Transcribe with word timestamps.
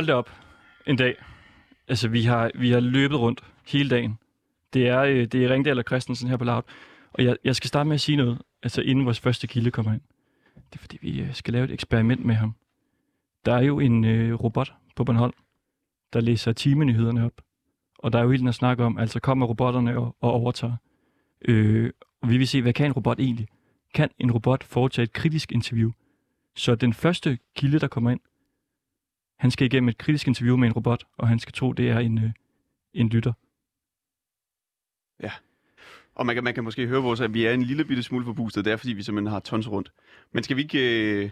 Hold 0.00 0.06
det 0.06 0.14
op. 0.14 0.30
En 0.86 0.96
dag. 0.96 1.14
Altså, 1.88 2.08
vi 2.08 2.22
har, 2.22 2.50
vi 2.54 2.70
har 2.70 2.80
løbet 2.80 3.18
rundt 3.20 3.44
hele 3.66 3.90
dagen. 3.90 4.18
Det 4.72 4.88
er, 4.88 5.00
øh, 5.00 5.26
det 5.26 5.44
er 5.44 5.50
Ringdal 5.50 5.78
og 5.78 5.84
Christensen 5.88 6.28
her 6.28 6.36
på 6.36 6.44
Loud. 6.44 6.62
Og 7.12 7.24
jeg, 7.24 7.36
jeg 7.44 7.56
skal 7.56 7.68
starte 7.68 7.88
med 7.88 7.94
at 7.94 8.00
sige 8.00 8.16
noget, 8.16 8.42
altså 8.62 8.80
inden 8.80 9.04
vores 9.04 9.20
første 9.20 9.46
kilde 9.46 9.70
kommer 9.70 9.92
ind. 9.92 10.00
Det 10.54 10.74
er 10.74 10.78
fordi, 10.78 10.98
vi 11.02 11.20
øh, 11.20 11.34
skal 11.34 11.52
lave 11.52 11.64
et 11.64 11.70
eksperiment 11.70 12.24
med 12.24 12.34
ham. 12.34 12.54
Der 13.44 13.54
er 13.54 13.62
jo 13.62 13.80
en 13.80 14.04
øh, 14.04 14.34
robot 14.34 14.72
på 14.96 15.04
Bornholm, 15.04 15.32
der 16.12 16.20
læser 16.20 16.52
timenyhederne 16.52 17.24
op. 17.24 17.42
Og 17.98 18.12
der 18.12 18.18
er 18.18 18.22
jo 18.22 18.30
helt 18.30 18.40
den 18.40 18.48
at 18.48 18.54
snakke 18.54 18.84
om, 18.84 18.98
altså 18.98 19.20
kommer 19.20 19.46
robotterne 19.46 19.98
og, 19.98 20.16
og 20.20 20.32
overtager. 20.32 20.76
Øh, 21.48 21.90
og 22.22 22.28
vi 22.28 22.38
vil 22.38 22.48
se, 22.48 22.62
hvad 22.62 22.72
kan 22.72 22.86
en 22.86 22.92
robot 22.92 23.20
egentlig? 23.20 23.48
Kan 23.94 24.08
en 24.18 24.32
robot 24.32 24.64
foretage 24.64 25.04
et 25.04 25.12
kritisk 25.12 25.52
interview? 25.52 25.90
Så 26.56 26.74
den 26.74 26.92
første 26.92 27.38
kilde, 27.56 27.78
der 27.78 27.88
kommer 27.88 28.10
ind, 28.10 28.20
han 29.40 29.50
skal 29.50 29.66
igennem 29.66 29.88
et 29.88 29.98
kritisk 29.98 30.28
interview 30.28 30.56
med 30.56 30.68
en 30.68 30.72
robot, 30.72 31.04
og 31.16 31.28
han 31.28 31.38
skal 31.38 31.52
tro, 31.52 31.72
det 31.72 31.90
er 31.90 31.98
en, 31.98 32.18
øh, 32.18 32.30
en 32.94 33.08
lytter. 33.08 33.32
Og 36.14 36.26
man 36.26 36.36
kan, 36.36 36.44
man 36.44 36.54
kan 36.54 36.64
måske 36.64 36.86
høre 36.86 37.02
vores, 37.02 37.20
at 37.20 37.34
vi 37.34 37.44
er 37.44 37.52
en 37.52 37.62
lille 37.62 37.84
bitte 37.84 38.02
smule 38.02 38.24
forpustet. 38.24 38.64
Det 38.64 38.72
er, 38.72 38.76
fordi 38.76 38.92
vi 38.92 39.02
simpelthen 39.02 39.32
har 39.32 39.40
tons 39.40 39.70
rundt. 39.70 39.92
Men 40.32 40.44
skal 40.44 40.56
vi 40.56 40.62
ikke 40.62 41.22
øh, 41.22 41.30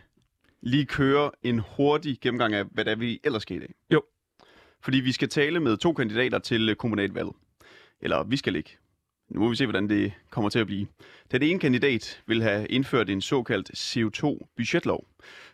lige 0.61 0.87
køre 0.87 1.30
en 1.43 1.63
hurtig 1.77 2.19
gennemgang 2.21 2.55
af, 2.55 2.65
hvad 2.65 2.85
det 2.85 2.91
er, 2.91 2.97
vi 2.97 3.21
ellers 3.24 3.43
skal 3.43 3.57
i 3.57 3.60
dag? 3.60 3.74
Jo. 3.93 4.02
Fordi 4.80 5.01
vi 5.01 5.13
skal 5.13 5.29
tale 5.29 5.60
med 5.60 5.77
to 5.77 5.93
kandidater 5.93 6.38
til 6.38 6.69
øh, 6.69 6.77
kommunalvalget. 6.77 7.35
Eller 8.01 8.23
vi 8.23 8.37
skal 8.37 8.57
ikke. 8.57 8.79
Nu 9.29 9.41
må 9.41 9.49
vi 9.49 9.57
se, 9.57 9.66
hvordan 9.66 9.88
det 9.88 10.13
kommer 10.30 10.51
til 10.51 10.59
at 10.59 10.66
blive. 10.66 10.87
Den 11.30 11.43
ene 11.43 11.59
kandidat 11.59 12.23
vil 12.27 12.43
have 12.43 12.66
indført 12.66 13.10
en 13.10 13.21
såkaldt 13.21 13.71
CO2-budgetlov. 13.71 15.07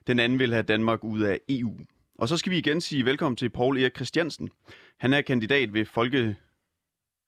Den 0.06 0.18
anden 0.18 0.38
vil 0.38 0.52
have 0.52 0.62
Danmark 0.62 1.04
ud 1.04 1.20
af 1.20 1.40
EU. 1.48 1.76
Og 2.18 2.28
så 2.28 2.36
skal 2.36 2.52
vi 2.52 2.58
igen 2.58 2.80
sige 2.80 3.04
velkommen 3.04 3.36
til 3.36 3.50
Paul 3.50 3.78
Erik 3.78 3.94
Christiansen. 3.94 4.50
Han 4.98 5.12
er 5.12 5.20
kandidat 5.20 5.74
ved 5.74 5.84
Folke 5.84 6.36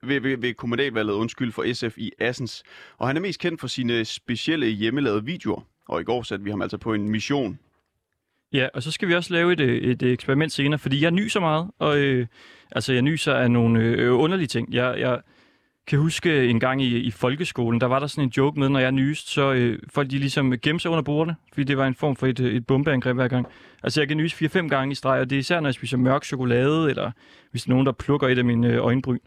ved, 0.02 0.20
ved, 0.20 0.36
ved 0.36 0.54
kommunalvalget 0.54 1.14
undskyld 1.14 1.52
for 1.52 1.72
SF 1.72 1.98
i 1.98 2.12
Assens. 2.18 2.62
Og 2.98 3.06
han 3.06 3.16
er 3.16 3.20
mest 3.20 3.40
kendt 3.40 3.60
for 3.60 3.66
sine 3.66 4.04
specielle 4.04 4.66
hjemmelavede 4.66 5.24
videoer. 5.24 5.60
Og 5.88 6.00
i 6.00 6.04
går 6.04 6.22
satte 6.22 6.44
vi 6.44 6.50
ham 6.50 6.62
altså 6.62 6.78
på 6.78 6.94
en 6.94 7.08
mission. 7.08 7.58
Ja, 8.52 8.68
og 8.74 8.82
så 8.82 8.90
skal 8.90 9.08
vi 9.08 9.14
også 9.14 9.32
lave 9.32 9.52
et, 9.52 9.60
øh, 9.60 9.76
et 9.76 10.02
øh, 10.02 10.12
eksperiment 10.12 10.52
senere, 10.52 10.78
fordi 10.78 11.02
jeg 11.02 11.10
nyser 11.10 11.40
meget, 11.40 11.70
og 11.78 11.98
øh, 11.98 12.26
altså 12.72 12.92
jeg 12.92 13.02
nyser 13.02 13.34
af 13.34 13.50
nogle 13.50 13.80
øh, 13.80 14.18
underlige 14.18 14.46
ting. 14.46 14.74
Jeg, 14.74 15.00
jeg 15.00 15.20
kan 15.86 15.98
huske 15.98 16.30
øh, 16.30 16.50
en 16.50 16.60
gang 16.60 16.82
i, 16.82 16.96
i 16.96 17.10
folkeskolen, 17.10 17.80
der 17.80 17.86
var 17.86 17.98
der 17.98 18.06
sådan 18.06 18.24
en 18.24 18.32
joke 18.36 18.60
med, 18.60 18.68
når 18.68 18.80
jeg 18.80 18.92
nyste, 18.92 19.30
så 19.30 19.52
øh, 19.52 19.78
folk 19.88 20.10
de 20.10 20.18
ligesom 20.18 20.54
gemte 20.62 20.82
sig 20.82 20.90
under 20.90 21.02
bordene, 21.02 21.36
fordi 21.52 21.64
det 21.64 21.76
var 21.76 21.86
en 21.86 21.94
form 21.94 22.16
for 22.16 22.26
et, 22.26 22.40
øh, 22.40 22.54
et 22.54 22.66
bombeangreb 22.66 23.16
hver 23.16 23.28
gang. 23.28 23.46
Altså 23.82 24.00
jeg 24.00 24.08
kan 24.08 24.16
nyse 24.16 24.44
4-5 24.44 24.68
gange 24.68 24.92
i 24.92 24.94
streg, 24.94 25.20
og 25.20 25.30
det 25.30 25.36
er 25.36 25.40
især, 25.40 25.60
når 25.60 25.68
jeg 25.68 25.74
spiser 25.74 25.96
mørk 25.96 26.24
chokolade, 26.24 26.90
eller 26.90 27.10
hvis 27.50 27.62
der 27.62 27.70
er 27.70 27.74
nogen, 27.74 27.86
der 27.86 27.92
plukker 27.92 28.28
et 28.28 28.38
af 28.38 28.44
mine 28.44 28.68
øh, 28.68 28.84
øjenbryn. 28.84 29.18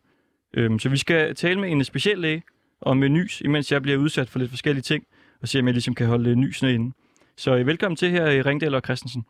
Øhm, 0.53 0.79
så 0.79 0.89
vi 0.89 0.97
skal 0.97 1.35
tale 1.35 1.59
med 1.59 1.71
en 1.71 1.83
speciel 1.83 2.17
læge 2.17 2.43
om 2.81 2.97
med 2.97 3.09
nys, 3.09 3.41
imens 3.41 3.71
jeg 3.71 3.81
bliver 3.81 3.97
udsat 3.97 4.29
for 4.29 4.39
lidt 4.39 4.49
forskellige 4.49 4.83
ting, 4.83 5.03
og 5.41 5.47
se 5.47 5.59
om 5.59 5.65
jeg 5.65 5.73
ligesom 5.73 5.95
kan 5.95 6.07
holde 6.07 6.35
nysene 6.35 6.73
inde. 6.73 6.95
Så 7.37 7.55
øh, 7.55 7.67
velkommen 7.67 7.95
til 7.95 8.09
her 8.09 8.27
i 8.27 8.41
Ringdal 8.41 8.75
og 8.75 8.81
Christensen. 8.85 9.25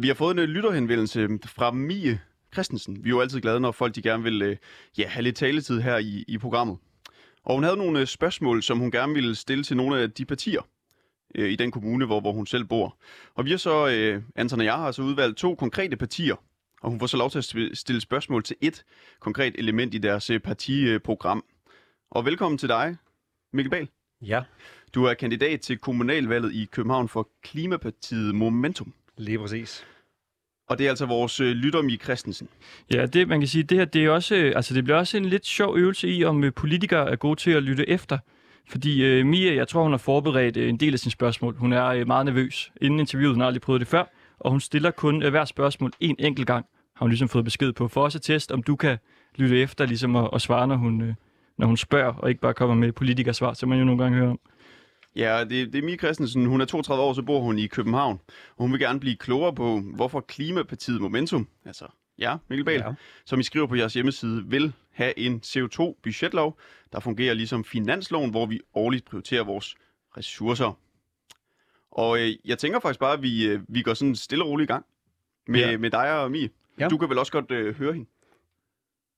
Vi 0.00 0.06
har 0.06 0.14
fået 0.14 0.30
en 0.30 0.38
øh, 0.38 0.48
lytterhenvendelse 0.48 1.28
fra 1.46 1.70
Mie 1.70 2.20
Christensen. 2.52 3.04
Vi 3.04 3.08
er 3.08 3.10
jo 3.10 3.20
altid 3.20 3.40
glade, 3.40 3.60
når 3.60 3.72
folk 3.72 3.94
de 3.94 4.02
gerne 4.02 4.22
vil 4.22 4.42
øh, 4.42 4.56
ja, 4.98 5.08
have 5.08 5.22
lidt 5.22 5.36
taletid 5.36 5.80
her 5.80 5.98
i, 5.98 6.24
i 6.28 6.38
programmet. 6.38 6.78
Og 7.44 7.54
hun 7.54 7.64
havde 7.64 7.76
nogle 7.76 8.00
øh, 8.00 8.06
spørgsmål, 8.06 8.62
som 8.62 8.78
hun 8.78 8.90
gerne 8.90 9.14
ville 9.14 9.34
stille 9.34 9.64
til 9.64 9.76
nogle 9.76 10.00
af 10.00 10.10
de 10.10 10.24
partier 10.24 10.62
øh, 11.34 11.50
i 11.50 11.56
den 11.56 11.70
kommune, 11.70 12.06
hvor, 12.06 12.20
hvor 12.20 12.32
hun 12.32 12.46
selv 12.46 12.64
bor. 12.64 12.98
Og 13.34 13.44
vi 13.44 13.50
har 13.50 13.56
så, 13.56 13.88
øh, 13.88 14.22
Anton 14.36 14.60
og 14.60 14.64
jeg 14.64 14.74
har 14.74 14.92
så 14.92 15.02
udvalgt 15.02 15.38
to 15.38 15.54
konkrete 15.54 15.96
partier, 15.96 16.36
og 16.82 16.90
hun 16.90 17.00
får 17.00 17.06
så 17.06 17.16
lov 17.16 17.30
til 17.30 17.38
at 17.38 17.76
stille 17.78 18.00
spørgsmål 18.00 18.42
til 18.42 18.56
et 18.60 18.84
konkret 19.20 19.54
element 19.58 19.94
i 19.94 19.98
deres 19.98 20.30
partiprogram. 20.44 21.44
Og 22.10 22.24
velkommen 22.24 22.58
til 22.58 22.68
dig, 22.68 22.96
Mikkel 23.52 23.70
Bahl. 23.70 23.88
Ja, 24.22 24.42
Du 24.94 25.04
er 25.04 25.14
kandidat 25.14 25.60
til 25.60 25.78
kommunalvalget 25.78 26.54
i 26.54 26.64
København 26.64 27.08
for 27.08 27.28
Klimapartiet 27.42 28.34
Momentum. 28.34 28.94
Lige 29.18 29.38
præcis. 29.38 29.86
Og 30.68 30.78
det 30.78 30.86
er 30.86 30.90
altså 30.90 31.06
vores 31.06 31.40
øh, 31.40 31.50
lytter, 31.50 31.82
Mie 31.82 31.96
Christensen. 31.96 32.48
Ja, 32.92 33.06
det 33.06 33.28
man 33.28 33.40
kan 33.40 33.48
sige, 33.48 33.62
det 33.64 33.78
her, 33.78 33.84
det 33.84 34.04
er 34.04 34.10
også, 34.10 34.34
øh, 34.34 34.52
altså 34.56 34.74
det 34.74 34.84
bliver 34.84 34.96
også 34.96 35.16
en 35.16 35.24
lidt 35.24 35.46
sjov 35.46 35.76
øvelse 35.76 36.08
i, 36.08 36.24
om 36.24 36.44
øh, 36.44 36.52
politikere 36.52 37.10
er 37.10 37.16
gode 37.16 37.40
til 37.40 37.50
at 37.50 37.62
lytte 37.62 37.88
efter. 37.88 38.18
Fordi 38.70 39.04
øh, 39.04 39.26
Mia, 39.26 39.54
jeg 39.54 39.68
tror, 39.68 39.82
hun 39.82 39.92
har 39.92 39.98
forberedt 39.98 40.56
øh, 40.56 40.68
en 40.68 40.76
del 40.76 40.92
af 40.92 40.98
sine 40.98 41.12
spørgsmål. 41.12 41.56
Hun 41.56 41.72
er 41.72 41.86
øh, 41.86 42.06
meget 42.06 42.26
nervøs 42.26 42.72
inden 42.80 43.00
interviewet. 43.00 43.34
Hun 43.34 43.40
har 43.40 43.46
aldrig 43.46 43.62
prøvet 43.62 43.80
det 43.80 43.88
før. 43.88 44.04
Og 44.38 44.50
hun 44.50 44.60
stiller 44.60 44.90
kun 44.90 45.22
øh, 45.22 45.30
hver 45.30 45.44
spørgsmål 45.44 45.92
en 46.00 46.16
enkelt 46.18 46.46
gang. 46.46 46.66
Har 46.96 47.04
hun 47.04 47.10
ligesom 47.10 47.28
fået 47.28 47.44
besked 47.44 47.72
på. 47.72 47.88
For 47.88 48.02
også 48.02 48.18
at 48.18 48.22
teste, 48.22 48.52
om 48.52 48.62
du 48.62 48.76
kan 48.76 48.98
lytte 49.36 49.60
efter 49.60 49.86
ligesom 49.86 50.14
og, 50.14 50.32
og 50.32 50.40
svare, 50.40 50.66
når 50.66 50.76
hun, 50.76 51.02
øh, 51.02 51.14
når 51.58 51.66
hun 51.66 51.76
spørger, 51.76 52.12
og 52.12 52.28
ikke 52.28 52.40
bare 52.40 52.54
kommer 52.54 52.76
med 52.76 52.92
politikersvar, 52.92 53.52
som 53.52 53.68
man 53.68 53.78
jo 53.78 53.84
nogle 53.84 54.02
gange 54.02 54.18
hører 54.18 54.30
om. 54.30 54.40
Ja, 55.18 55.44
det, 55.44 55.72
det 55.72 55.78
er 55.78 55.82
Mie 55.82 55.96
Christensen. 55.96 56.46
Hun 56.46 56.60
er 56.60 56.64
32 56.64 57.04
år, 57.04 57.12
så 57.12 57.22
bor 57.22 57.40
hun 57.40 57.58
i 57.58 57.66
København. 57.66 58.20
Og 58.56 58.62
hun 58.62 58.72
vil 58.72 58.80
gerne 58.80 59.00
blive 59.00 59.16
klogere 59.16 59.54
på, 59.54 59.80
hvorfor 59.80 60.20
Klimapartiet 60.20 61.00
Momentum, 61.00 61.48
altså 61.64 61.86
ja, 62.18 62.36
Mikkel 62.48 62.64
Bahl, 62.64 62.80
ja. 62.80 62.94
Som 63.24 63.40
I 63.40 63.42
skriver 63.42 63.66
på 63.66 63.74
jeres 63.74 63.94
hjemmeside, 63.94 64.44
vil 64.46 64.72
have 64.90 65.18
en 65.18 65.40
CO2-budgetlov, 65.46 66.58
der 66.92 67.00
fungerer 67.00 67.34
ligesom 67.34 67.64
finansloven, 67.64 68.30
hvor 68.30 68.46
vi 68.46 68.60
årligt 68.74 69.04
prioriterer 69.04 69.44
vores 69.44 69.76
ressourcer. 70.16 70.78
Og 71.90 72.20
øh, 72.20 72.28
jeg 72.44 72.58
tænker 72.58 72.80
faktisk 72.80 73.00
bare, 73.00 73.12
at 73.12 73.22
vi, 73.22 73.46
øh, 73.46 73.60
vi 73.68 73.82
går 73.82 73.94
sådan 73.94 74.16
stille 74.16 74.44
og 74.44 74.50
roligt 74.50 74.70
i 74.70 74.72
gang 74.72 74.86
med, 75.46 75.60
ja. 75.60 75.78
Med 75.78 75.90
dig 75.90 76.20
og 76.20 76.30
Mie. 76.30 76.50
Ja. 76.78 76.88
Du 76.88 76.98
kan 76.98 77.08
vel 77.08 77.18
også 77.18 77.32
godt 77.32 77.50
øh, 77.50 77.74
høre 77.74 77.92
hende. 77.92 78.08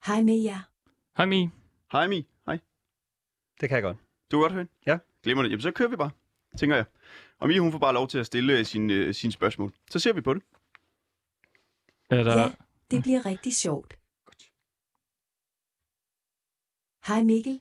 Hej 0.07 0.45
jer. 0.45 0.69
Hej 1.17 1.27
Mie. 1.27 1.51
Hej 1.93 2.07
Mie. 2.07 2.25
Hej. 2.47 2.59
Det 3.61 3.69
kan 3.69 3.77
jeg 3.77 3.83
godt. 3.83 3.97
Du 4.31 4.37
kan 4.37 4.41
godt 4.41 4.53
høre 4.53 4.61
hende? 4.61 4.73
Ja. 4.87 4.99
Glemmer 5.23 5.43
det. 5.43 5.51
Jamen, 5.51 5.63
så 5.63 5.71
kører 5.71 5.89
vi 5.89 5.97
bare, 5.97 6.11
tænker 6.59 6.77
jeg. 6.77 6.85
Og 7.39 7.49
Mie, 7.49 7.61
hun 7.61 7.73
får 7.73 7.79
bare 7.79 7.95
lov 7.95 8.09
til 8.09 8.19
at 8.19 8.27
stille 8.27 8.59
øh, 8.59 8.65
sine, 8.65 8.95
øh, 8.95 9.15
sine 9.15 9.33
spørgsmål. 9.33 9.73
Så 9.91 9.99
ser 9.99 10.13
vi 10.13 10.21
på 10.21 10.35
det. 10.35 10.43
Er 12.11 12.23
der... 12.23 12.41
Ja, 12.41 12.53
det 12.91 13.03
bliver 13.03 13.27
rigtig 13.27 13.57
sjovt. 13.57 13.95
Hej 17.07 17.23
Mikkel. 17.23 17.61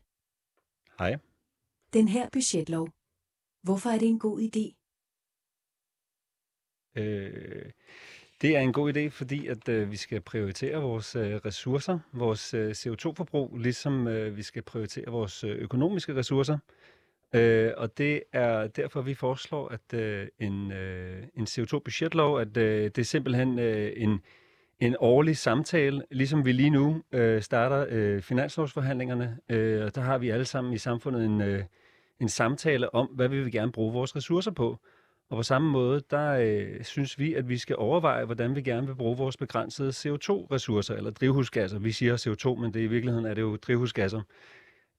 Hej. 1.00 1.18
Den 1.94 2.08
her 2.08 2.30
budgetlov. 2.30 2.90
Hvorfor 3.62 3.90
er 3.90 4.00
det 4.00 4.08
en 4.08 4.20
god 4.20 4.40
idé? 4.42 4.76
Øh, 7.02 7.72
det 8.42 8.56
er 8.56 8.60
en 8.60 8.74
god 8.74 8.94
idé, 8.94 9.08
fordi 9.10 9.48
at 9.48 9.70
øh, 9.70 9.92
vi 9.92 9.98
skal 9.98 10.22
prioritere 10.22 10.82
vores 10.82 11.16
øh, 11.16 11.36
ressourcer, 11.36 12.00
vores 12.14 12.54
øh, 12.54 12.72
CO2-forbrug, 12.72 13.58
ligesom 13.58 14.08
øh, 14.08 14.38
vi 14.38 14.44
skal 14.44 14.62
prioritere 14.62 15.06
vores 15.06 15.44
øh, 15.44 15.58
økonomiske 15.58 16.16
ressourcer. 16.16 16.54
Øh, 16.54 16.60
og 17.78 17.98
det 17.98 18.24
er 18.34 18.68
derfor, 18.68 19.02
vi 19.02 19.14
foreslår, 19.14 19.68
at 19.68 20.00
øh, 20.00 20.28
en, 20.40 20.72
øh, 20.72 21.24
en 21.38 21.44
CO2-budgetlov, 21.44 22.40
at 22.40 22.58
øh, 22.58 22.84
det 22.84 22.98
er 22.98 23.04
simpelthen 23.04 23.60
øh, 23.60 23.92
en, 23.96 24.20
en 24.80 24.96
årlig 25.00 25.38
samtale, 25.38 26.04
ligesom 26.12 26.46
vi 26.46 26.52
lige 26.52 26.70
nu 26.70 27.04
øh, 27.12 27.42
starter 27.42 27.86
øh, 27.90 28.22
finanslovsforhandlingerne, 28.22 29.38
øh, 29.50 29.86
og 29.86 29.96
der 29.96 30.02
har 30.02 30.18
vi 30.18 30.30
alle 30.30 30.46
sammen 30.46 30.74
i 30.74 30.78
samfundet 30.78 31.26
en, 31.26 31.42
øh, 31.42 31.64
en 32.20 32.30
samtale 32.30 32.96
om, 32.96 33.08
hvad 33.08 33.28
vi 33.28 33.44
vil 33.44 33.52
gerne 33.52 33.72
bruge 33.72 33.94
vores 33.94 34.16
ressourcer 34.16 34.52
på. 34.52 34.80
Og 35.30 35.38
på 35.38 35.44
samme 35.44 35.72
måde, 35.72 36.02
der 36.12 36.32
øh, 36.32 36.84
synes 36.84 37.20
vi, 37.20 37.34
at 37.34 37.50
vi 37.50 37.58
skal 37.58 37.76
overveje, 37.76 38.26
hvordan 38.26 38.56
vi 38.56 38.62
gerne 38.62 38.88
vil 38.88 38.96
bruge 38.96 39.18
vores 39.18 39.38
begrænsede 39.38 39.90
CO2-ressourcer, 39.90 40.96
eller 40.96 41.12
drivhusgasser. 41.12 41.80
Vi 41.80 41.92
siger 41.92 42.18
CO2, 42.18 42.62
men 42.62 42.74
det 42.74 42.80
i 42.80 42.88
virkeligheden 42.88 43.26
er 43.26 43.34
det 43.34 43.42
jo 43.42 43.56
drivhusgasser. 43.56 44.22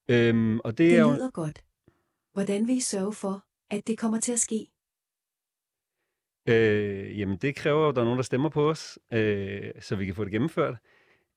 Øhm, 0.08 0.60
og 0.60 0.70
det, 0.70 0.78
Det 0.78 0.96
er 0.96 1.00
jo... 1.00 1.10
lyder 1.10 1.30
godt. 1.30 1.62
Hvordan 2.32 2.66
vil 2.66 2.76
I 2.76 2.80
sørge 2.80 3.12
for, 3.12 3.44
at 3.70 3.86
det 3.86 3.98
kommer 3.98 4.20
til 4.20 4.32
at 4.32 4.40
ske? 4.40 4.70
Øh, 6.48 7.18
jamen, 7.18 7.36
det 7.38 7.56
kræver 7.56 7.82
jo, 7.82 7.88
at 7.88 7.94
der 7.94 8.00
er 8.00 8.04
nogen, 8.04 8.18
der 8.18 8.22
stemmer 8.22 8.48
på 8.48 8.70
os, 8.70 8.98
øh, 9.12 9.72
så 9.80 9.96
vi 9.96 10.06
kan 10.06 10.14
få 10.14 10.24
det 10.24 10.32
gennemført. 10.32 10.74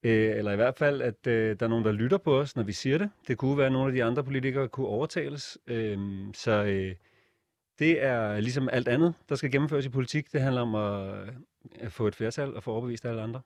Øh, 0.04 0.38
eller 0.38 0.52
i 0.52 0.56
hvert 0.56 0.78
fald, 0.78 1.02
at 1.02 1.28
øh, 1.28 1.60
der 1.60 1.66
er 1.66 1.70
nogen, 1.70 1.86
der 1.86 1.92
lytter 1.92 2.18
på 2.18 2.40
os, 2.40 2.56
når 2.56 2.64
vi 2.64 2.74
siger 2.74 2.98
det. 2.98 3.10
Det 3.28 3.38
kunne 3.38 3.58
være, 3.58 3.66
at 3.66 3.72
nogle 3.72 3.88
af 3.88 3.94
de 3.94 4.04
andre 4.04 4.24
politikere 4.24 4.68
kunne 4.70 4.88
overtales. 4.88 5.58
Øh, 5.68 6.00
så 6.34 6.52
øh, 6.64 6.96
det 7.80 8.04
er 8.04 8.40
ligesom 8.40 8.70
alt 8.70 8.88
andet, 8.88 9.16
der 9.30 9.36
skal 9.36 9.52
gennemføres 9.52 9.86
i 9.86 9.90
politik. 9.90 10.34
Det 10.34 10.42
handler 10.42 10.62
om 10.62 10.76
at, 10.76 11.28
øh, 11.28 11.36
at 11.76 11.92
få 11.92 12.08
et 12.08 12.16
flertal 12.16 12.56
og 12.56 12.64
få 12.64 12.72
overbevist 12.72 13.06
alle 13.06 13.22
andre. 13.22 13.42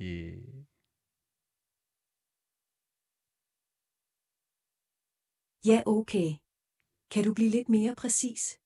Yeah. 0.00 0.41
Ja, 5.66 5.82
okay. 5.86 6.30
Kan 7.10 7.24
du 7.24 7.34
blive 7.34 7.50
lidt 7.50 7.68
mere 7.68 7.94
præcis? 7.94 8.58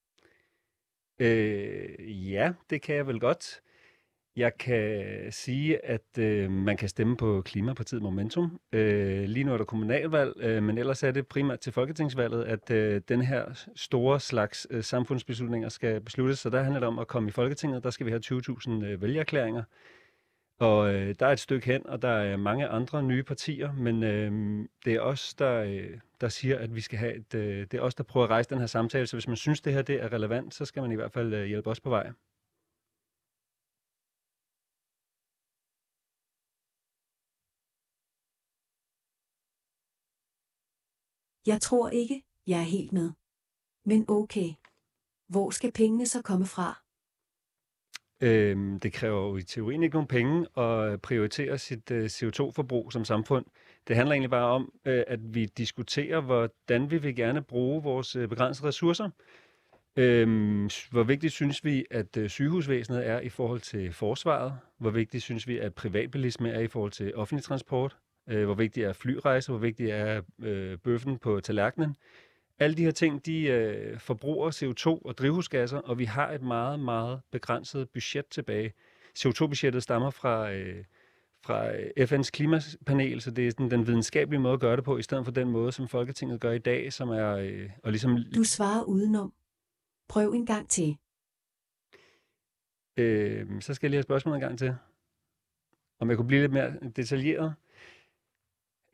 Øh, 1.19 2.32
ja, 2.32 2.52
det 2.70 2.82
kan 2.82 2.96
jeg 2.96 3.06
vel 3.06 3.20
godt. 3.20 3.60
Jeg 4.37 4.58
kan 4.58 5.32
sige, 5.32 5.84
at 5.84 6.19
øh, 6.19 6.50
man 6.50 6.76
kan 6.76 6.88
stemme 6.88 7.16
på 7.16 7.43
Klimapartiet 7.43 8.02
Momentum. 8.02 8.60
Øh, 8.72 9.25
lige 9.25 9.44
nu 9.44 9.52
er 9.52 9.56
der 9.56 9.64
kommunalvalg, 9.64 10.32
øh, 10.37 10.62
men 10.62 10.78
ellers 10.78 11.02
er 11.02 11.10
det 11.10 11.26
primært 11.26 11.60
til 11.60 11.72
folketingsvalget, 11.72 12.44
at 12.44 12.70
øh, 12.70 13.00
den 13.08 13.22
her 13.22 13.69
store 13.76 14.20
slags 14.20 14.66
øh, 14.70 14.84
samfundsbeslutninger 14.84 15.69
skal 15.69 16.00
besluttes. 16.00 16.38
Så 16.38 16.50
der 16.50 16.62
handler 16.62 16.81
det 16.81 16.87
om 16.87 16.98
at 16.98 17.08
komme 17.08 17.28
i 17.28 17.32
Folketinget. 17.32 17.84
Der 17.84 17.90
skal 17.90 18.06
vi 18.06 18.10
have 18.10 18.22
20.000 18.26 18.84
øh, 18.84 19.02
vælgerklæringer. 19.02 19.62
Og 20.58 20.94
øh, 20.94 21.14
der 21.19 21.26
er 21.26 21.32
et 21.32 21.41
stykke 21.41 21.67
hen, 21.67 21.87
og 21.87 22.03
der 22.03 22.08
er 22.08 22.37
mange 22.37 22.69
andre 22.69 23.03
nye 23.03 23.23
partier, 23.23 23.73
men 23.73 24.03
øh, 24.03 24.69
det 24.85 24.94
er 24.94 25.00
os, 25.00 25.35
der, 25.35 25.62
øh, 25.62 26.00
der 26.20 26.29
siger, 26.29 26.58
at 26.58 26.75
vi 26.75 26.81
skal 26.81 26.99
have 26.99 27.14
et, 27.14 27.35
øh, 27.35 27.67
det 27.70 27.75
er 27.75 27.81
os, 27.81 27.94
der 27.94 28.05
prøver 28.05 28.25
at 28.25 28.31
rejse 28.31 28.50
den 28.50 28.58
her 28.58 28.67
samtale. 28.67 29.06
Så 29.06 29.17
hvis 29.17 29.29
man 29.29 29.37
synes, 29.37 29.61
det 29.61 29.73
her 29.73 29.82
det 29.82 30.03
er 30.03 30.12
relevant, 30.12 30.55
så 30.55 30.64
skal 30.64 30.82
man 30.82 30.93
i 30.93 30.94
hvert 30.94 31.12
fald 31.12 31.35
øh, 31.35 31.44
hjælpe 31.47 31.70
os 31.70 31.81
på 31.81 31.91
vej. 31.91 32.12
Jeg 41.47 41.61
tror 41.61 41.88
ikke, 41.88 42.23
jeg 42.47 42.58
er 42.58 42.70
helt 42.76 42.93
med. 42.93 43.11
Men 43.85 44.05
okay. 44.08 44.49
Hvor 45.29 45.50
skal 45.50 45.73
pengene 45.73 46.06
så 46.06 46.23
komme 46.23 46.47
fra? 46.47 46.86
Øhm, 48.21 48.81
det 48.81 48.93
kræver 48.93 49.29
jo 49.29 49.37
i 49.37 49.43
teorien 49.43 49.83
ikke 49.83 49.95
nogen 49.95 50.09
penge 50.09 50.47
at 50.59 51.03
prioritere 51.03 51.59
sit 51.59 51.91
øh, 51.91 52.05
CO2-forbrug 52.05 52.93
som 52.93 53.05
samfund. 53.05 53.45
Det 53.89 53.97
handler 53.97 54.13
egentlig 54.13 54.31
bare 54.31 54.47
om, 54.47 54.73
øh, 54.85 55.05
at 55.07 55.35
vi 55.35 55.47
diskuterer, 55.47 56.21
hvordan 56.21 56.91
vi 56.91 56.99
vil 56.99 57.17
gerne 57.17 57.43
bruge 57.43 57.83
vores 57.83 58.17
øh, 58.17 58.29
begrænsede 58.29 58.69
ressourcer. 58.69 59.11
Øhm, 59.97 60.69
hvor 60.91 61.03
vigtigt 61.03 61.33
synes 61.33 61.65
vi, 61.65 61.85
at 61.91 62.17
øh, 62.17 62.29
sygehusvæsenet 62.29 63.07
er 63.07 63.21
i 63.21 63.29
forhold 63.29 63.61
til 63.61 63.93
forsvaret? 63.93 64.53
Hvor 64.79 64.91
vigtigt 64.91 65.23
synes 65.23 65.49
vi, 65.49 65.59
at 65.59 65.75
privatbilisme 65.75 66.51
er 66.51 66.61
i 66.61 66.69
forhold 66.69 66.93
til 66.93 67.15
offentlig 67.15 67.45
transport? 67.45 67.97
Øh, 68.29 68.45
hvor 68.45 68.55
vigtigt 68.55 68.87
er 68.87 68.93
flyrejser? 68.93 69.53
Hvor 69.53 69.61
vigtigt 69.61 69.91
er 69.91 70.23
øh, 70.43 70.79
bøffen 70.79 71.19
på 71.19 71.41
tallerkenen? 71.41 71.97
Alle 72.58 72.76
de 72.76 72.85
her 72.85 72.91
ting, 72.91 73.26
de 73.26 73.43
øh, 73.43 74.00
forbruger 74.00 74.50
CO2 74.50 75.06
og 75.08 75.19
drivhusgasser, 75.19 75.79
og 75.79 75.99
vi 75.99 76.05
har 76.05 76.31
et 76.31 76.43
meget, 76.43 76.81
meget 76.81 77.20
begrænset 77.31 77.88
budget 77.91 78.26
tilbage. 78.26 78.73
CO2-budgettet 79.19 79.82
stammer 79.82 80.11
fra, 80.11 80.53
øh, 80.53 80.85
fra 81.43 81.73
FN's 82.00 82.31
klimapanel, 82.31 83.20
så 83.20 83.31
det 83.31 83.47
er 83.47 83.50
sådan 83.50 83.70
den 83.70 83.87
videnskabelige 83.87 84.41
måde 84.41 84.55
at 84.55 84.61
gøre 84.61 84.76
det 84.76 84.85
på, 84.85 84.99
i 84.99 85.03
stedet 85.03 85.25
for 85.25 85.32
den 85.32 85.50
måde, 85.50 85.73
som 85.73 85.88
Folketinget 85.88 86.41
gør 86.41 86.53
i 86.53 86.58
dag, 86.58 86.93
som 86.93 87.08
er 87.08 87.37
øh, 87.37 87.70
og 87.82 87.91
ligesom... 87.91 88.19
Du 88.35 88.44
svarer 88.44 88.85
udenom. 88.85 89.32
Prøv 90.08 90.32
en 90.32 90.47
gang 90.47 90.69
til. 90.69 90.97
Øh, 92.97 93.61
så 93.61 93.75
skal 93.75 93.87
jeg 93.87 93.91
lige 93.91 93.99
have 93.99 94.03
spørgsmålet 94.03 94.37
en 94.37 94.41
gang 94.41 94.58
til. 94.58 94.76
Om 96.00 96.08
jeg 96.08 96.17
kunne 96.17 96.29
blive 96.29 96.41
lidt 96.41 96.53
mere 96.53 96.73
detaljeret. 96.97 97.55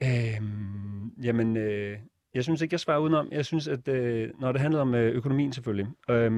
Øh, 0.03 0.43
jamen, 1.23 1.57
øh, 1.57 1.99
jeg 2.35 2.45
synes 2.45 2.61
ikke, 2.61 2.73
jeg 2.73 2.81
svarer 2.81 2.99
udenom. 2.99 3.29
Jeg 3.33 3.47
synes, 3.47 3.69
at 3.69 3.89
øh, 3.89 4.31
når 4.41 4.53
det 4.53 4.61
handler 4.61 4.81
om 4.81 4.95
øh, 4.95 5.15
økonomien 5.15 5.53
selvfølgelig, 5.53 5.87
øh, 6.11 6.33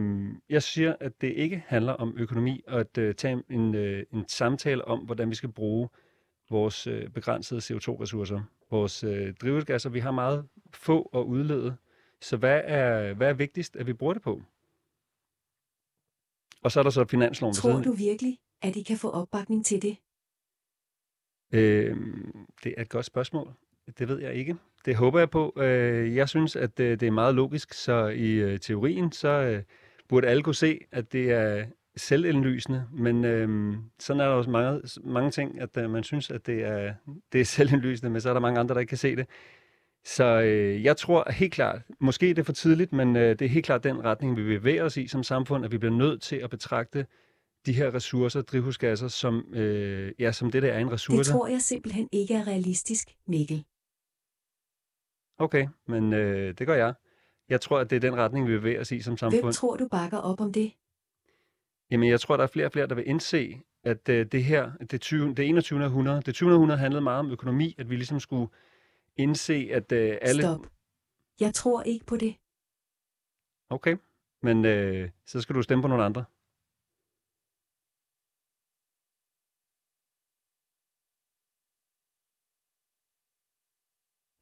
jeg 0.48 0.62
siger, 0.62 0.96
at 1.00 1.20
det 1.20 1.32
ikke 1.32 1.64
handler 1.66 1.92
om 1.92 2.14
økonomi, 2.16 2.62
og 2.66 2.80
at 2.80 2.98
øh, 2.98 3.14
tage 3.14 3.42
en, 3.50 3.74
øh, 3.74 4.04
en 4.12 4.28
samtale 4.28 4.84
om, 4.84 4.98
hvordan 4.98 5.30
vi 5.30 5.34
skal 5.34 5.52
bruge 5.52 5.88
vores 6.50 6.86
øh, 6.86 7.10
begrænsede 7.10 7.60
CO2-ressourcer, 7.60 8.40
vores 8.70 9.04
øh, 9.04 9.34
drivhusgasser. 9.34 9.90
Vi 9.90 10.00
har 10.00 10.10
meget 10.10 10.48
få 10.72 11.10
at 11.14 11.20
udlede, 11.20 11.76
så 12.20 12.36
hvad 12.36 12.60
er, 12.64 13.14
hvad 13.14 13.28
er 13.28 13.34
vigtigst, 13.34 13.76
at 13.76 13.86
vi 13.86 13.92
bruger 13.92 14.12
det 14.12 14.22
på? 14.22 14.42
Og 16.62 16.72
så 16.72 16.80
er 16.80 16.82
der 16.82 16.90
så 16.90 17.04
finansloven 17.04 17.54
Tror 17.54 17.82
du 17.82 17.92
virkelig, 17.92 18.38
at 18.62 18.76
I 18.76 18.82
kan 18.82 18.96
få 18.96 19.10
opbakning 19.10 19.64
til 19.64 19.82
det? 19.82 19.96
Øh, 21.52 21.96
det 22.64 22.74
er 22.76 22.82
et 22.82 22.88
godt 22.88 23.06
spørgsmål. 23.06 23.52
Det 23.98 24.08
ved 24.08 24.20
jeg 24.20 24.34
ikke. 24.34 24.56
Det 24.84 24.96
håber 24.96 25.18
jeg 25.18 25.30
på. 25.30 25.52
Øh, 25.56 26.16
jeg 26.16 26.28
synes, 26.28 26.56
at 26.56 26.78
det 26.78 27.02
er 27.02 27.10
meget 27.10 27.34
logisk, 27.34 27.72
så 27.72 28.06
i 28.06 28.30
øh, 28.30 28.58
teorien, 28.60 29.12
så 29.12 29.28
øh, 29.28 29.62
burde 30.08 30.26
alle 30.26 30.42
kunne 30.42 30.54
se, 30.54 30.78
at 30.92 31.12
det 31.12 31.32
er 31.32 31.64
selvindlysende, 31.96 32.84
men 32.92 33.24
øhm, 33.24 33.76
sådan 33.98 34.20
er 34.20 34.24
der 34.24 34.32
også 34.32 34.50
mange, 34.50 34.80
mange 35.04 35.30
ting, 35.30 35.60
at 35.60 35.76
øh, 35.76 35.90
man 35.90 36.04
synes, 36.04 36.30
at 36.30 36.46
det 36.46 36.64
er, 36.64 36.94
det 37.32 37.40
er 37.40 37.44
selvindlysende, 37.44 38.10
men 38.10 38.20
så 38.20 38.28
er 38.28 38.32
der 38.32 38.40
mange 38.40 38.60
andre, 38.60 38.74
der 38.74 38.80
ikke 38.80 38.88
kan 38.88 38.98
se 38.98 39.16
det. 39.16 39.26
Så 40.04 40.40
øh, 40.40 40.84
jeg 40.84 40.96
tror 40.96 41.30
helt 41.30 41.52
klart, 41.52 41.82
måske 42.00 42.28
det 42.28 42.38
er 42.38 42.42
for 42.42 42.52
tidligt, 42.52 42.92
men 42.92 43.16
øh, 43.16 43.38
det 43.38 43.42
er 43.42 43.48
helt 43.48 43.66
klart 43.66 43.84
den 43.84 44.04
retning, 44.04 44.36
vi 44.36 44.42
bevæger 44.42 44.84
os 44.84 44.96
i 44.96 45.06
som 45.06 45.22
samfund, 45.22 45.64
at 45.64 45.72
vi 45.72 45.78
bliver 45.78 45.94
nødt 45.94 46.22
til 46.22 46.36
at 46.36 46.50
betragte 46.50 47.06
de 47.66 47.72
her 47.72 47.94
ressourcer, 47.94 48.42
drivhusgasser, 48.42 49.08
som, 49.08 49.54
øh, 49.54 50.12
ja, 50.18 50.32
som 50.32 50.50
det 50.50 50.62
der 50.62 50.72
er 50.72 50.78
en 50.78 50.88
Det 50.88 51.26
tror 51.26 51.46
jeg 51.46 51.60
simpelthen 51.60 52.08
ikke 52.12 52.34
er 52.34 52.46
realistisk, 52.46 53.08
Mikkel. 53.28 53.64
Okay, 55.38 55.68
men 55.86 56.12
øh, 56.12 56.54
det 56.58 56.66
gør 56.66 56.74
jeg. 56.74 56.94
Jeg 57.48 57.60
tror, 57.60 57.78
at 57.78 57.90
det 57.90 57.96
er 57.96 58.00
den 58.00 58.16
retning, 58.16 58.48
vi 58.48 58.58
bevæger 58.58 58.80
os 58.80 58.92
i 58.92 59.00
som 59.00 59.16
samfund. 59.16 59.42
Hvem 59.42 59.52
tror 59.52 59.76
du 59.76 59.88
bakker 59.88 60.18
op 60.18 60.40
om 60.40 60.52
det? 60.52 60.72
Jamen, 61.90 62.08
jeg 62.08 62.20
tror, 62.20 62.36
der 62.36 62.44
er 62.44 62.48
flere 62.48 62.66
og 62.66 62.72
flere, 62.72 62.86
der 62.86 62.94
vil 62.94 63.08
indse, 63.08 63.60
at 63.84 64.08
øh, 64.08 64.26
det 64.32 64.44
her, 64.44 64.72
det, 64.90 65.00
20, 65.00 65.34
det 65.34 65.48
21. 65.48 65.84
århundrede, 65.84 66.22
det 66.22 66.34
20. 66.34 66.52
århundrede 66.52 66.78
handlede 66.78 67.02
meget 67.02 67.18
om 67.18 67.30
økonomi, 67.30 67.74
at 67.78 67.90
vi 67.90 67.96
ligesom 67.96 68.20
skulle 68.20 68.48
indse, 69.16 69.68
at 69.72 69.92
øh, 69.92 70.18
alle... 70.22 70.42
Stop. 70.42 70.60
Jeg 71.40 71.54
tror 71.54 71.82
ikke 71.82 72.06
på 72.06 72.16
det. 72.16 72.36
Okay, 73.70 73.96
men 74.42 74.64
øh, 74.64 75.10
så 75.26 75.40
skal 75.40 75.56
du 75.56 75.62
stemme 75.62 75.82
på 75.82 75.88
nogle 75.88 76.04
andre. 76.04 76.24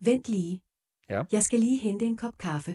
Vent 0.05 0.29
lige. 0.29 0.61
Ja. 1.13 1.23
Jeg 1.33 1.43
skal 1.43 1.61
lige 1.61 1.79
hente 1.79 2.05
en 2.05 2.17
kop 2.17 2.39
kaffe. 2.39 2.73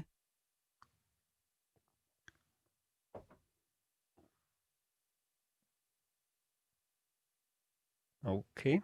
Okay. 8.23 8.81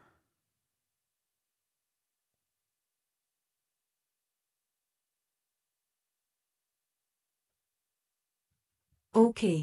Okay. 9.14 9.58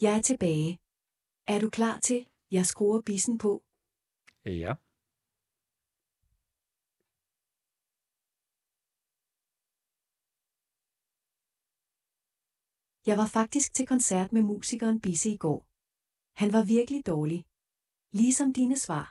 Jeg 0.00 0.16
er 0.18 0.22
tilbage. 0.22 0.78
Er 1.46 1.58
du 1.60 1.70
klar 1.70 2.00
til, 2.00 2.26
jeg 2.50 2.66
skruer 2.66 3.00
bissen 3.00 3.38
på? 3.38 3.62
Ja. 4.46 4.74
Jeg 13.06 13.16
var 13.18 13.26
faktisk 13.26 13.74
til 13.74 13.86
koncert 13.86 14.32
med 14.32 14.42
musikeren 14.42 15.00
Bisse 15.00 15.30
i 15.30 15.36
går. 15.36 15.66
Han 16.42 16.52
var 16.52 16.64
virkelig 16.64 17.06
dårlig. 17.06 17.44
Ligesom 18.12 18.52
dine 18.52 18.76
svar. 18.78 19.06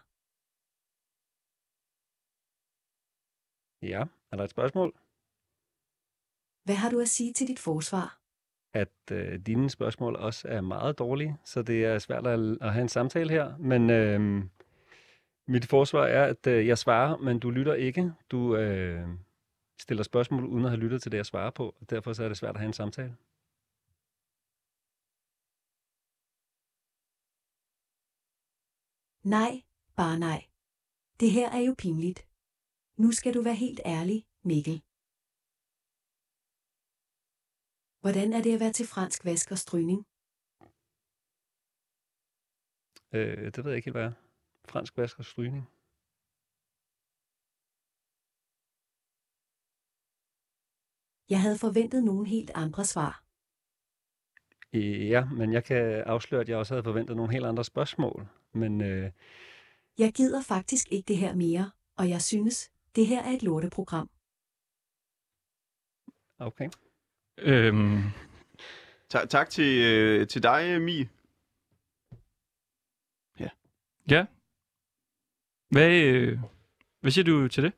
Ja. 3.91 4.01
Er 4.31 4.35
der 4.37 4.43
et 4.43 4.49
spørgsmål? 4.49 4.89
Hvad 6.65 6.75
har 6.75 6.89
du 6.89 6.99
at 6.99 7.07
sige 7.07 7.33
til 7.33 7.47
dit 7.47 7.59
forsvar? 7.59 8.19
At 8.73 9.11
øh, 9.11 9.39
dine 9.39 9.69
spørgsmål 9.69 10.15
også 10.15 10.47
er 10.47 10.61
meget 10.61 10.99
dårlige, 10.99 11.37
så 11.45 11.61
det 11.61 11.85
er 11.85 11.99
svært 11.99 12.27
at, 12.27 12.39
at 12.61 12.73
have 12.73 12.81
en 12.81 12.89
samtale 12.89 13.29
her. 13.29 13.57
Men 13.57 13.89
øh, 13.89 14.43
mit 15.47 15.65
forsvar 15.65 16.05
er, 16.05 16.25
at 16.25 16.47
øh, 16.47 16.67
jeg 16.67 16.77
svarer, 16.77 17.17
men 17.17 17.39
du 17.39 17.49
lytter 17.49 17.73
ikke. 17.73 18.13
Du 18.31 18.55
øh, 18.55 19.07
stiller 19.79 20.03
spørgsmål 20.03 20.45
uden 20.45 20.65
at 20.65 20.71
have 20.71 20.79
lyttet 20.79 21.01
til 21.01 21.11
det, 21.11 21.17
jeg 21.17 21.25
svarer 21.25 21.51
på, 21.51 21.75
og 21.81 21.89
derfor 21.89 22.13
så 22.13 22.23
er 22.23 22.27
det 22.27 22.37
svært 22.37 22.55
at 22.55 22.59
have 22.59 22.67
en 22.67 22.73
samtale. 22.73 23.15
Nej, 29.23 29.63
bare 29.95 30.19
nej. 30.19 30.49
Det 31.19 31.31
her 31.31 31.49
er 31.49 31.59
jo 31.59 31.75
pinligt. 31.77 32.27
Nu 32.97 33.11
skal 33.11 33.33
du 33.33 33.41
være 33.43 33.55
helt 33.55 33.81
ærlig, 33.85 34.25
Mikkel. 34.43 34.83
Hvordan 38.01 38.33
er 38.33 38.41
det 38.43 38.53
at 38.53 38.59
være 38.59 38.73
til 38.73 38.87
fransk 38.87 39.25
vask 39.25 39.51
og 39.51 39.57
strygning? 39.57 39.99
Øh, 43.15 43.51
det 43.53 43.57
ved 43.63 43.71
jeg 43.71 43.77
ikke 43.77 43.85
helt, 43.85 43.97
hvad 43.97 44.05
er. 44.05 44.13
Fransk 44.65 44.97
vask 44.97 45.19
og 45.19 45.25
strygning. 45.25 45.63
Jeg 51.29 51.41
havde 51.41 51.57
forventet 51.57 52.03
nogle 52.03 52.27
helt 52.27 52.51
andre 52.55 52.85
svar. 52.85 53.22
Øh, 54.73 55.09
Ja, 55.09 55.25
men 55.25 55.53
jeg 55.53 55.63
kan 55.63 56.01
afsløre, 56.05 56.41
at 56.41 56.49
jeg 56.49 56.57
også 56.57 56.73
havde 56.73 56.83
forventet 56.83 57.15
nogle 57.15 57.31
helt 57.31 57.45
andre 57.45 57.63
spørgsmål. 57.63 58.27
Men 58.53 58.81
øh, 58.81 59.11
Jeg 59.97 60.13
gider 60.13 60.41
faktisk 60.41 60.87
ikke 60.91 61.07
det 61.07 61.17
her 61.17 61.35
mere, 61.35 61.71
og 61.97 62.09
jeg 62.09 62.21
synes, 62.21 62.71
det 62.95 63.07
her 63.07 63.23
er 63.23 63.29
et 63.31 63.43
lorteprogram. 63.43 64.09
okay. 66.39 66.69
Øhm, 67.37 68.01
Ta- 69.09 69.25
tak 69.25 69.49
til, 69.49 69.83
øh, 69.83 70.27
til 70.27 70.43
dig, 70.43 70.81
Mi. 70.81 71.07
Ja. 74.09 74.25
Hvad, 75.69 75.91
øh, 76.03 76.39
hvad 77.01 77.11
siger 77.11 77.25
du 77.25 77.47
til 77.47 77.63
det? 77.63 77.73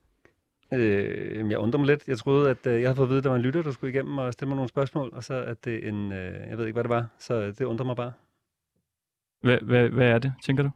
Øh, 0.79 1.51
jeg 1.51 1.59
undrer 1.59 1.77
mig 1.79 1.87
lidt. 1.87 2.07
Jeg 2.07 2.17
troede, 2.17 2.49
at 2.49 2.67
øh, 2.67 2.81
jeg 2.81 2.89
havde 2.89 2.95
fået 2.95 3.05
at 3.05 3.09
vide, 3.09 3.17
at 3.17 3.23
der 3.23 3.29
var 3.29 3.35
en 3.35 3.41
lytter, 3.41 3.61
der 3.61 3.71
skulle 3.71 3.93
igennem 3.93 4.17
og 4.17 4.33
stille 4.33 4.47
mig 4.49 4.55
nogle 4.55 4.69
spørgsmål, 4.69 5.09
og 5.13 5.23
så 5.23 5.33
at 5.43 5.65
det 5.65 5.87
en... 5.87 6.11
Øh, 6.11 6.49
jeg 6.49 6.57
ved 6.57 6.65
ikke, 6.65 6.73
hvad 6.75 6.83
det 6.83 6.89
var, 6.89 7.07
så 7.19 7.51
det 7.51 7.61
undrer 7.61 7.85
mig 7.85 7.95
bare. 7.95 8.13
Hvad, 9.41 9.57
hvad, 9.61 9.89
hvad 9.89 10.07
er 10.09 10.19
det, 10.19 10.33
tænker 10.43 10.63
du? 10.63 10.69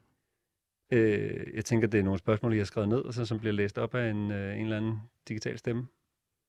Øh, 0.92 1.48
jeg 1.56 1.66
tænker, 1.66 1.88
det 1.88 2.00
er 2.00 2.04
nogle 2.04 2.20
spørgsmål, 2.20 2.54
I 2.54 2.58
har 2.58 2.66
skrevet 2.66 2.90
ned, 2.90 2.98
og 2.98 3.14
så, 3.14 3.26
som 3.26 3.40
bliver 3.40 3.54
læst 3.54 3.78
op 3.78 3.96
af 3.96 4.10
en, 4.10 4.32
øh, 4.32 4.56
en 4.58 4.64
eller 4.64 4.78
anden 4.78 5.00
digital 5.28 5.58
stemme. 5.58 5.88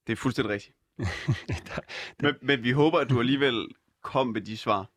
Det 0.06 0.12
er 0.12 0.16
fuldstændig 0.16 0.52
rigtigt. 0.54 0.76
Der- 1.68 1.80
Men, 2.22 2.34
men 2.42 2.62
vi 2.64 2.70
håber, 2.70 2.98
at 2.98 3.10
du 3.10 3.20
alligevel 3.20 3.68
kom 4.02 4.26
med 4.26 4.40
de 4.40 4.56
svar, 4.56 4.90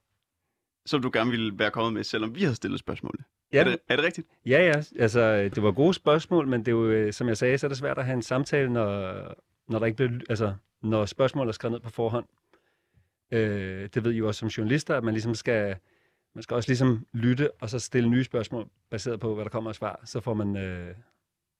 som 0.85 1.01
du 1.01 1.09
gerne 1.13 1.29
ville 1.31 1.59
være 1.59 1.71
kommet 1.71 1.93
med, 1.93 2.03
selvom 2.03 2.35
vi 2.35 2.41
havde 2.41 2.55
stillet 2.55 2.79
spørgsmålet. 2.79 3.25
Ja, 3.53 3.59
Er, 3.59 3.63
det, 3.63 3.79
er 3.89 3.95
det 3.95 4.05
rigtigt? 4.05 4.27
ja, 4.45 4.61
ja, 4.65 4.83
altså 4.99 5.49
det 5.55 5.63
var 5.63 5.71
gode 5.71 5.93
spørgsmål, 5.93 6.47
men 6.47 6.59
det 6.59 6.67
er 6.67 6.71
jo, 6.71 6.89
øh, 6.89 7.13
som 7.13 7.27
jeg 7.27 7.37
sagde, 7.37 7.57
så 7.57 7.67
er 7.67 7.69
det 7.69 7.77
svært 7.77 7.97
at 7.97 8.05
have 8.05 8.15
en 8.15 8.21
samtale, 8.21 8.73
når, 8.73 9.13
når 9.69 9.79
der 9.79 9.85
ikke 9.85 9.95
bliver, 9.95 10.11
altså 10.29 10.53
når 10.81 11.05
spørgsmål 11.05 11.47
er 11.47 11.51
skrevet 11.51 11.71
ned 11.71 11.79
på 11.79 11.89
forhånd. 11.89 12.25
Øh, 13.31 13.89
det 13.93 14.03
ved 14.03 14.11
I 14.11 14.17
jo 14.17 14.27
også 14.27 14.39
som 14.39 14.47
journalister, 14.47 14.95
at 14.97 15.03
man 15.03 15.13
ligesom 15.13 15.35
skal, 15.35 15.75
man 16.35 16.43
skal 16.43 16.55
også 16.55 16.69
ligesom 16.69 17.05
lytte, 17.13 17.51
og 17.61 17.69
så 17.69 17.79
stille 17.79 18.09
nye 18.09 18.23
spørgsmål, 18.23 18.67
baseret 18.91 19.19
på, 19.19 19.35
hvad 19.35 19.43
der 19.45 19.49
kommer 19.49 19.69
af 19.69 19.75
svar. 19.75 19.99
Så 20.05 20.19
får 20.19 20.33
man, 20.33 20.57
øh, 20.57 20.95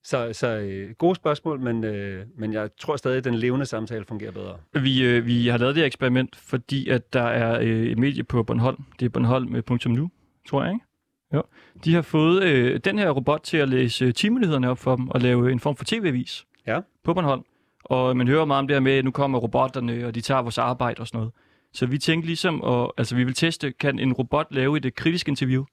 så, 0.04 0.34
så 0.34 0.48
øh, 0.48 0.92
gode 0.92 1.16
spørgsmål, 1.16 1.60
men, 1.60 1.84
øh, 1.84 2.26
men 2.36 2.54
jeg 2.54 2.70
tror 2.78 2.96
stadig, 2.96 3.18
at 3.18 3.24
den 3.24 3.36
levende 3.36 3.66
samtale 3.66 4.06
fungerer 4.06 4.32
bedre. 4.32 4.58
Vi, 4.74 5.04
øh, 5.04 5.26
vi 5.26 5.48
har 5.48 5.58
lavet 5.58 5.76
det 5.76 5.82
her 5.82 5.86
eksperiment, 5.86 6.36
fordi 6.36 6.90
at 6.90 7.14
der 7.14 7.24
er 7.24 7.60
øh, 7.60 7.84
et 7.86 7.98
medie 7.98 8.24
på 8.24 8.44
Bornholm. 8.44 8.84
Det 9.00 9.06
er 9.06 9.10
Bornholm.nu, 9.10 10.12
tror 10.48 10.64
jeg, 10.64 10.74
ikke? 10.74 10.86
Jo. 11.34 11.44
De 11.86 11.94
har 11.94 12.02
fået 12.02 12.44
øh, 12.44 12.80
den 12.80 13.00
her 13.00 13.10
robot 13.10 13.42
til 13.44 13.58
at 13.58 13.70
læse 13.70 14.06
øh, 14.06 14.14
timenyhederne 14.14 14.70
op 14.70 14.78
for 14.78 14.96
dem 14.96 15.10
og 15.10 15.22
lave 15.22 15.52
en 15.52 15.60
form 15.60 15.76
for 15.76 15.86
tv-avis 15.86 16.46
Ja. 16.68 16.80
på 17.04 17.14
Bornholm. 17.14 17.44
Og 17.84 18.18
man 18.18 18.28
hører 18.28 18.46
meget 18.46 18.60
om 18.60 18.68
det 18.68 18.76
her 18.76 18.82
med, 18.82 18.92
at 18.92 19.06
nu 19.06 19.12
kommer 19.12 19.40
robotterne, 19.40 20.06
og 20.08 20.16
de 20.16 20.22
tager 20.22 20.42
vores 20.42 20.58
arbejde 20.58 21.00
og 21.00 21.08
sådan 21.08 21.18
noget. 21.18 21.34
Så 21.74 21.86
vi 21.86 21.98
tænkte 21.98 22.28
ligesom, 22.28 22.64
at, 22.64 22.92
altså 22.98 23.16
vi 23.16 23.24
vil 23.24 23.34
teste, 23.34 23.72
kan 23.72 24.00
en 24.00 24.14
robot 24.14 24.48
lave 24.52 24.78
et 24.78 24.86
øh, 24.86 24.92
kritisk 24.92 25.28
interview 25.28 25.64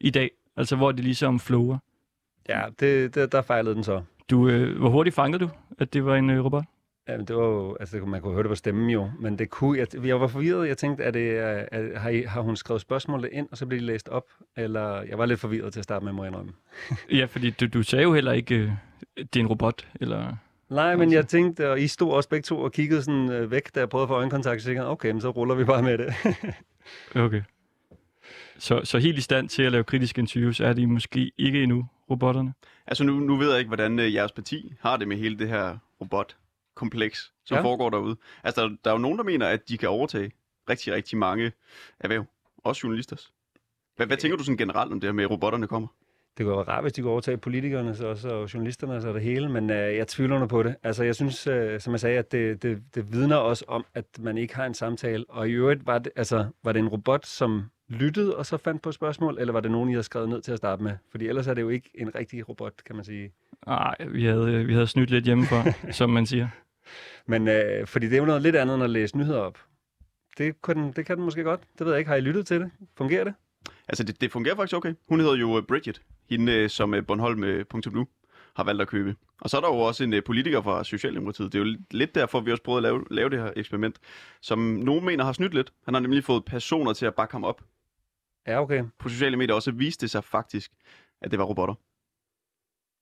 i 0.00 0.10
dag? 0.10 0.30
Altså 0.56 0.76
hvor 0.76 0.92
det 0.92 1.04
ligesom 1.04 1.40
flower. 1.40 1.78
Ja, 2.48 2.62
det, 2.80 3.14
det, 3.14 3.32
der 3.32 3.42
fejlede 3.42 3.74
den 3.74 3.84
så. 3.84 4.02
Du, 4.30 4.48
øh, 4.48 4.78
hvor 4.78 4.88
hurtigt 4.88 5.14
fangede 5.16 5.44
du, 5.44 5.50
at 5.78 5.92
det 5.92 6.04
var 6.04 6.16
en 6.16 6.30
øh, 6.30 6.44
robot? 6.44 6.64
Ja, 7.08 7.16
det 7.16 7.36
var 7.36 7.44
jo, 7.46 7.76
altså 7.80 7.96
man 7.96 8.20
kunne 8.20 8.32
høre 8.32 8.42
det 8.42 8.48
på 8.48 8.54
stemmen 8.54 8.90
jo, 8.90 9.10
men 9.20 9.38
det 9.38 9.50
kunne, 9.50 9.78
jeg, 9.78 10.06
jeg 10.06 10.20
var 10.20 10.26
forvirret, 10.26 10.68
jeg 10.68 10.78
tænkte, 10.78 11.04
at 11.04 11.14
det, 11.14 11.30
er- 11.38 11.64
at, 11.72 12.00
har, 12.00 12.10
I, 12.10 12.22
har 12.22 12.40
hun 12.40 12.56
skrevet 12.56 12.80
spørgsmålet 12.80 13.30
ind, 13.32 13.48
og 13.50 13.56
så 13.58 13.66
blev 13.66 13.80
de 13.80 13.84
læst 13.84 14.08
op, 14.08 14.24
eller 14.56 15.02
jeg 15.02 15.18
var 15.18 15.26
lidt 15.26 15.40
forvirret 15.40 15.72
til 15.72 15.80
at 15.80 15.84
starte 15.84 16.04
med, 16.04 16.12
må 16.12 16.24
jeg 16.24 16.30
indrømme. 16.30 16.52
Ja, 17.10 17.24
fordi 17.24 17.50
du, 17.50 17.66
du 17.66 17.82
sagde 17.82 18.02
jo 18.02 18.14
heller 18.14 18.32
ikke, 18.32 18.54
øh, 18.54 18.70
det 19.16 19.36
er 19.36 19.40
en 19.40 19.46
robot, 19.46 19.88
eller... 20.00 20.36
Nej, 20.70 20.96
men 20.96 21.12
jeg 21.12 21.26
tænkte, 21.28 21.70
og 21.70 21.80
I 21.80 21.86
stod 21.88 22.12
også 22.12 22.28
begge 22.28 22.42
to 22.42 22.60
og 22.60 22.72
kiggede 22.72 23.02
sådan 23.02 23.32
øh, 23.32 23.50
væk, 23.50 23.74
da 23.74 23.80
jeg 23.80 23.88
prøvede 23.88 24.02
at 24.04 24.08
få 24.08 24.14
øjenkontakt, 24.14 24.62
så 24.62 24.66
tænkte 24.68 24.86
okay, 24.86 25.10
men 25.10 25.20
så 25.20 25.30
ruller 25.30 25.54
vi 25.54 25.64
bare 25.64 25.82
med 25.82 25.98
det. 25.98 26.14
Okay. 27.14 27.42
Så, 28.58 28.80
så 28.84 28.98
helt 28.98 29.18
i 29.18 29.20
stand 29.20 29.48
til 29.48 29.62
at 29.62 29.72
lave 29.72 29.84
kritiske 29.84 30.18
interviews 30.18 30.60
er 30.60 30.72
de 30.72 30.86
måske 30.86 31.32
ikke 31.38 31.62
endnu, 31.62 31.86
robotterne? 32.10 32.52
Altså 32.86 33.04
nu, 33.04 33.12
nu 33.12 33.36
ved 33.36 33.50
jeg 33.50 33.58
ikke, 33.58 33.68
hvordan 33.68 33.98
øh, 33.98 34.14
jeres 34.14 34.32
parti 34.32 34.72
har 34.80 34.96
det 34.96 35.08
med 35.08 35.16
hele 35.16 35.38
det 35.38 35.48
her 35.48 35.76
robotkompleks, 36.76 37.32
som 37.44 37.56
Ja. 37.56 37.62
foregår 37.62 37.90
derude. 37.90 38.16
Altså 38.44 38.62
der, 38.62 38.68
der 38.84 38.90
er 38.90 38.94
jo 38.94 38.98
nogen, 38.98 39.18
der 39.18 39.24
mener, 39.24 39.46
at 39.46 39.68
de 39.68 39.78
kan 39.78 39.88
overtage 39.88 40.30
rigtig, 40.70 40.92
rigtig 40.92 41.18
mange 41.18 41.52
erhverv. 42.00 42.24
Også 42.64 42.80
journalisters. 42.84 43.32
Hvad, 43.96 44.06
hvad 44.06 44.16
tænker 44.16 44.36
du 44.36 44.44
sådan 44.44 44.56
generelt 44.56 44.92
om 44.92 45.00
det 45.00 45.08
her 45.08 45.12
med, 45.12 45.24
at 45.24 45.30
robotterne 45.30 45.66
kommer? 45.66 45.88
Det 46.38 46.46
kunne 46.46 46.56
være 46.56 46.68
rart, 46.68 46.84
hvis 46.84 46.92
de 46.92 47.02
kunne 47.02 47.10
overtage 47.12 47.36
politikerne 47.36 47.96
så 47.96 48.06
også, 48.06 48.28
og 48.28 48.54
journalisterne 48.54 48.94
og 49.08 49.14
det 49.14 49.22
hele, 49.22 49.48
men 49.48 49.70
øh, 49.70 49.96
jeg 49.96 50.08
tvivler 50.08 50.38
nu 50.38 50.46
på 50.46 50.62
det. 50.62 50.76
Altså, 50.82 51.04
jeg 51.04 51.14
synes, 51.14 51.46
øh, 51.46 51.80
som 51.80 51.92
jeg 51.92 52.00
sagde, 52.00 52.18
at 52.18 52.32
det, 52.32 52.62
det, 52.62 52.82
det 52.94 53.12
vidner 53.12 53.36
også 53.36 53.64
om, 53.68 53.84
at 53.94 54.04
man 54.18 54.38
ikke 54.38 54.56
har 54.56 54.66
en 54.66 54.74
samtale. 54.74 55.24
Og 55.28 55.48
i 55.48 55.52
øvrigt, 55.52 55.86
var 55.86 55.98
det, 55.98 56.12
altså, 56.16 56.46
var 56.64 56.72
det 56.72 56.80
en 56.80 56.88
robot, 56.88 57.26
som 57.26 57.62
lyttede 57.88 58.36
og 58.36 58.46
så 58.46 58.56
fandt 58.56 58.82
på 58.82 58.92
spørgsmål, 58.92 59.36
eller 59.40 59.52
var 59.52 59.60
det 59.60 59.70
nogen, 59.70 59.88
I 59.88 59.92
havde 59.92 60.02
skrevet 60.02 60.28
ned 60.28 60.42
til 60.42 60.52
at 60.52 60.58
starte 60.58 60.82
med? 60.82 60.92
Fordi 61.10 61.26
ellers 61.28 61.46
er 61.46 61.54
det 61.54 61.62
jo 61.62 61.68
ikke 61.68 61.90
en 61.94 62.14
rigtig 62.14 62.48
robot, 62.48 62.72
kan 62.86 62.96
man 62.96 63.04
sige. 63.04 63.32
Nej, 63.66 63.94
vi 64.08 64.24
havde, 64.24 64.52
øh, 64.52 64.68
vi 64.68 64.72
havde 64.72 64.86
snydt 64.86 65.10
lidt 65.10 65.24
hjemmefra, 65.24 65.64
som 65.92 66.10
man 66.10 66.26
siger. 66.26 66.48
Men 67.26 67.48
øh, 67.48 67.86
fordi 67.86 68.06
det 68.06 68.14
er 68.14 68.18
jo 68.18 68.24
noget 68.24 68.42
lidt 68.42 68.56
andet, 68.56 68.74
end 68.74 68.84
at 68.84 68.90
læse 68.90 69.16
nyheder 69.16 69.40
op. 69.40 69.58
Det, 70.38 70.62
kunne 70.62 70.92
det 70.92 71.06
kan 71.06 71.16
den 71.16 71.24
måske 71.24 71.42
godt. 71.42 71.60
Det 71.78 71.86
ved 71.86 71.92
jeg 71.92 71.98
ikke. 71.98 72.08
Har 72.08 72.16
I 72.16 72.20
lyttet 72.20 72.46
til 72.46 72.60
det? 72.60 72.70
Fungerer 72.96 73.24
det? 73.24 73.34
Altså 73.88 74.04
det, 74.04 74.20
det 74.20 74.32
fungerer 74.32 74.56
faktisk 74.56 74.76
okay. 74.76 74.94
Hun 75.08 75.20
hedder 75.20 75.34
jo 75.36 75.56
øh, 75.58 75.62
Bridget, 75.62 76.02
hende 76.30 76.52
øh, 76.52 76.70
som 76.70 76.94
øh, 76.94 77.06
Bornholm.nu 77.06 78.06
har 78.56 78.64
valgt 78.64 78.82
at 78.82 78.88
købe. 78.88 79.16
Og 79.40 79.50
så 79.50 79.56
er 79.56 79.60
der 79.60 79.68
jo 79.68 79.78
også 79.78 80.04
en 80.04 80.12
øh, 80.12 80.24
politiker 80.24 80.62
fra 80.62 80.84
Socialdemokratiet. 80.84 81.52
Det 81.52 81.60
er 81.60 81.64
jo 81.64 81.76
lidt 81.90 82.14
derfor, 82.14 82.40
vi 82.40 82.50
også 82.50 82.62
prøvede 82.62 82.78
at 82.78 82.82
lave, 82.82 83.04
lave 83.10 83.30
det 83.30 83.38
her 83.38 83.50
eksperiment, 83.56 83.96
som 84.40 84.58
nogen 84.58 85.04
mener 85.04 85.24
har 85.24 85.32
snydt 85.32 85.54
lidt. 85.54 85.72
Han 85.84 85.94
har 85.94 86.00
nemlig 86.00 86.24
fået 86.24 86.44
personer 86.44 86.92
til 86.92 87.06
at 87.06 87.14
bakke 87.14 87.32
ham 87.32 87.44
op 87.44 87.62
Ja, 88.46 88.62
okay. 88.62 88.84
på 88.98 89.08
sociale 89.08 89.36
medier, 89.36 89.54
og 89.54 89.62
så 89.62 89.70
viste 89.70 90.00
det 90.02 90.10
sig 90.10 90.24
faktisk, 90.24 90.72
at 91.22 91.30
det 91.30 91.38
var 91.38 91.44
robotter. 91.44 91.74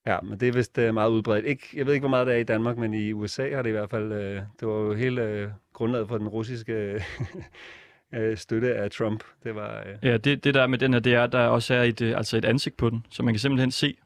Ja, 0.05 0.17
men 0.23 0.39
det 0.39 0.47
er 0.47 0.51
vist 0.51 0.77
øh, 0.77 0.93
meget 0.93 1.09
udbredt. 1.09 1.45
Ikke, 1.45 1.67
jeg 1.73 1.85
ved 1.85 1.93
ikke, 1.93 2.01
hvor 2.01 2.09
meget 2.09 2.27
det 2.27 2.35
er 2.35 2.39
i 2.39 2.43
Danmark, 2.43 2.77
men 2.77 2.93
i 2.93 3.13
USA 3.13 3.55
har 3.55 3.61
det 3.61 3.69
i 3.69 3.71
hvert 3.71 3.89
fald... 3.89 4.11
Øh, 4.11 4.41
det 4.59 4.67
var 4.67 4.73
jo 4.73 4.93
hele 4.93 5.23
øh, 5.23 5.49
grundlaget 5.73 6.07
for 6.07 6.17
den 6.17 6.27
russiske 6.27 7.03
øh, 8.15 8.37
støtte 8.37 8.75
af 8.75 8.91
Trump. 8.91 9.23
Det 9.43 9.55
var... 9.55 9.79
Øh, 9.79 9.95
Ja, 10.03 10.17
det, 10.17 10.43
det 10.43 10.53
der 10.53 10.67
med 10.67 10.77
den 10.77 10.93
her, 10.93 10.99
det 10.99 11.13
er, 11.13 11.23
at 11.23 11.31
der 11.31 11.47
også 11.47 11.73
er 11.73 11.83
et, 11.83 12.01
øh, 12.01 12.17
altså 12.17 12.37
et 12.37 12.45
ansigt 12.45 12.77
på 12.77 12.89
den, 12.89 13.05
så 13.09 13.23
man 13.23 13.33
kan 13.33 13.39
simpelthen 13.39 13.71
se, 13.71 13.97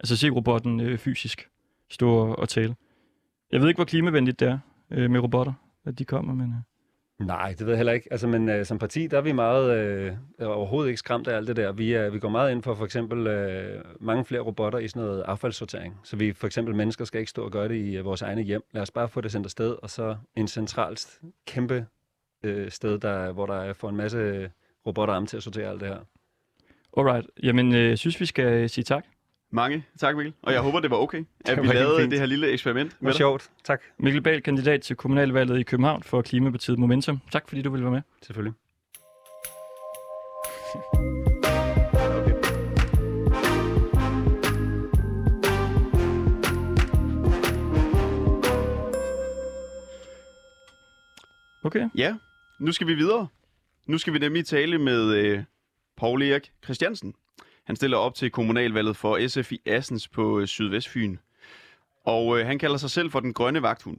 altså 0.00 0.16
se 0.16 0.30
robotten 0.30 0.80
øh, 0.80 0.98
fysisk 0.98 1.48
stå 1.90 2.10
og, 2.10 2.38
og 2.38 2.48
tale. 2.48 2.74
Jeg 3.52 3.60
ved 3.60 3.68
ikke, 3.68 3.78
hvor 3.78 3.84
klimavenligt 3.84 4.40
det 4.40 4.48
er 4.48 4.58
øh, 4.90 5.10
med 5.10 5.20
robotter, 5.20 5.52
at 5.84 5.98
de 5.98 6.04
kommer, 6.04 6.34
men... 6.34 6.50
Øh 6.50 6.77
nej, 7.18 7.48
det 7.58 7.60
ved 7.60 7.68
jeg 7.68 7.76
heller 7.76 7.92
ikke. 7.92 8.08
Altså, 8.10 8.26
men 8.26 8.48
øh, 8.48 8.66
som 8.66 8.78
parti, 8.78 9.06
der 9.06 9.16
er 9.16 9.20
vi 9.20 9.32
meget 9.32 9.78
øh, 9.78 10.12
overhovedet 10.40 10.88
ikke 10.88 10.98
skræmt 10.98 11.28
af 11.28 11.36
alt 11.36 11.48
det 11.48 11.56
der. 11.56 11.72
Vi, 11.72 11.96
øh, 11.96 12.14
vi 12.14 12.18
går 12.18 12.28
meget 12.28 12.52
ind 12.52 12.62
for 12.62 12.74
for 12.74 12.84
eksempel 12.84 13.26
øh, 13.26 13.84
mange 14.00 14.24
flere 14.24 14.40
robotter 14.40 14.78
i 14.78 14.88
sådan 14.88 15.02
noget 15.02 15.22
affaldssortering. 15.22 16.00
Så 16.04 16.16
vi 16.16 16.32
for 16.32 16.46
eksempel 16.46 16.74
mennesker 16.74 17.04
skal 17.04 17.20
ikke 17.20 17.30
stå 17.30 17.44
og 17.44 17.50
gøre 17.50 17.68
det 17.68 17.74
i 17.74 17.96
øh, 17.96 18.04
vores 18.04 18.22
egne 18.22 18.42
hjem. 18.42 18.62
Lad 18.72 18.82
os 18.82 18.90
bare 18.90 19.08
få 19.08 19.20
det 19.20 19.32
sendt 19.32 19.46
afsted, 19.46 19.76
og 19.82 19.90
så 19.90 20.16
en 20.36 20.48
centralt 20.48 21.20
kæmpe 21.46 21.86
øh, 22.42 22.70
sted, 22.70 22.98
der, 22.98 23.32
hvor 23.32 23.46
der 23.46 23.72
får 23.72 23.88
en 23.88 23.96
masse 23.96 24.50
robotter 24.86 25.14
om 25.14 25.26
til 25.26 25.36
at 25.36 25.42
sortere 25.42 25.68
alt 25.68 25.80
det 25.80 25.88
her. 25.88 25.98
Alright, 26.96 27.26
jamen 27.42 27.74
øh, 27.74 27.96
synes, 27.96 28.20
vi 28.20 28.26
skal 28.26 28.70
sige 28.70 28.84
tak. 28.84 29.04
Mange 29.50 29.84
tak, 29.98 30.16
Mikkel. 30.16 30.34
Og 30.42 30.52
jeg 30.52 30.60
håber, 30.60 30.80
det 30.80 30.90
var 30.90 30.96
okay, 30.96 31.18
at 31.44 31.56
var 31.56 31.62
vi 31.62 31.68
lavede 31.68 32.00
fint. 32.00 32.10
det 32.10 32.18
her 32.18 32.26
lille 32.26 32.48
eksperiment 32.50 32.90
Det 32.90 32.98
var 33.00 33.12
sjovt. 33.12 33.50
Tak. 33.64 33.82
Mikkel 33.98 34.22
Bahl, 34.22 34.42
kandidat 34.42 34.82
til 34.82 34.96
kommunalvalget 34.96 35.58
i 35.58 35.62
København 35.62 36.02
for 36.02 36.22
Klimapartiet 36.22 36.78
Momentum. 36.78 37.20
Tak 37.32 37.48
fordi 37.48 37.62
du 37.62 37.70
ville 37.70 37.84
være 37.84 37.92
med. 37.92 38.02
Selvfølgelig. 38.22 38.54
Okay. 51.64 51.88
Ja, 51.94 52.14
nu 52.60 52.72
skal 52.72 52.86
vi 52.86 52.94
videre. 52.94 53.28
Nu 53.86 53.98
skal 53.98 54.12
vi 54.12 54.18
nemlig 54.18 54.46
tale 54.46 54.78
med 54.78 55.14
øh, 55.14 55.42
Paul 55.96 56.22
Erik 56.22 56.52
Christiansen. 56.64 57.14
Han 57.68 57.76
stiller 57.76 57.96
op 57.96 58.14
til 58.14 58.30
kommunalvalget 58.30 58.96
for 58.96 59.28
SF 59.28 59.52
i 59.52 59.60
Assens 59.66 60.08
på 60.08 60.40
øh, 60.40 60.46
Sydvestfyn. 60.46 61.16
Og 62.04 62.38
øh, 62.40 62.46
han 62.46 62.58
kalder 62.58 62.76
sig 62.76 62.90
selv 62.90 63.10
for 63.10 63.20
den 63.20 63.32
grønne 63.32 63.62
vagthund. 63.62 63.96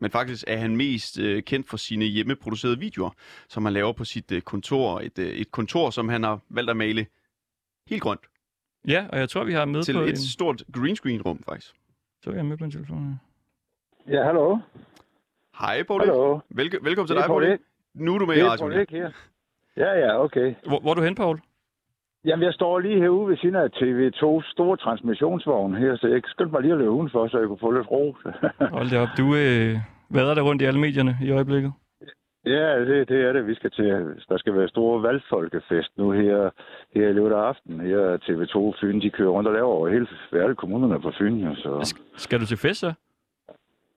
Men 0.00 0.10
faktisk 0.10 0.44
er 0.46 0.56
han 0.56 0.76
mest 0.76 1.18
øh, 1.18 1.42
kendt 1.42 1.68
for 1.68 1.76
sine 1.76 2.04
hjemmeproducerede 2.04 2.78
videoer, 2.78 3.10
som 3.48 3.64
han 3.64 3.74
laver 3.74 3.92
på 3.92 4.04
sit 4.04 4.32
øh, 4.32 4.40
kontor. 4.42 5.00
Et, 5.00 5.18
øh, 5.18 5.26
et 5.26 5.50
kontor, 5.50 5.90
som 5.90 6.08
han 6.08 6.22
har 6.22 6.40
valgt 6.48 6.70
at 6.70 6.76
male 6.76 7.06
helt 7.88 8.02
grønt. 8.02 8.20
Ja, 8.88 9.06
og 9.12 9.18
jeg 9.18 9.28
tror, 9.28 9.44
vi 9.44 9.52
har 9.52 9.64
med 9.64 9.82
Til 9.82 9.94
på 9.94 10.00
et 10.00 10.08
en... 10.10 10.16
stort 10.16 10.62
green 10.72 10.96
screen 10.96 11.22
rum, 11.22 11.42
faktisk. 11.48 11.74
Så 12.22 12.30
er 12.30 12.34
jeg 12.34 12.46
med 12.46 12.56
på 12.56 12.64
en 12.64 12.70
telefon. 12.70 13.20
Ja, 14.08 14.24
hallo. 14.24 14.58
Hej, 15.60 15.82
Paul. 15.82 16.00
Hallo. 16.00 16.40
Velke- 16.50 16.84
velkommen 16.84 17.06
til 17.06 17.16
Det 17.16 17.22
er 17.22 17.26
dig, 17.26 17.26
Paul. 17.26 17.58
Nu 17.94 18.14
er 18.14 18.18
du 18.18 18.26
med 18.26 18.34
i 18.34 18.38
Det 18.38 18.46
er 18.46 18.50
radioen. 18.50 18.70
Paul 18.70 18.78
Erik 18.78 18.90
her. 18.90 19.10
Ja, 19.76 19.92
ja, 19.92 20.24
okay. 20.24 20.54
Hvor, 20.66 20.80
hvor 20.80 20.90
er 20.90 20.94
du 20.94 21.02
hen, 21.02 21.14
Paul? 21.14 21.40
Jamen, 22.28 22.44
jeg 22.44 22.54
står 22.54 22.78
lige 22.78 23.00
herude 23.00 23.28
ved 23.30 23.36
siden 23.36 23.54
af 23.56 23.68
TV2's 23.76 24.50
store 24.52 24.76
transmissionsvogn 24.76 25.74
her, 25.76 25.96
så 25.96 26.06
jeg 26.08 26.22
skyndte 26.26 26.52
mig 26.52 26.62
lige 26.62 26.72
at 26.72 26.78
løbe 26.78 26.90
udenfor, 26.90 27.28
så 27.28 27.38
jeg 27.38 27.46
kunne 27.48 27.58
få 27.66 27.70
lidt 27.70 27.90
ro. 27.90 28.16
Hold 28.76 28.90
da 28.90 28.98
op. 29.00 29.08
Du 29.18 29.26
øh, 29.34 29.74
vader 30.10 30.34
der 30.34 30.42
rundt 30.42 30.62
i 30.62 30.64
alle 30.64 30.80
medierne 30.80 31.16
i 31.22 31.30
øjeblikket. 31.30 31.72
ja, 32.46 32.80
det, 32.80 33.08
det 33.08 33.20
er 33.28 33.32
det. 33.32 33.46
Vi 33.46 33.54
skal 33.54 33.70
til, 33.70 33.84
der 34.28 34.38
skal 34.38 34.54
være 34.54 34.68
stor 34.68 34.98
valgfolkefest 35.00 35.90
nu 35.98 36.10
her, 36.10 36.50
her 36.94 37.08
i 37.08 37.12
løbet 37.12 37.32
af 37.32 37.38
aftenen. 37.50 37.80
Her 37.80 37.98
er 37.98 38.16
TV2 38.16 38.80
Fyn, 38.80 39.00
de 39.00 39.10
kører 39.10 39.30
rundt 39.30 39.48
og 39.48 39.54
laver 39.54 39.68
over 39.68 39.88
hele 39.88 40.06
alle 40.32 40.54
kommunerne 40.56 41.00
på 41.00 41.12
Fyn. 41.18 41.36
jo, 41.36 41.54
Så. 41.54 41.70
Sk- 41.78 42.12
skal 42.16 42.40
du 42.40 42.46
til 42.46 42.56
fest, 42.58 42.80
så? 42.80 42.92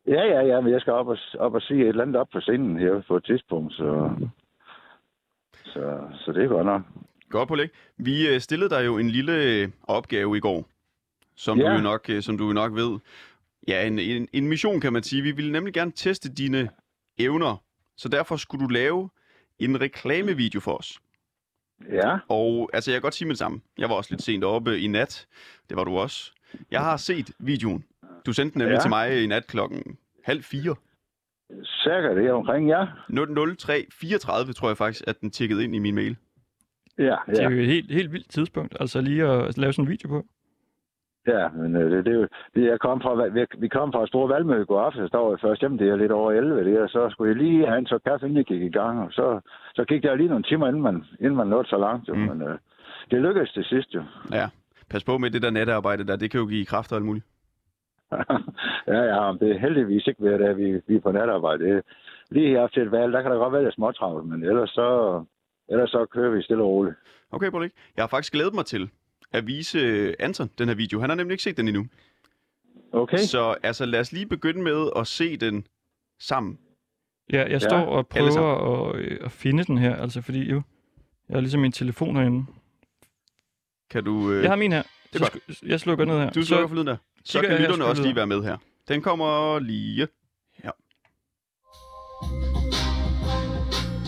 Ja, 0.07 0.23
ja, 0.33 0.41
ja, 0.45 0.61
men 0.61 0.73
jeg 0.73 0.81
skal 0.81 0.93
op 0.93 1.07
og, 1.07 1.17
op 1.39 1.53
og 1.53 1.61
sige 1.61 1.81
et 1.81 1.87
eller 1.87 2.01
andet 2.03 2.15
op 2.15 2.27
på 2.33 2.39
scenen 2.39 2.77
her 2.79 3.01
på 3.07 3.15
et 3.15 3.23
tidspunkt, 3.23 3.73
så... 3.73 4.09
Så, 5.65 5.99
så 6.13 6.31
det 6.31 6.43
er 6.43 6.47
godt 6.47 6.65
nok. 6.65 6.81
Godt 7.31 7.47
på 7.47 7.55
læg. 7.55 7.69
Vi 7.97 8.27
øh, 8.27 8.39
stillede 8.41 8.69
dig 8.69 8.85
jo 8.85 8.97
en 8.97 9.09
lille 9.09 9.33
øh, 9.43 9.69
opgave 9.83 10.37
i 10.37 10.39
går, 10.39 10.69
som, 11.35 11.59
Ja. 11.59 11.69
du, 11.69 11.71
jo 11.71 11.81
nok, 11.81 12.09
øh, 12.09 12.21
som 12.23 12.37
du 12.37 12.47
jo 12.47 12.53
nok 12.53 12.75
ved. 12.75 12.99
Ja, 13.67 13.87
en, 13.87 13.99
en, 13.99 14.27
en 14.33 14.47
mission 14.47 14.79
kan 14.81 14.93
man 14.93 15.03
sige. 15.03 15.21
Vi 15.21 15.31
ville 15.31 15.51
nemlig 15.51 15.73
gerne 15.73 15.91
teste 15.91 16.29
dine 16.33 16.69
evner, 17.17 17.63
så 17.97 18.09
derfor 18.09 18.35
skulle 18.35 18.65
du 18.65 18.69
lave 18.69 19.09
en 19.59 19.81
reklamevideo 19.81 20.59
for 20.59 20.77
os. 20.77 20.99
Ja, 21.91 22.17
Og 22.27 22.69
altså, 22.73 22.91
jeg 22.91 22.95
kan 22.95 23.01
godt 23.01 23.13
sige 23.15 23.27
med 23.27 23.33
det 23.33 23.39
samme. 23.39 23.61
Jeg 23.77 23.89
var 23.89 23.95
også 23.95 24.13
lidt 24.13 24.21
sent 24.21 24.43
oppe 24.43 24.79
i 24.79 24.87
nat. 24.87 25.27
Det 25.69 25.77
var 25.77 25.83
du 25.83 25.97
også. 25.97 26.31
Jeg 26.71 26.81
har 26.81 26.97
set 26.97 27.31
videoen. 27.39 27.83
Du 28.25 28.33
sendte 28.33 28.53
den 28.53 28.59
nemlig 28.59 28.75
ja. 28.75 28.81
Til 28.81 28.89
mig 28.89 29.23
i 29.23 29.27
nat 29.27 29.47
klokken 29.47 29.97
halv 30.23 30.43
fire. 30.43 30.75
cirka 31.65 32.15
det 32.15 32.25
er 32.25 32.33
omkring, 32.33 32.69
ja. 32.69 32.85
03.34 32.85 34.53
tror 34.53 34.67
jeg 34.67 34.77
faktisk, 34.77 35.03
at 35.07 35.21
den 35.21 35.31
tikkede 35.31 35.63
ind 35.63 35.75
i 35.75 35.79
min 35.79 35.95
mail. 35.95 36.15
Ja, 36.97 37.15
Det 37.27 37.39
er 37.39 37.43
ja, 37.43 37.49
jo 37.49 37.59
et 37.61 37.65
helt, 37.67 37.91
helt 37.91 38.11
vildt 38.11 38.29
tidspunkt, 38.29 38.77
altså 38.79 39.01
lige 39.01 39.23
at 39.27 39.57
lave 39.57 39.73
sådan 39.73 39.85
en 39.85 39.91
video 39.91 40.07
på. 40.09 40.25
ja, 41.27 41.49
men 41.49 41.75
øh, 41.75 41.91
det, 41.91 42.05
det, 42.05 42.13
er 42.13 42.17
jo, 42.19 42.27
det, 42.55 42.61
jeg 42.65 42.79
kom 42.79 43.01
fra, 43.01 43.27
vi, 43.27 43.45
vi 43.57 43.67
kom 43.67 43.91
fra 43.91 44.03
et 44.03 44.07
stort 44.09 44.29
valgmøde 44.29 44.61
i 44.61 44.65
går 44.65 44.81
aftes, 44.81 45.11
der 45.11 45.17
var 45.17 45.29
jeg 45.29 45.39
først 45.39 45.61
hjemme, 45.61 45.77
det 45.77 45.89
er 45.89 45.95
lidt 45.95 46.11
over 46.11 46.31
11, 46.31 46.63
det, 46.71 46.79
og 46.81 46.89
så 46.89 47.09
skulle 47.09 47.29
jeg 47.29 47.37
lige 47.43 47.67
have 47.67 47.77
en 47.77 47.85
så 47.87 47.99
kaffe, 48.05 48.25
inden 48.25 48.37
jeg 48.37 48.45
gik 48.45 48.61
i 48.61 48.69
gang, 48.69 48.99
og 48.99 49.11
så, 49.11 49.39
så 49.75 49.83
gik 49.85 50.03
der 50.03 50.15
lige 50.15 50.29
nogle 50.29 50.43
timer, 50.43 50.67
inden 50.67 50.81
man, 50.81 51.03
inden 51.19 51.35
man 51.35 51.47
nåede 51.47 51.67
så 51.67 51.77
langt, 51.77 52.07
jo, 52.09 52.13
Mm. 52.13 52.19
men 52.21 52.41
øh, 52.41 52.57
det 53.11 53.21
lykkedes 53.21 53.51
til 53.53 53.63
sidst, 53.65 53.93
jo. 53.95 54.03
Ja, 54.31 54.49
pas 54.89 55.03
på 55.03 55.17
med 55.17 55.29
det 55.31 55.41
der 55.41 55.51
natarbejde 55.51 56.07
der. 56.07 56.15
Det 56.15 56.31
kan 56.31 56.39
jo 56.39 56.45
give 56.45 56.65
kræfter 56.65 56.95
og 56.95 56.97
alt 56.99 57.05
muligt. 57.05 57.25
ja, 58.93 59.01
ja, 59.13 59.33
det 59.39 59.51
er 59.51 59.59
heldigvis 59.59 60.07
ikke 60.07 60.23
ved, 60.23 60.33
at 60.33 60.57
vi, 60.57 60.81
vi 60.87 60.95
er 60.95 60.99
på 60.99 61.11
natarbejde. 61.11 61.81
Lige 62.29 62.49
her 62.49 62.67
til 62.67 62.81
et 62.83 62.91
valg, 62.91 63.13
der 63.13 63.21
kan 63.21 63.31
der 63.31 63.37
godt 63.37 63.53
være 63.53 63.63
lidt 63.63 63.75
småtravlt, 63.75 64.27
men 64.27 64.43
ellers 64.43 64.69
så, 64.69 64.87
ellers 65.71 65.89
så 65.89 66.05
kører 66.11 66.31
vi 66.35 66.41
stille 66.41 66.63
og 66.63 66.69
roligt. 66.69 66.95
Okay, 67.31 67.47
Bolik. 67.47 67.71
Jeg 67.95 68.03
har 68.03 68.07
faktisk 68.07 68.33
glædet 68.33 68.53
mig 68.53 68.65
til 68.65 68.89
at 69.31 69.47
vise 69.47 69.79
øh, 69.79 70.13
Anton 70.19 70.49
den 70.57 70.67
her 70.67 70.75
video. 70.75 70.99
Han 70.99 71.09
har 71.09 71.15
nemlig 71.15 71.33
ikke 71.33 71.43
set 71.43 71.57
den 71.57 71.67
endnu. 71.67 71.87
Okay? 72.91 73.17
Så 73.17 73.55
altså, 73.63 73.85
lad 73.85 73.99
os 73.99 74.11
lige 74.11 74.25
begynde 74.25 74.61
med 74.61 74.89
at 74.95 75.07
se 75.07 75.37
den 75.37 75.67
sammen. 76.19 76.57
Ja, 77.33 77.45
jeg 77.49 77.61
står 77.61 77.77
og 77.77 78.07
alle 78.15 78.31
prøver 78.31 78.89
at, 78.89 78.95
øh, 78.95 79.17
at 79.21 79.31
finde 79.31 79.63
den 79.63 79.77
her, 79.77 79.95
altså 79.95 80.21
fordi 80.21 80.49
jo, 80.49 80.61
jeg 81.29 81.35
har 81.35 81.41
ligesom 81.41 81.61
min 81.61 81.71
telefon 81.71 82.15
herinde. 82.15 82.45
Kan 83.89 84.03
du... 84.03 84.31
Øh, 84.31 84.41
Jeg 84.43 84.51
har 84.51 84.55
min 84.55 84.71
her. 84.71 84.83
det 85.13 85.21
er 85.21 85.25
Så 85.25 85.31
sk- 85.49 85.69
jeg 85.69 85.79
slukker 85.79 86.05
ned 86.05 86.17
her. 86.19 86.29
du 86.29 86.43
slukker 86.45 86.67
for 86.67 86.75
lyden 86.75 86.87
der. 86.87 86.97
Så 87.23 87.39
kigger 87.39 87.49
kan 87.57 87.59
lytterne 87.65 87.83
så 87.83 87.89
også 87.89 88.01
lige 88.03 88.15
være 88.15 88.27
med 88.27 88.43
her. 88.43 88.57
Den 88.87 89.01
kommer 89.01 89.59
lige 89.59 90.07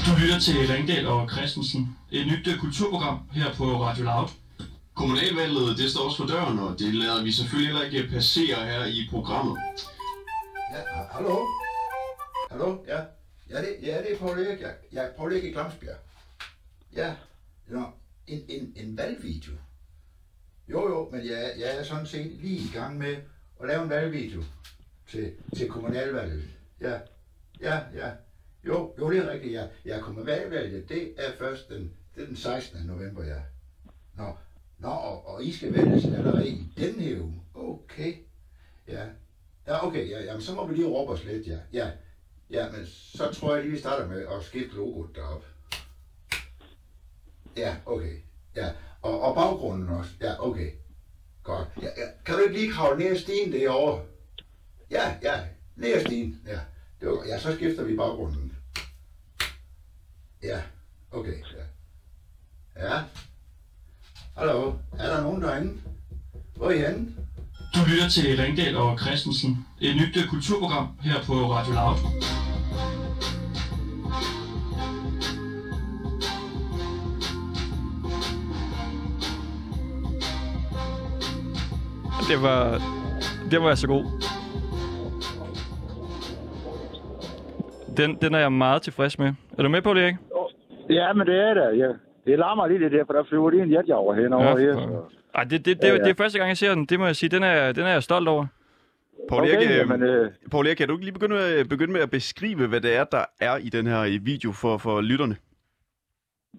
Du 0.07 0.11
lytter 0.21 0.39
til 0.39 0.53
Ringdal 0.73 1.07
og 1.07 1.29
Christensen. 1.31 1.97
Et 2.11 2.27
nyt 2.27 2.47
øh, 2.47 2.59
kulturprogram 2.59 3.19
her 3.31 3.53
på 3.53 3.63
Radio 3.83 4.03
Loud. 4.03 4.27
Kommunalvalget, 4.93 5.77
det 5.77 5.91
står 5.91 6.01
også 6.05 6.17
for 6.17 6.25
døren, 6.25 6.59
og 6.59 6.79
det 6.79 6.95
lader 6.95 7.23
vi 7.23 7.31
selvfølgelig 7.31 7.67
heller 7.73 7.85
ikke 7.99 8.09
passere 8.13 8.65
her 8.65 8.85
i 8.85 9.07
programmet. 9.09 9.57
Ja, 10.73 10.77
ha- 10.95 11.07
hallo? 11.11 11.37
Hallo? 12.51 12.77
Ja. 12.87 12.99
Ja, 13.49 13.57
det, 13.61 13.75
ja, 13.83 13.97
det 13.97 14.13
er 14.13 14.17
Paul 14.19 14.39
Erik. 14.39 14.61
Jeg, 14.61 14.73
jeg 14.91 15.03
er 15.05 15.11
Paul 15.17 15.33
Erik 15.33 15.43
i 15.43 15.51
Glamsbjerg. 15.51 15.97
Ja. 16.95 17.13
Nå, 17.67 17.83
en, 18.27 18.41
en, 18.49 18.73
en 18.75 18.97
valgvideo. 18.97 19.53
Jo, 20.69 20.89
jo, 20.89 21.09
men 21.11 21.25
jeg, 21.25 21.53
jeg 21.59 21.77
er 21.79 21.83
sådan 21.83 22.07
set 22.07 22.31
lige 22.41 22.57
i 22.57 22.71
gang 22.73 22.97
med 22.97 23.15
at 23.61 23.67
lave 23.67 23.83
en 23.83 23.89
valgvideo 23.89 24.43
til, 25.11 25.31
til 25.57 25.67
kommunalvalget. 25.69 26.43
Ja, 26.81 26.93
ja, 27.61 27.75
ja. 27.95 28.09
Jo, 28.67 28.93
jo, 28.99 29.11
det 29.11 29.17
er 29.17 29.31
rigtigt, 29.31 29.53
ja. 29.53 29.67
Ja, 29.85 29.99
valgvalget. 30.17 30.89
det 30.89 31.13
er 31.17 31.31
først 31.39 31.69
den, 31.69 31.93
det 32.15 32.23
er 32.23 32.27
den 32.27 32.35
16. 32.35 32.85
november, 32.85 33.23
ja. 33.23 33.39
Nå, 34.17 34.35
Nå 34.79 34.89
og, 34.89 35.27
og 35.27 35.43
I 35.43 35.51
skal 35.51 35.73
vælges 35.73 36.05
allerede 36.05 36.47
i 36.47 36.73
den 36.77 36.99
her 36.99 37.21
uge. 37.21 37.41
Okay. 37.53 38.13
Ja, 38.87 39.05
Ja, 39.67 39.87
okay, 39.87 40.09
ja, 40.09 40.23
jamen, 40.23 40.41
så 40.41 40.53
må 40.53 40.67
vi 40.67 40.75
lige 40.75 40.87
råbe 40.87 41.11
os 41.11 41.23
lidt, 41.23 41.47
ja. 41.47 41.57
Ja, 41.73 41.91
ja 42.49 42.71
men 42.71 42.85
så 42.85 43.31
tror 43.33 43.53
jeg 43.53 43.63
lige, 43.63 43.73
vi 43.73 43.79
starter 43.79 44.07
med 44.07 44.27
at 44.27 44.43
skifte 44.43 44.75
logoet 44.75 45.15
derop. 45.15 45.45
Ja, 47.57 47.75
okay. 47.85 48.17
Ja, 48.55 48.71
og, 49.01 49.21
og 49.21 49.35
baggrunden 49.35 49.89
også. 49.89 50.11
Ja, 50.21 50.47
okay. 50.47 50.71
Godt. 51.43 51.67
Ja, 51.81 51.87
ja. 51.87 52.07
Kan 52.25 52.35
du 52.35 52.41
ikke 52.41 52.59
lige 52.59 52.71
kravle 52.71 53.03
ned 53.03 53.11
ad 53.11 53.17
stien 53.17 53.51
derovre? 53.51 54.05
Ja, 54.91 55.15
ja, 55.21 55.47
ned 55.75 55.93
ad 55.93 56.05
stien. 56.05 56.41
Ja, 56.47 56.59
det 57.01 57.09
var, 57.09 57.25
ja, 57.27 57.39
så 57.39 57.55
skifter 57.55 57.83
vi 57.83 57.95
baggrunden. 57.95 58.52
Ja, 60.43 60.57
okay. 61.11 61.33
Ja. 62.75 62.95
ja. 62.95 63.01
Hallo, 64.37 64.73
er 64.99 65.07
der 65.07 65.21
nogen 65.21 65.41
derinde? 65.41 65.73
Hvor 66.55 66.67
er 66.67 66.71
I 66.71 66.77
henne? 66.77 67.15
Du 67.75 67.79
lytter 67.87 68.09
til 68.09 68.37
Ringdal 68.37 68.77
og 68.77 68.99
Christensen. 68.99 69.65
Et 69.81 69.95
nyt 69.95 70.17
øh, 70.17 70.29
kulturprogram 70.29 70.87
her 71.01 71.23
på 71.23 71.33
Radio 71.33 71.73
Loud. 71.73 71.97
Det 82.29 82.41
var, 82.41 82.81
det 83.51 83.61
var 83.61 83.75
så 83.75 83.87
god. 83.87 84.32
Den, 87.97 88.15
den 88.21 88.33
er 88.35 88.39
jeg 88.39 88.51
meget 88.51 88.81
tilfreds 88.81 89.19
med. 89.19 89.33
Er 89.57 89.63
du 89.63 89.69
med 89.69 89.81
på 89.81 89.93
det, 89.93 90.05
ikke? 90.05 90.19
Ja, 90.89 91.13
men 91.13 91.27
det 91.27 91.35
er 91.35 91.53
det. 91.53 91.77
Ja. 91.77 91.89
Det 92.25 92.39
larmer 92.39 92.67
lige 92.67 92.79
lidt 92.79 92.93
der, 92.93 93.05
for 93.05 93.13
der 93.13 93.23
flyver 93.23 93.49
lige 93.49 93.63
en 93.63 93.71
jetjager 93.71 94.13
henover 94.13 94.59
Ja, 94.59 94.65
her. 94.65 94.73
Så. 94.73 95.01
Ej, 95.35 95.43
det, 95.43 95.65
det, 95.65 95.81
det, 95.81 95.87
Ja, 95.87 95.93
ja. 95.93 95.97
det 95.97 96.09
er 96.09 96.13
første 96.17 96.37
gang, 96.37 96.47
jeg 96.49 96.57
ser 96.57 96.75
den. 96.75 96.85
Det 96.85 96.99
må 96.99 97.05
jeg 97.05 97.15
sige. 97.15 97.29
Den 97.29 97.43
er, 97.43 97.71
den 97.71 97.83
er 97.83 97.89
jeg 97.89 98.03
stolt 98.03 98.27
over. 98.27 98.45
Paul 99.29 99.41
Okay, 99.41 99.55
Erik, 99.55 99.69
øh, 99.69 99.75
jamen, 99.77 100.03
øh, 100.03 100.31
Paul 100.51 100.67
Erik, 100.67 100.77
kan 100.77 100.87
du 100.87 100.93
ikke 100.93 101.05
lige 101.05 101.13
begynde 101.13 101.35
med, 101.35 101.65
begynde 101.69 101.93
med 101.93 102.01
at 102.01 102.09
beskrive, 102.11 102.67
hvad 102.67 102.81
det 102.81 102.95
er, 102.97 103.03
der 103.03 103.25
er 103.41 103.57
i 103.57 103.69
den 103.69 103.87
her 103.87 104.01
øh, 104.01 104.19
video 104.25 104.51
for, 104.51 104.77
for 104.77 105.01
lytterne? 105.01 105.35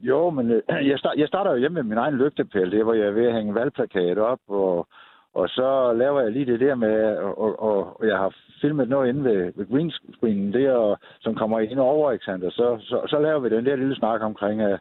Jo, 0.03 0.31
men 0.31 0.51
øh, 0.51 0.63
jeg, 0.91 0.99
start, 0.99 1.15
jeg 1.17 1.29
starter 1.29 1.51
jo 1.51 1.57
hjemme 1.57 1.75
med 1.75 1.83
min 1.83 1.99
egen 1.99 2.15
lygtepæl, 2.15 2.71
det 2.71 2.85
hvor 2.85 2.95
jeg 2.95 3.07
er 3.07 3.11
ved 3.11 3.27
at 3.27 3.33
hænge 3.35 3.49
en 3.49 3.55
valgplakat 3.55 4.19
op, 4.19 4.39
og, 4.49 4.89
og 5.35 5.49
så 5.49 5.93
laver 5.93 6.21
jeg 6.21 6.33
lige 6.33 6.47
det 6.53 6.61
der 6.61 6.75
med, 6.75 7.17
og, 7.17 7.39
og, 7.63 8.01
og 8.01 8.07
jeg 8.09 8.17
har 8.19 8.35
filmet 8.65 8.89
noget 8.89 9.09
inde 9.09 9.25
ved, 9.25 9.53
ved 9.57 9.67
green 9.71 9.91
screenen 10.17 10.53
der, 10.53 10.73
og, 10.73 10.99
som 11.21 11.35
kommer 11.35 11.59
ind 11.61 11.79
over, 11.79 12.13
ikke 12.13 12.25
sandt? 12.25 12.45
Og 12.45 12.53
så, 12.53 12.67
så, 12.81 12.97
så 13.13 13.19
laver 13.19 13.41
vi 13.41 13.49
den 13.57 13.67
der 13.67 13.77
lille 13.77 13.97
snak 13.97 14.21
omkring, 14.31 14.61
at, 14.61 14.79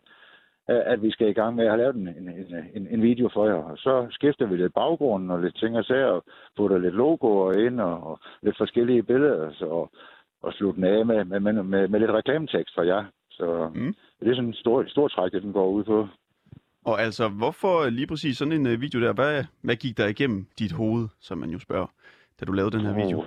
at 0.68 1.02
vi 1.02 1.12
skal 1.12 1.28
i 1.30 1.34
gang 1.40 1.56
med 1.56 1.64
at 1.66 1.72
have 1.72 1.82
lavet 1.82 1.96
en, 1.96 2.08
en, 2.08 2.28
en, 2.78 2.88
en 2.96 3.02
video 3.02 3.30
for 3.34 3.46
jer. 3.48 3.62
Og 3.72 3.78
så 3.78 4.08
skifter 4.12 4.46
vi 4.46 4.56
lidt 4.58 4.74
baggrunden 4.74 5.32
og 5.32 5.40
lidt 5.42 5.56
ting 5.58 5.78
og 5.78 5.86
sager, 5.86 6.06
og 6.18 6.24
putter 6.58 6.78
lidt 6.78 6.96
logoer 6.96 7.54
ind, 7.66 7.80
og, 7.82 7.96
og 8.10 8.20
lidt 8.42 8.58
forskellige 8.58 9.04
billeder, 9.04 9.52
så, 9.54 9.66
og, 9.66 9.92
og 10.44 10.54
slutter 10.54 10.82
den 10.82 10.94
af 10.98 11.06
med, 11.06 11.26
med, 11.26 11.40
med, 11.40 11.64
med, 11.64 11.88
med 11.88 12.00
lidt 12.00 12.12
reklametekst 12.12 12.76
fra 12.76 12.86
jer. 12.86 13.04
Så 13.32 13.70
Mm. 13.76 13.96
det 14.20 14.30
er 14.32 14.36
sådan 14.36 14.50
en 14.50 14.54
stor, 14.54 14.84
stor 14.88 15.08
træk, 15.08 15.32
det 15.32 15.44
den 15.44 15.54
går 15.54 15.70
ud 15.70 15.84
på. 15.84 16.08
Og 16.86 17.02
altså, 17.02 17.30
hvorfor 17.30 17.90
lige 17.90 18.08
præcis 18.08 18.38
sådan 18.38 18.52
en 18.54 18.68
øh, 18.68 18.82
video 18.82 19.02
der? 19.02 19.14
Hvad, 19.14 19.44
hvad 19.62 19.76
gik 19.76 19.98
der 19.98 20.08
igennem 20.08 20.46
dit 20.60 20.72
hoved, 20.72 21.08
som 21.20 21.38
man 21.38 21.50
jo 21.50 21.60
spørger, 21.60 21.88
da 22.40 22.46
du 22.46 22.52
lavede 22.52 22.78
den 22.78 22.86
her 22.86 22.94
video? 23.06 23.26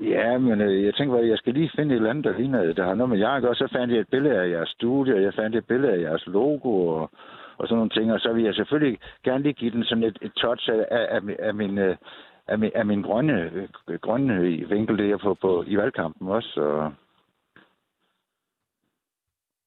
Ja, 0.00 0.38
men 0.38 0.60
øh, 0.60 0.84
jeg 0.84 0.94
tænkte, 0.94 1.18
at 1.18 1.28
jeg 1.28 1.38
skal 1.38 1.54
lige 1.54 1.70
finde 1.76 1.94
et 1.94 1.96
eller 1.96 2.10
andet, 2.10 2.24
der 2.24 2.38
ligner, 2.38 2.72
der 2.72 2.84
har 2.84 2.94
noget 2.94 3.10
med 3.10 3.18
jer 3.18 3.50
at. 3.50 3.56
Så 3.56 3.68
fandt 3.72 3.92
jeg 3.92 4.00
et 4.00 4.08
billede 4.08 4.34
af 4.34 4.50
jeres 4.50 4.68
studie, 4.68 5.14
og 5.14 5.22
jeg 5.22 5.34
fandt 5.34 5.56
et 5.56 5.66
billede 5.66 5.92
af 5.92 6.00
jeres 6.00 6.26
logo, 6.26 6.86
og, 6.86 7.10
og 7.58 7.68
sådan 7.68 7.76
nogle 7.76 7.90
ting. 7.90 8.12
Og 8.12 8.20
så 8.20 8.32
vil 8.32 8.44
jeg 8.44 8.54
selvfølgelig 8.54 8.98
gerne 9.24 9.42
lige 9.42 9.52
give 9.52 9.70
den 9.70 9.84
sådan 9.84 10.04
et, 10.04 10.18
et 10.22 10.32
touch 10.32 10.70
af, 10.70 10.86
af, 10.90 11.06
af, 11.10 11.36
af 11.38 11.54
min... 11.54 11.78
Øh, 11.78 11.96
af 12.48 12.58
min, 12.58 12.70
af 12.74 12.86
min 12.86 13.02
grønne, 13.02 13.50
øh, 13.88 13.98
grønne 13.98 14.40
vinkel 14.68 14.98
der 14.98 15.16
på, 15.16 15.34
på, 15.34 15.64
i 15.66 15.76
valgkampen 15.76 16.28
også. 16.28 16.60
Og... 16.60 16.92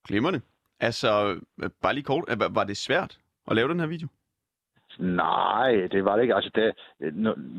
Glimmerne. 0.07 0.41
Altså, 0.79 1.35
øh, 1.63 1.69
bare 1.81 1.93
lige 1.93 2.03
kort, 2.03 2.23
øh, 2.29 2.55
var 2.55 2.63
det 2.63 2.77
svært 2.77 3.17
at 3.47 3.55
lave 3.55 3.69
den 3.69 3.79
her 3.79 3.87
video? 3.87 4.07
Nej, 4.99 5.87
det 5.91 6.05
var 6.05 6.15
det 6.15 6.21
ikke. 6.21 6.35
Altså, 6.35 6.51
det, 6.55 6.73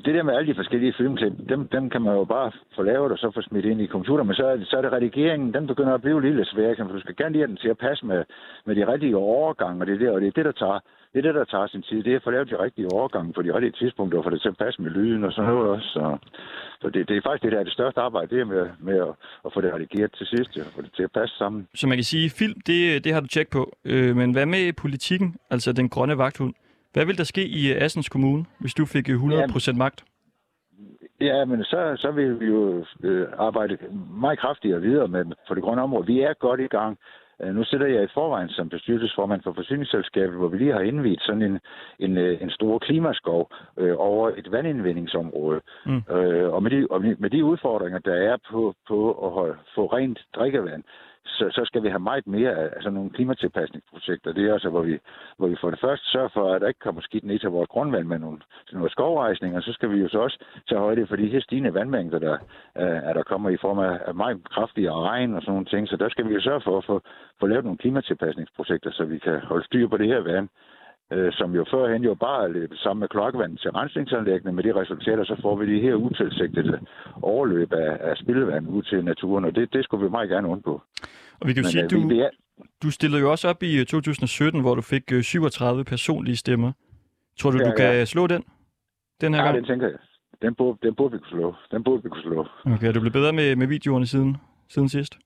det 0.05 0.15
der 0.15 0.23
med 0.23 0.35
alle 0.35 0.49
de 0.51 0.55
forskellige 0.55 0.95
filmklip, 0.97 1.33
dem, 1.49 1.69
dem 1.69 1.91
kan 1.91 2.03
man 2.03 2.15
jo 2.15 2.25
bare 2.25 2.53
få 2.77 2.83
lavet 2.83 3.13
og 3.13 3.19
så 3.19 3.31
få 3.35 3.43
smidt 3.43 3.65
ind 3.65 3.81
i 3.81 3.87
computer, 3.87 4.25
Men 4.25 4.35
så 4.35 4.47
er, 4.47 4.57
det, 4.57 4.67
så 4.67 4.77
er 4.77 4.83
det 4.83 4.93
redigeringen, 4.93 5.55
den 5.55 5.67
begynder 5.67 5.95
at 5.95 6.03
blive 6.03 6.21
lidt 6.23 6.49
svær. 6.49 6.75
For 6.77 6.85
du 6.85 7.01
skal 7.01 7.17
gerne 7.17 7.33
lige 7.33 7.43
have 7.43 7.49
den 7.49 7.57
til 7.57 7.69
at 7.69 7.79
passe 7.79 8.07
med, 8.07 8.25
med 8.67 8.77
de 8.77 8.93
rigtige 8.93 9.17
overgange, 9.17 9.83
og 9.83 9.87
det, 9.87 9.95
er 9.95 9.99
der, 9.99 10.11
og 10.11 10.21
det 10.21 10.27
er 10.27 10.33
det, 10.33 10.45
der 10.45 10.53
tager, 10.53 10.79
det 11.13 11.19
er 11.19 11.23
det, 11.23 11.35
der 11.35 11.45
tager 11.45 11.67
sin 11.67 11.83
tid. 11.83 12.03
Det 12.03 12.13
er 12.13 12.17
at 12.17 12.23
få 12.23 12.31
lavet 12.31 12.51
de 12.51 12.63
rigtige 12.63 12.93
overgange 12.93 13.33
på 13.33 13.43
de 13.43 13.55
rigtige 13.55 13.73
tidspunkter, 13.73 14.19
og 14.19 14.25
få 14.25 14.31
det 14.31 14.41
til 14.43 14.49
at 14.49 14.57
passe 14.57 14.83
med 14.83 14.91
lyden 14.91 15.25
og 15.25 15.33
sådan 15.33 15.51
noget 15.51 15.71
også. 15.71 15.89
Så, 15.89 16.17
så 16.81 16.91
det, 16.91 17.09
det 17.09 17.17
er 17.17 17.23
faktisk 17.27 17.43
det, 17.43 17.53
der 17.53 17.59
er 17.59 17.65
det 17.65 17.73
største 17.73 18.01
arbejde, 18.01 18.35
det 18.35 18.41
er 18.41 18.45
med, 18.45 18.67
med 18.81 18.97
at, 18.97 19.13
at 19.45 19.51
få 19.55 19.61
det 19.61 19.75
redigeret 19.75 20.13
til 20.19 20.27
sidst, 20.27 20.59
og 20.59 20.73
få 20.77 20.83
det 20.83 20.93
til 20.97 21.03
at 21.03 21.13
passe 21.13 21.37
sammen. 21.37 21.69
Så 21.75 21.87
man 21.87 21.97
kan 21.97 22.05
sige, 22.05 22.31
film, 22.31 22.61
det, 22.67 23.05
det 23.05 23.13
har 23.13 23.21
du 23.21 23.27
tjek 23.27 23.49
på. 23.51 23.73
Øh, 23.85 24.17
men 24.17 24.33
hvad 24.33 24.47
med 24.47 24.73
politikken, 24.73 25.37
altså 25.51 25.73
den 25.73 25.89
grønne 25.89 26.19
vagthund? 26.19 26.55
Hvad 26.95 27.07
vil 27.07 27.19
der 27.19 27.25
ske 27.25 27.45
i 27.47 27.73
øh, 27.73 27.83
Assens 27.83 28.09
Kommune, 28.09 28.45
hvis 28.59 28.75
du 28.75 28.87
fik 28.87 29.09
øh, 29.11 29.17
100% 29.17 29.77
magt? 29.77 30.05
Ja, 31.21 31.45
men 31.45 31.65
så, 31.65 31.95
så 31.97 32.11
vil 32.11 32.41
vi 32.41 32.47
jo 32.47 32.85
øh, 33.03 33.29
arbejde 33.39 33.79
meget 34.21 34.39
kraftigere 34.39 34.81
videre 34.81 35.09
med, 35.09 35.25
på 35.49 35.55
det 35.55 35.63
grønne 35.63 35.83
område. 35.83 36.07
Vi 36.07 36.21
er 36.21 36.35
godt 36.35 36.61
i 36.61 36.67
gang. 36.67 36.99
Øh, 37.43 37.55
Nu 37.55 37.65
sidder 37.65 37.87
jeg 37.87 38.03
i 38.05 38.15
forvejen 38.15 38.49
som 38.49 38.69
bestyrelsesformand 38.69 39.43
for 39.43 39.53
forsyningsselskabet, 39.53 40.37
hvor 40.39 40.49
vi 40.49 40.59
lige 40.59 40.73
har 40.73 40.81
indvidet 40.81 41.21
sådan 41.23 41.43
en, 41.43 41.59
en, 41.99 42.17
øh, 42.17 42.43
en 42.43 42.51
stor 42.51 42.79
klimaskov 42.79 43.51
øh, 43.79 43.95
over 43.99 44.31
et 44.37 44.53
vandindvindingsområde. 44.53 45.61
Mm. 45.87 46.03
Øh, 46.17 46.53
og 46.53 46.63
med 46.63 46.71
de, 46.71 46.87
og 46.91 47.01
med 47.19 47.31
de 47.31 47.45
udfordringer, 47.45 47.99
der 47.99 48.15
er 48.15 48.37
på, 48.51 48.75
på 48.89 49.27
at 49.27 49.31
holde, 49.31 49.57
få 49.75 49.87
rent 49.87 50.19
drikkevand, 50.37 50.83
så, 51.27 51.51
så 51.51 51.63
skal 51.65 51.83
vi 51.83 51.89
have 51.89 51.99
meget 52.11 52.27
mere 52.27 52.51
af 52.51 52.65
altså 52.65 52.91
nogle 52.91 53.11
klimatilpasningsprojekter. 53.11 54.33
Det 54.33 54.49
er 54.49 54.53
altså, 54.53 54.71
hvor 54.71 54.83
vi, 54.83 54.99
hvor 55.37 55.47
vi 55.49 55.57
for 55.61 55.71
det 55.71 55.81
første 55.81 56.07
sørger 56.07 56.29
for, 56.29 56.55
at 56.55 56.61
der 56.61 56.69
ikke 56.69 56.81
kommer 56.81 57.01
skidt 57.01 57.25
ned 57.25 57.39
til 57.39 57.49
vores 57.49 57.69
grundvand 57.69 58.07
med 58.07 58.19
nogle, 58.19 58.39
til 58.69 58.77
nogle 58.77 58.91
skovrejsning, 58.91 59.57
og 59.57 59.63
så 59.63 59.73
skal 59.73 59.91
vi 59.91 59.99
jo 60.01 60.09
så 60.09 60.19
også 60.19 60.39
tage 60.69 60.81
højde 60.81 61.07
for 61.07 61.17
de 61.17 61.27
her 61.27 61.41
stigende 61.41 61.75
vandmængder, 61.75 62.19
der, 62.19 62.33
øh, 62.79 63.01
er 63.09 63.13
der 63.13 63.23
kommer 63.23 63.51
i 63.51 63.57
form 63.57 63.79
af, 63.79 64.01
af 64.07 64.15
meget 64.15 64.49
kraftigere 64.49 65.01
regn 65.01 65.35
og 65.35 65.43
sådan 65.43 65.53
nogle 65.53 65.67
ting. 65.67 65.89
Så 65.89 65.97
der 65.97 66.09
skal 66.09 66.29
vi 66.29 66.35
jo 66.35 66.41
sørge 66.41 66.61
for 66.61 66.79
at 66.79 66.85
få, 66.85 67.01
få 67.41 67.47
lavet 67.47 67.65
nogle 67.65 67.79
klimatilpasningsprojekter, 67.79 68.91
så 68.91 69.05
vi 69.05 69.19
kan 69.19 69.41
holde 69.41 69.65
styr 69.65 69.89
på 69.89 69.97
det 69.97 70.07
her 70.07 70.21
vand, 70.21 70.49
øh, 71.13 71.33
som 71.33 71.55
jo 71.55 71.65
førhen 71.71 72.03
jo 72.05 72.15
bare 72.15 72.53
løbet 72.53 72.79
sammen 72.79 73.01
med 73.01 73.09
klokkevand 73.09 73.59
til 73.59 73.71
rensningsanlæggene. 73.71 74.53
Med 74.53 74.65
de 74.65 74.75
resultater, 74.81 75.25
så 75.25 75.37
får 75.43 75.57
vi 75.57 75.75
de 75.75 75.81
her 75.81 75.95
utilsigtede 75.95 76.81
overløb 77.23 77.73
af, 77.73 77.97
af 78.01 78.17
spildevand 78.17 78.69
ud 78.69 78.83
til 78.83 79.05
naturen, 79.05 79.45
og 79.45 79.55
det, 79.55 79.73
det 79.73 79.85
skulle 79.85 80.05
vi 80.05 80.11
meget 80.11 80.29
gerne 80.29 80.49
undgå. 80.49 80.83
Og 81.41 81.49
vi 81.49 81.53
kan 81.53 81.63
jo 81.63 81.69
sige, 81.71 81.85
øh, 81.85 81.91
du, 81.91 82.09
vi, 82.09 82.21
er, 82.21 82.31
du 82.83 82.91
stillede 82.91 83.21
jo 83.23 83.31
også 83.31 83.49
op 83.49 83.63
i 83.63 83.81
øh, 83.81 83.87
2017, 83.87 84.61
hvor 84.61 84.75
du 84.75 84.83
fik 84.83 85.13
øh, 85.13 85.23
37 85.23 85.85
personlige 85.85 86.37
stemmer. 86.37 86.73
Tror 87.39 87.51
du, 87.51 87.59
Ja, 87.59 87.65
du 87.65 87.73
kan 87.77 87.87
ja. 87.87 88.05
slå 88.05 88.27
den? 88.27 88.45
Den 89.21 89.35
her 89.35 89.41
ja, 89.41 89.47
gang? 89.47 89.57
den 89.57 89.65
tænker 89.65 89.87
jeg. 89.89 89.99
Den 90.43 90.55
burde, 90.55 90.79
den 90.83 90.95
burde 90.95 91.13
vi 91.13 91.19
kunne 91.19 91.39
slå. 91.39 91.55
Den 91.71 91.85
burde 91.85 92.03
vi 92.03 92.09
kunne 92.09 92.23
slå. 92.23 92.47
Okay, 92.67 92.89
er 92.89 92.93
du 92.93 93.01
blevet 93.01 93.13
bedre 93.13 93.33
med, 93.33 93.57
med 93.57 93.67
videoerne 93.67 94.07
siden, 94.07 94.37
siden 94.69 94.89
sidst? 94.89 95.19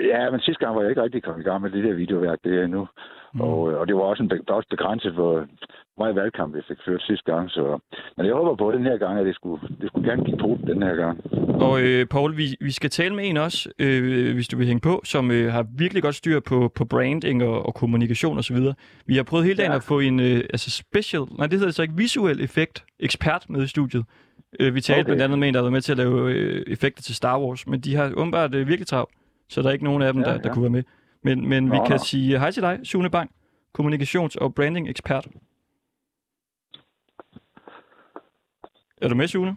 Ja, 0.00 0.30
men 0.30 0.40
sidste 0.40 0.64
gang 0.64 0.76
var 0.76 0.82
jeg 0.82 0.90
ikke 0.90 1.02
rigtig 1.02 1.22
kommet 1.22 1.40
i 1.40 1.48
gang 1.48 1.62
med 1.62 1.70
det 1.70 1.84
der 1.84 1.92
videoværk, 1.92 2.38
det 2.44 2.62
er 2.62 2.66
nu. 2.66 2.88
Mm. 3.34 3.40
Og, 3.40 3.58
og 3.60 3.86
det 3.88 3.94
var 3.96 4.02
også, 4.02 4.22
en, 4.22 4.30
også 4.48 4.68
begrænset, 4.70 5.12
hvor 5.12 5.46
meget 5.98 6.14
valgkamp 6.16 6.54
vi 6.54 6.60
fik 6.68 6.76
ført 6.86 7.02
sidste 7.02 7.32
gang. 7.32 7.50
Så. 7.50 7.78
Men 8.16 8.26
jeg 8.26 8.34
håber 8.34 8.54
på 8.56 8.72
den 8.72 8.82
her 8.84 8.96
gang, 8.98 9.18
at 9.18 9.26
det 9.26 9.34
skulle, 9.34 9.60
det 9.80 9.88
skulle 9.88 10.10
gerne 10.10 10.24
give 10.24 10.36
på 10.38 10.58
den 10.66 10.82
her 10.82 10.94
gang. 10.94 11.20
Og 11.62 11.82
øh, 11.82 12.06
Paul, 12.06 12.36
vi, 12.36 12.44
vi 12.60 12.70
skal 12.70 12.90
tale 12.90 13.14
med 13.14 13.24
en 13.28 13.36
også, 13.36 13.68
øh, 13.78 14.34
hvis 14.34 14.48
du 14.48 14.56
vil 14.56 14.66
hænge 14.66 14.80
på, 14.80 15.00
som 15.04 15.30
øh, 15.30 15.52
har 15.52 15.66
virkelig 15.78 16.02
godt 16.02 16.14
styr 16.14 16.40
på, 16.40 16.72
på 16.74 16.84
branding 16.84 17.42
og, 17.44 17.66
og 17.66 17.74
kommunikation 17.74 18.38
osv. 18.38 18.56
Vi 19.06 19.16
har 19.16 19.22
prøvet 19.22 19.44
hele 19.46 19.56
dagen 19.56 19.72
Ja. 19.72 19.76
at 19.76 19.82
få 19.82 20.00
en 20.00 20.20
øh, 20.20 20.36
altså 20.36 20.70
special, 20.70 21.22
nej 21.38 21.46
det 21.46 21.58
hedder 21.58 21.72
så 21.72 21.82
ikke, 21.82 21.94
visuel 21.96 22.40
effekt 22.44 22.84
ekspert 23.00 23.46
med 23.48 23.62
i 23.62 23.66
studiet. 23.66 24.04
Øh, 24.60 24.74
vi 24.74 24.80
talte 24.80 25.00
Okay. 25.00 25.04
blandt 25.08 25.22
andet 25.22 25.38
med 25.38 25.48
en, 25.48 25.54
der 25.54 25.60
har 25.60 25.64
været 25.64 25.72
med 25.72 25.80
til 25.80 25.92
at 25.92 25.98
lave 25.98 26.32
øh, 26.32 26.64
effekter 26.66 27.02
til 27.02 27.14
Star 27.14 27.40
Wars, 27.40 27.66
men 27.66 27.80
de 27.80 27.94
har 27.96 28.12
åbenbart 28.16 28.54
øh, 28.54 28.68
virkelig 28.68 28.86
travlt, 28.86 29.10
så 29.48 29.62
der 29.62 29.68
er 29.68 29.72
ikke 29.72 29.84
nogen 29.84 30.02
af 30.02 30.12
dem, 30.12 30.22
Ja, 30.22 30.28
der, 30.30 30.36
der 30.38 30.48
ja. 30.48 30.52
kunne 30.54 30.62
være 30.62 30.70
med. 30.70 30.82
Men, 31.22 31.48
men 31.48 31.64
vi 31.72 31.76
Nå, 31.76 31.86
kan 31.86 31.96
nå. 31.96 32.04
sige 32.04 32.38
hej 32.38 32.50
til 32.50 32.62
dig, 32.62 32.80
Sune 32.84 33.10
Bang, 33.10 33.30
kommunikations- 33.78 34.36
og 34.40 34.54
branding 34.54 34.88
ekspert. 34.88 35.28
Er 39.02 39.08
du 39.08 39.14
med, 39.14 39.28
Sune? 39.28 39.56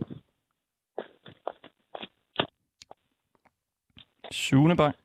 Sune 4.31 4.77
Bang. 4.77 4.95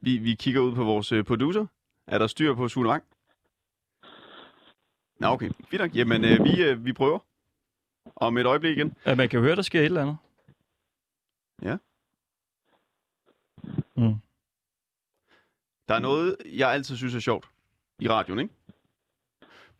Vi, 0.00 0.18
vi 0.18 0.34
kigger 0.34 0.60
ud 0.60 0.74
på 0.74 0.84
vores 0.84 1.12
øh, 1.12 1.24
producer. 1.24 1.66
Er 2.06 2.18
der 2.18 2.26
styr 2.26 2.54
på 2.54 2.68
Sune 2.68 2.88
Wang? 2.88 3.04
Nå, 5.20 5.26
okay. 5.28 5.50
Fint 5.70 5.82
nok. 5.82 5.94
Jamen, 5.94 6.24
øh, 6.24 6.44
vi, 6.44 6.62
øh, 6.62 6.84
vi 6.84 6.92
prøver. 6.92 7.18
Om 8.16 8.38
et 8.38 8.46
øjeblik 8.46 8.76
igen. 8.78 8.96
Ja, 9.06 9.14
man 9.14 9.28
kan 9.28 9.38
jo 9.38 9.44
høre, 9.44 9.56
der 9.56 9.62
sker 9.62 9.80
et 9.80 9.84
eller 9.84 10.02
andet. 10.02 10.16
Ja. 11.62 11.76
Mm. 13.96 14.14
Der 15.88 15.94
er 15.94 15.98
noget, 15.98 16.36
jeg 16.56 16.70
altid 16.72 16.96
synes 16.96 17.14
er 17.14 17.20
sjovt 17.20 17.48
i 17.98 18.08
radioen, 18.08 18.40
ikke? 18.40 18.54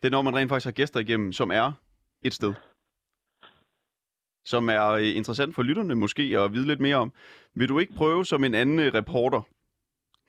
Det 0.03 0.09
er, 0.09 0.11
når 0.11 0.23
man 0.23 0.37
rent 0.37 0.49
faktisk 0.49 0.65
har 0.67 0.73
gæster 0.73 1.01
igennem, 1.01 1.33
som 1.33 1.51
er 1.51 1.73
et 2.23 2.35
sted. 2.35 2.55
Som 4.45 4.69
er 4.69 4.91
øh, 4.91 5.17
interessant 5.17 5.55
for 5.55 5.63
lytterne 5.63 5.95
måske 5.95 6.23
at 6.23 6.53
vide 6.53 6.67
lidt 6.67 6.81
mere 6.81 6.97
om. 6.97 7.13
Vil 7.55 7.69
du 7.69 7.79
ikke 7.79 7.95
prøve 7.95 8.25
som 8.25 8.45
en 8.45 8.55
anden 8.55 8.79
øh, 8.79 8.95
reporter, 8.95 9.43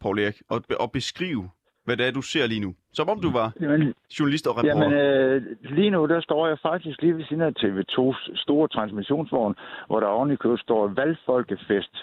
Paul 0.01 0.19
Erik, 0.19 0.41
at, 0.51 0.65
be- 0.65 0.81
at 0.81 0.91
beskrive, 0.91 1.49
hvad 1.83 1.97
det 1.97 2.07
er, 2.07 2.11
du 2.11 2.21
ser 2.21 2.47
lige 2.47 2.59
nu? 2.59 2.75
Som 2.93 3.09
om 3.09 3.21
du 3.21 3.31
var 3.31 3.51
Jamen, 3.61 3.93
journalist 4.19 4.47
og 4.47 4.57
reporter. 4.57 4.83
Jamen, 4.83 4.93
øh, 4.93 5.57
lige 5.61 5.89
nu, 5.89 6.07
der 6.07 6.21
står 6.21 6.47
jeg 6.47 6.59
faktisk 6.61 7.01
lige 7.01 7.17
ved 7.17 7.25
siden 7.25 7.41
af 7.41 7.51
TV2's 7.59 8.35
store 8.35 8.67
transmissionsvogn, 8.67 9.55
hvor 9.87 9.99
der 9.99 10.07
oven 10.07 10.31
i 10.31 10.35
købet 10.35 10.59
står 10.59 10.87
valgfolkefest 10.87 11.95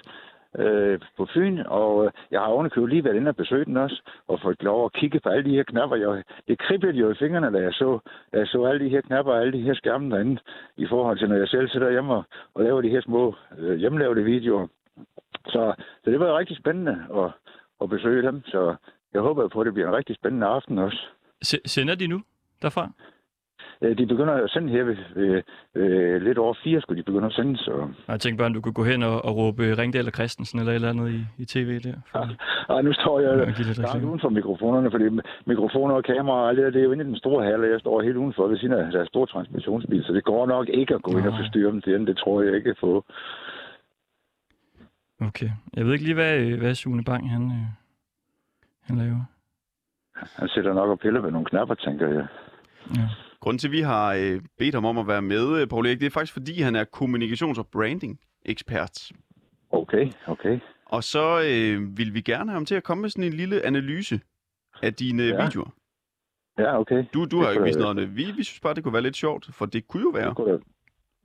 øh, 0.58 1.00
på 1.16 1.26
Fyn, 1.34 1.58
og 1.58 2.04
øh, 2.04 2.10
jeg 2.30 2.40
har 2.40 2.46
ovenikøbet 2.46 2.90
lige 2.90 3.04
været 3.04 3.16
inde 3.16 3.28
og 3.28 3.36
besøge 3.36 3.64
den 3.64 3.76
også, 3.76 4.02
og 4.28 4.40
fået 4.42 4.62
lov 4.62 4.84
at 4.84 4.92
kigge 4.92 5.20
på 5.20 5.28
alle 5.28 5.50
de 5.50 5.56
her 5.56 5.62
knapper. 5.62 5.96
Jeg, 5.96 6.22
det 6.48 6.58
kriblede 6.58 6.98
jo 6.98 7.10
i 7.10 7.14
fingrene, 7.14 7.52
da 7.52 7.62
jeg 7.62 7.72
så, 7.72 7.98
da 8.32 8.38
jeg 8.38 8.46
så 8.46 8.64
alle 8.64 8.84
de 8.84 8.90
her 8.90 9.00
knapper 9.00 9.32
og 9.32 9.40
alle 9.40 9.52
de 9.52 9.62
her 9.62 9.74
skærme 9.74 10.10
derinde, 10.10 10.40
i 10.76 10.86
forhold 10.86 11.18
til, 11.18 11.28
når 11.28 11.36
jeg 11.36 11.48
selv 11.48 11.68
sidder 11.68 11.90
hjemme 11.90 12.14
og, 12.14 12.24
og 12.54 12.64
laver 12.64 12.80
de 12.80 12.88
her 12.88 13.00
små 13.00 13.34
øh, 13.58 13.76
hjemmelavede 13.76 14.24
videoer. 14.24 14.66
Så, 15.46 15.74
så 16.04 16.10
det 16.10 16.20
var 16.20 16.38
rigtig 16.38 16.56
spændende 16.56 16.96
at, 17.14 17.30
at 17.82 17.90
besøge 17.90 18.22
dem, 18.22 18.42
så 18.44 18.74
jeg 19.14 19.22
håber 19.22 19.48
på, 19.48 19.60
at 19.60 19.66
det 19.66 19.74
bliver 19.74 19.88
en 19.88 19.96
rigtig 19.96 20.16
spændende 20.16 20.46
aften 20.46 20.78
også. 20.78 21.06
S- 21.44 21.70
sender 21.70 21.94
de 21.94 22.06
nu 22.06 22.22
derfra? 22.62 22.90
Øh, 23.82 23.98
De 23.98 24.06
begynder 24.06 24.34
at 24.34 24.50
sende 24.50 24.68
her 24.72 24.84
ved, 24.84 24.96
ved, 25.14 25.42
ved 25.74 26.20
lidt 26.20 26.38
over 26.38 26.54
fire, 26.64 26.80
skulle 26.80 26.98
de 26.98 27.04
begynde 27.04 27.26
at 27.26 27.32
sende, 27.32 27.56
så... 27.58 27.88
Jeg 28.08 28.20
tænkte 28.20 28.38
bare, 28.38 28.46
om 28.46 28.54
du 28.54 28.60
kunne 28.60 28.72
gå 28.80 28.84
hen 28.84 29.02
og, 29.02 29.24
og 29.24 29.36
råbe 29.36 29.62
Ringdal 29.78 30.06
og 30.06 30.12
Christensen 30.12 30.58
eller 30.58 30.72
et 30.72 30.74
eller 30.74 30.88
andet 30.90 31.08
i, 31.12 31.20
i 31.42 31.44
tv 31.44 31.80
der. 31.80 31.94
For, 32.12 32.18
Ej, 32.74 32.82
nu 32.82 32.92
står 32.92 33.20
jeg 33.20 33.30
Ja, 33.30 33.44
langt 33.44 33.58
reklame. 33.78 34.06
uden 34.08 34.20
for 34.20 34.28
mikrofonerne, 34.28 34.90
fordi 34.90 35.04
mikrofoner 35.46 35.94
og 35.94 36.04
kameraer 36.04 36.48
og 36.48 36.56
det, 36.56 36.74
det 36.74 36.80
er 36.80 36.84
jo 36.84 36.92
inde 36.92 37.04
i 37.04 37.08
den 37.08 37.16
store 37.16 37.44
hal, 37.44 37.60
og 37.64 37.70
jeg 37.70 37.80
står 37.80 38.02
helt 38.02 38.16
udenfor 38.16 38.46
ved 38.48 38.58
siden 38.58 38.72
af 38.74 38.92
deres 38.92 39.08
store 39.08 39.26
transmissionsbil, 39.26 40.04
så 40.04 40.12
det 40.12 40.24
går 40.24 40.46
nok 40.46 40.68
ikke 40.68 40.94
at 40.94 41.02
gå 41.02 41.10
ind 41.10 41.26
og 41.26 41.32
Nej. 41.32 41.40
forstyrre 41.42 41.70
dem 41.72 41.80
til 41.80 42.06
det 42.06 42.16
tror 42.16 42.42
jeg 42.42 42.54
ikke 42.54 42.74
på. 42.80 43.04
okay. 45.28 45.50
Jeg 45.76 45.84
ved 45.84 45.92
ikke 45.92 46.04
lige, 46.04 46.14
hvad, 46.14 46.38
øh, 46.40 46.58
hvad 46.58 46.74
Sune 46.74 47.04
Bang 47.04 47.30
han, 47.30 47.42
øh, 47.42 47.66
han 48.82 48.96
laver. 48.98 49.22
Han 50.36 50.48
sætter 50.48 50.74
nok 50.74 50.88
og 50.90 50.98
piller 50.98 51.20
ved 51.20 51.30
nogle 51.30 51.46
knapper, 51.46 51.74
tænker 51.74 52.08
jeg. 52.08 52.26
Ja. 52.96 53.08
Grunden 53.42 53.58
til, 53.58 53.68
at 53.68 53.72
vi 53.72 53.80
har 53.80 54.14
øh, 54.14 54.40
bedt 54.58 54.74
ham 54.74 54.84
om 54.84 54.98
at 54.98 55.06
være 55.08 55.22
med, 55.22 55.60
øh, 55.60 55.66
Paul 55.68 55.86
Erik, 55.86 56.00
det 56.00 56.06
er 56.06 56.10
faktisk, 56.10 56.32
fordi 56.32 56.60
han 56.60 56.76
er 56.76 56.84
kommunikations- 56.96 57.58
og 57.58 57.66
branding-ekspert. 57.72 59.10
Okay, 59.70 60.10
okay. 60.26 60.58
Og 60.86 61.04
så 61.04 61.24
øh, 61.50 61.98
vil 61.98 62.14
vi 62.14 62.20
gerne 62.20 62.50
have 62.50 62.56
ham 62.56 62.66
til 62.66 62.74
at 62.74 62.82
komme 62.82 63.00
med 63.00 63.10
sådan 63.10 63.24
en 63.24 63.32
lille 63.32 63.66
analyse 63.66 64.20
af 64.82 64.94
dine 64.94 65.22
Ja. 65.22 65.28
ja. 65.28 65.44
videoer. 65.44 65.70
Ja, 66.58 66.80
okay. 66.80 67.04
Du, 67.14 67.24
du 67.24 67.24
Det 67.24 67.32
har 67.32 67.44
jo 67.44 67.50
ikke 67.50 67.58
kunne 67.58 67.66
vist 67.66 67.78
noget 67.78 67.98
af 67.98 68.06
det. 68.06 68.16
Vi, 68.16 68.24
vi 68.36 68.44
synes 68.44 68.60
bare, 68.60 68.74
det 68.74 68.82
kunne 68.82 68.92
være 68.92 69.02
lidt 69.02 69.16
sjovt, 69.16 69.48
for 69.54 69.66
det 69.66 69.88
kunne 69.88 70.02
jo 70.02 70.08
være, 70.14 70.28
Det 70.28 70.36
kunne, 70.36 70.60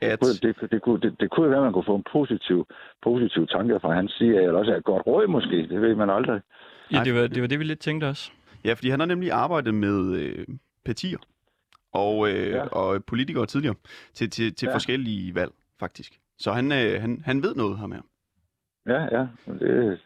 at... 0.02 0.20
det, 0.20 0.56
det, 0.62 0.72
det, 0.72 0.82
kunne, 0.82 1.00
det, 1.02 1.16
det 1.20 1.30
kunne 1.32 1.44
jo 1.44 1.50
være, 1.50 1.60
at 1.60 1.64
man 1.64 1.74
kunne 1.74 1.90
få 1.92 1.96
en 1.96 2.06
positiv, 2.12 2.68
positiv 3.04 3.48
tanke 3.48 3.80
fra 3.80 3.94
hans 3.96 4.12
side, 4.12 4.36
eller 4.36 4.60
også 4.60 4.72
er 4.72 4.78
et 4.78 4.84
godt 4.84 5.08
råd 5.08 5.28
måske, 5.28 5.58
det 5.72 5.82
ved 5.82 5.96
man 5.96 6.10
aldrig. 6.10 6.42
Ja, 6.92 7.02
det 7.04 7.14
var, 7.16 7.28
det 7.28 7.42
var 7.42 7.48
det, 7.48 7.60
vi 7.60 7.64
lidt 7.64 7.80
tænkte 7.80 8.06
også. 8.06 8.32
Ja, 8.66 8.74
fordi 8.74 8.90
han 8.90 9.00
har 9.00 9.08
nemlig 9.08 9.32
arbejdet 9.32 9.74
med 9.74 10.16
øh, 10.16 10.46
partier 10.86 11.18
og, 11.94 12.30
øh, 12.30 12.50
Ja. 12.50 12.68
og 12.68 13.06
politikere 13.06 13.46
tidligere 13.46 13.76
til, 14.14 14.30
til, 14.30 14.54
til 14.56 14.66
Ja. 14.68 14.74
forskellige 14.76 15.36
valg, 15.36 15.52
faktisk. 15.80 16.20
Så 16.38 16.52
han, 16.52 16.72
øh, 16.72 17.02
han, 17.02 17.22
han 17.26 17.44
ved 17.44 17.56
noget, 17.56 17.78
ham 17.78 17.92
her. 17.92 18.02
Ja, 18.88 19.02
ja, 19.20 19.28
det, 19.54 20.00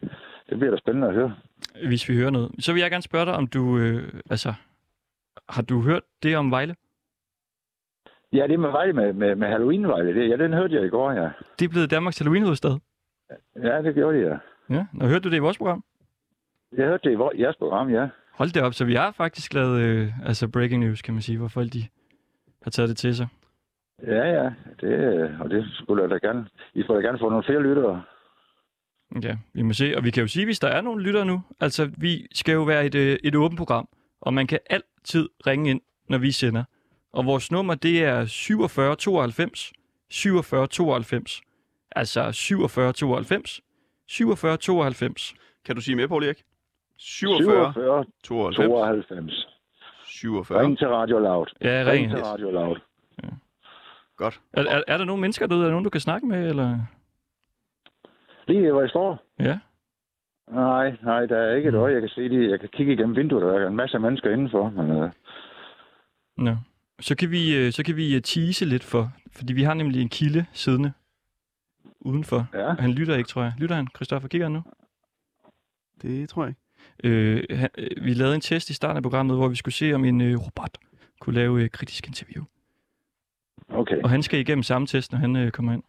det 0.50 0.58
bliver 0.60 0.72
da 0.72 0.78
spændende 0.78 1.08
at 1.08 1.14
høre. 1.14 1.36
Hvis 1.88 2.10
vi 2.10 2.16
hører 2.16 2.30
noget. 2.30 2.52
Så 2.60 2.74
vil 2.74 2.82
jeg 2.82 2.92
gerne 2.92 3.02
spørge 3.02 3.26
dig, 3.26 3.34
om 3.34 3.48
du... 3.48 3.78
Øh, 3.78 4.14
altså, 4.30 4.54
har 5.50 5.62
du 5.62 5.82
hørt 5.82 6.04
det 6.24 6.38
om 6.38 6.52
Vejle? 6.52 6.76
Ja, 8.34 8.48
det 8.48 8.60
med 8.60 8.70
Vejle, 8.70 8.94
med, 8.94 9.14
med, 9.14 9.36
med 9.36 9.48
Halloween-Vejle, 9.48 10.20
det, 10.20 10.30
ja, 10.30 10.38
den 10.38 10.54
hørte 10.54 10.76
jeg 10.76 10.86
i 10.86 10.90
går, 10.90 11.12
ja. 11.12 11.30
Det 11.60 11.66
er 11.66 11.70
blevet 11.70 11.92
Danmarks 11.92 12.20
Halloween-hovedstad. 12.20 12.80
Ja, 13.64 13.82
det 13.82 13.96
gjorde 13.96 14.18
de, 14.18 14.24
ja. 14.28 14.38
Ja, 14.76 14.86
og 15.02 15.08
hørte 15.08 15.20
du 15.24 15.30
det 15.30 15.36
i 15.36 15.40
vores 15.40 15.58
program? 15.58 15.84
Jeg 16.78 16.86
hørte 16.86 17.10
det 17.10 17.14
i 17.14 17.18
vor- 17.18 17.40
jeres 17.42 17.56
program, 17.56 17.90
ja. 17.90 18.08
Hold 18.32 18.50
det 18.50 18.64
op, 18.64 18.74
så 18.74 18.86
vi 18.86 18.96
har 18.96 19.12
faktisk 19.12 19.54
lavet 19.54 19.82
øh, 19.82 20.20
altså 20.26 20.48
breaking 20.48 20.86
news, 20.86 21.02
kan 21.02 21.14
man 21.14 21.22
sige, 21.22 21.38
hvor 21.38 21.48
folk 21.48 21.74
de 21.74 21.88
har 22.64 22.72
taget 22.72 22.90
det 22.90 22.98
til 22.98 23.16
sig. 23.16 23.28
Ja, 24.08 24.24
ja, 24.28 24.50
det, 24.82 25.30
og 25.40 25.50
det 25.50 25.66
skulle 25.74 26.04
jeg 26.04 26.10
da 26.10 26.28
gerne. 26.28 26.48
I 26.74 26.84
skulle 26.84 27.02
da 27.02 27.08
gerne 27.08 27.20
få 27.20 27.30
nogle 27.30 27.44
flere 27.44 27.64
lyttere. 27.64 28.04
Ja, 29.24 29.38
vi 29.54 29.62
må 29.62 29.74
se. 29.74 29.94
Og 29.98 30.04
vi 30.04 30.12
kan 30.12 30.22
jo 30.22 30.28
sige, 30.28 30.46
hvis 30.46 30.60
der 30.60 30.68
er 30.68 30.82
nogle 30.82 31.04
lyttere 31.04 31.26
nu, 31.26 31.42
altså 31.60 31.92
vi 31.98 32.28
skal 32.34 32.54
jo 32.54 32.64
være 32.64 32.86
et, 32.86 32.96
øh, 32.96 33.18
et 33.24 33.36
åbent 33.36 33.58
program, 33.58 33.90
og 34.22 34.34
man 34.34 34.48
kan 34.48 34.60
altid 34.70 35.30
ringe 35.48 35.70
ind, 35.70 35.82
når 36.10 36.18
vi 36.18 36.32
sender. 36.32 36.64
Og 37.14 37.26
vores 37.26 37.52
nummer, 37.52 37.76
det 37.76 38.04
er 38.04 38.26
47 38.26 38.96
92 38.96 39.74
47 40.10 40.68
92. 40.68 41.42
Altså 41.96 42.32
47 42.32 42.94
92 42.94 43.62
47 44.08 44.58
92. 44.58 45.34
Kan 45.66 45.76
du 45.76 45.82
sige 45.82 45.96
med, 45.96 46.08
Paul 46.08 46.24
Erik? 46.24 46.44
47, 47.04 47.74
47 47.74 48.06
92, 48.24 48.56
92. 48.56 49.48
47. 50.06 50.60
Ring 50.62 50.78
til 50.78 50.88
Radio 50.88 51.20
Loud. 51.20 51.46
Ja, 51.62 51.84
Ring 51.88 51.88
ring. 51.88 52.12
til 52.12 52.24
Radio 52.24 52.52
Loud. 52.52 52.78
Godt. 54.18 54.42
Er, 54.54 54.62
er, 54.64 54.84
er 54.88 54.98
der 54.98 55.06
nogle 55.06 55.22
mennesker 55.22 55.48
derude, 55.48 55.62
er 55.64 55.66
der 55.66 55.72
nogen, 55.72 55.84
du 55.84 55.90
kan 55.90 56.02
snakke 56.02 56.28
med, 56.28 56.50
eller? 56.50 56.80
Lige 58.48 58.72
hvor 58.72 58.82
jeg 58.82 58.90
står? 58.90 59.24
Ja. 59.40 59.60
Nej, 60.52 60.96
nej, 61.04 61.26
der 61.26 61.38
er 61.38 61.56
ikke 61.56 61.68
et 61.68 61.74
Mm. 61.74 61.80
øje. 61.80 61.94
Jeg 61.94 62.02
kan 62.02 62.10
se 62.10 62.30
det. 62.30 62.52
Jeg 62.52 62.60
kan 62.60 62.70
kigge 62.74 62.94
igennem 62.94 63.16
vinduet, 63.16 63.42
der 63.44 63.54
er 63.60 63.68
en 63.68 63.76
masse 63.76 64.00
mennesker 64.00 64.30
indenfor. 64.32 64.70
Men, 64.70 64.92
øh, 64.92 65.10
Nå. 66.38 66.56
Så 67.00 67.16
kan 67.18 67.32
vi, 67.32 67.58
øh, 67.58 67.72
så 67.72 67.84
kan 67.84 67.96
vi 67.96 68.16
øh, 68.16 68.22
tease 68.22 68.66
lidt 68.66 68.84
for, 68.84 69.12
fordi 69.36 69.54
vi 69.54 69.64
har 69.64 69.74
nemlig 69.74 70.02
en 70.02 70.10
kilde 70.10 70.46
siddende 70.54 70.92
udenfor. 72.00 72.48
ja. 72.54 72.66
Og 72.68 72.76
han 72.76 72.92
lytter 72.92 73.16
ikke, 73.16 73.28
tror 73.28 73.44
jeg. 73.44 73.54
Lytter 73.58 73.76
han, 73.76 73.88
Christoffer? 73.96 74.30
Kigger 74.30 74.46
han 74.46 74.52
nu? 74.52 74.64
Det 76.02 76.30
tror 76.30 76.44
jeg 76.44 76.50
ikke. 76.50 76.61
Øh, 77.04 77.44
han, 77.50 77.70
øh, 77.78 78.06
vi 78.06 78.14
lavede 78.14 78.36
en 78.36 78.42
test 78.42 78.70
i 78.70 78.74
starten 78.74 78.98
af 78.98 79.04
programmet, 79.04 79.38
hvor 79.38 79.48
vi 79.48 79.56
skulle 79.56 79.76
se, 79.76 79.94
om 79.94 80.06
en 80.06 80.22
øh, 80.22 80.40
robot 80.40 80.78
kunne 81.20 81.36
lave 81.36 81.64
øh, 81.64 81.70
kritisk 81.70 82.08
interview. 82.08 82.44
Okay. 83.70 84.02
Og 84.04 84.10
han 84.10 84.24
skal 84.24 84.40
igennem 84.40 84.64
samme 84.64 84.88
test, 84.88 85.12
når 85.12 85.20
han 85.20 85.36
øh, 85.36 85.52
kommer 85.52 85.74
ind. 85.74 85.84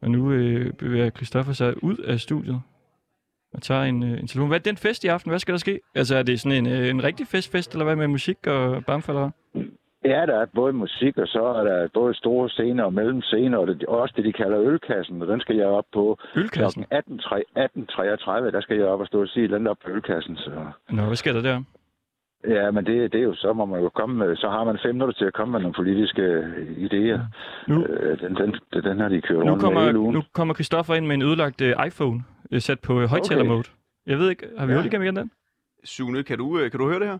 Og 0.00 0.10
nu 0.10 0.32
øh, 0.32 0.72
bevæger 0.72 1.10
Christoffer 1.10 1.52
sig 1.52 1.84
ud 1.84 1.96
af 1.96 2.20
studiet 2.20 2.62
og 3.52 3.62
tager 3.62 3.82
en, 3.82 4.02
øh, 4.02 4.20
en 4.20 4.26
telefon. 4.26 4.48
Hvad 4.48 4.58
er 4.58 4.62
den 4.62 4.76
fest 4.76 5.04
i 5.04 5.06
aften? 5.06 5.30
Hvad 5.30 5.38
skal 5.38 5.52
der 5.52 5.58
ske? 5.58 5.80
Altså 5.94 6.16
er 6.16 6.22
det 6.22 6.40
sådan 6.40 6.66
en, 6.66 6.72
øh, 6.72 6.88
en 6.88 7.04
rigtig 7.04 7.26
festfest, 7.26 7.72
eller 7.72 7.84
hvad 7.84 7.96
med 7.96 8.08
musik 8.08 8.46
og 8.46 8.84
bamfalder? 8.84 9.30
Ja, 10.04 10.26
der 10.26 10.40
er 10.40 10.46
både 10.54 10.72
musik, 10.72 11.18
og 11.18 11.26
så 11.28 11.44
er 11.44 11.64
der 11.64 11.88
både 11.94 12.14
store 12.14 12.48
scener 12.50 12.84
og 12.84 12.92
mellemscener, 12.92 13.58
og 13.58 13.66
det, 13.66 13.84
også 13.84 14.14
det, 14.16 14.24
de 14.24 14.32
kalder 14.32 14.60
ølkassen, 14.60 15.22
og 15.22 15.28
den 15.28 15.40
skal 15.40 15.56
jeg 15.56 15.66
op 15.66 15.84
på 15.92 16.18
Ølkassen? 16.36 16.84
kl. 16.84 16.94
18.33, 16.94 18.50
der 18.56 18.60
skal 18.60 18.76
jeg 18.76 18.86
op 18.86 19.00
og 19.00 19.06
stå 19.06 19.20
og 19.22 19.28
sige 19.28 19.54
andet 19.54 19.68
op 19.68 19.78
på 19.84 19.90
ølkassen. 19.90 20.36
Så. 20.36 20.50
Nå, 20.90 21.02
hvad 21.02 21.16
sker 21.16 21.32
der 21.32 21.42
der? 21.42 21.62
Ja, 22.48 22.70
men 22.70 22.86
det, 22.86 23.12
det 23.12 23.18
er 23.20 23.24
jo 23.24 23.34
så, 23.34 23.52
må 23.52 23.64
man 23.64 23.82
jo 23.82 23.88
komme 23.88 24.16
med, 24.16 24.36
så 24.36 24.48
har 24.48 24.64
man 24.64 24.78
fem 24.84 24.94
minutter 24.94 25.14
til 25.14 25.24
at 25.24 25.32
komme 25.32 25.52
med 25.52 25.60
nogle 25.60 25.74
politiske 25.74 26.22
øh, 26.22 26.76
idéer. 26.86 27.20
Nu, 27.68 27.84
Øh, 27.84 28.20
den, 28.20 28.36
den, 28.36 28.54
den, 28.72 28.82
den 28.84 29.00
har 29.00 29.08
de 29.08 29.20
kørt 29.20 29.38
nu, 29.38 29.50
rundt 29.50 29.52
med 29.52 29.60
kommer, 29.60 29.80
hele 29.84 29.98
ugen. 29.98 30.14
nu 30.14 30.22
kommer 30.32 30.54
Christoffer 30.54 30.94
ind 30.94 31.06
med 31.06 31.14
en 31.14 31.22
ødelagt 31.22 31.60
øh, 31.60 31.86
iPhone, 31.86 32.24
øh, 32.52 32.60
sat 32.60 32.80
på 32.80 33.00
øh, 33.00 33.08
højtalermode. 33.08 33.64
Jeg 34.06 34.18
ved 34.18 34.30
ikke, 34.30 34.46
har 34.58 34.66
vi 34.66 34.72
Ja. 34.72 34.78
hul 34.78 34.86
igennem 34.86 35.04
igen 35.04 35.16
den? 35.16 35.30
Sune, 35.84 36.22
kan 36.22 36.38
du, 36.38 36.58
kan 36.70 36.78
du 36.80 36.86
høre 36.88 36.98
det 37.00 37.08
her? 37.08 37.18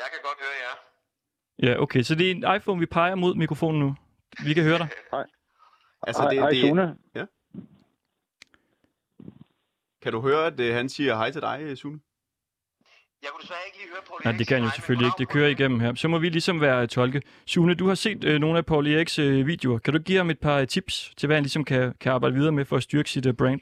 Jeg 0.00 0.08
kan 0.12 0.20
godt 0.28 0.38
høre 0.44 0.56
jer. 0.64 0.75
Ja, 1.62 1.80
okay. 1.82 2.02
Så 2.02 2.14
det 2.14 2.26
er 2.26 2.30
en 2.30 2.56
iPhone, 2.56 2.80
vi 2.80 2.86
peger 2.86 3.14
mod 3.14 3.34
mikrofonen 3.34 3.80
nu. 3.80 3.94
Vi 4.44 4.54
kan 4.54 4.62
høre 4.62 4.78
dig. 4.78 4.88
Altså, 6.06 6.22
hej, 6.22 6.30
det, 6.30 6.38
hej 6.38 6.50
det, 6.50 6.60
Sune. 6.60 6.96
Kan 10.02 10.12
du 10.12 10.20
høre, 10.20 10.46
at 10.46 10.60
øh, 10.60 10.74
han 10.74 10.88
siger 10.88 11.16
hej 11.16 11.30
til 11.30 11.40
dig, 11.40 11.58
øh, 11.62 11.76
Sune? 11.76 12.00
Jeg 13.22 13.30
kunne 13.32 13.42
desværre 13.42 13.60
ikke 13.66 13.78
lige 13.78 13.88
høre 13.88 14.02
Paul 14.08 14.20
Nej, 14.24 14.38
det 14.38 14.46
kan 14.46 14.56
han 14.56 14.64
jo 14.64 14.70
selvfølgelig 14.70 15.06
ikke. 15.06 15.18
Det 15.18 15.28
kører 15.28 15.48
igennem 15.48 15.80
her. 15.80 15.94
Så 15.94 16.08
må 16.08 16.18
vi 16.18 16.28
ligesom 16.28 16.60
være 16.60 16.86
tolke. 16.86 17.22
Sune, 17.46 17.74
du 17.74 17.88
har 17.88 17.94
set 17.94 18.24
øh, 18.24 18.40
nogle 18.40 18.58
af 18.58 18.66
Paul 18.66 18.86
Eriks 18.86 19.18
øh, 19.18 19.46
videoer. 19.46 19.78
Kan 19.78 19.92
du 19.92 19.98
give 19.98 20.18
ham 20.18 20.30
et 20.30 20.38
par 20.38 20.58
øh, 20.60 20.66
tips 20.66 21.12
til, 21.16 21.26
hvad 21.26 21.36
han 21.36 21.42
ligesom 21.42 21.64
kan, 21.64 21.94
kan 22.00 22.12
arbejde 22.12 22.34
videre 22.34 22.52
med 22.52 22.64
for 22.64 22.76
at 22.76 22.82
styrke 22.82 23.10
sit 23.10 23.26
øh, 23.26 23.34
brand? 23.34 23.60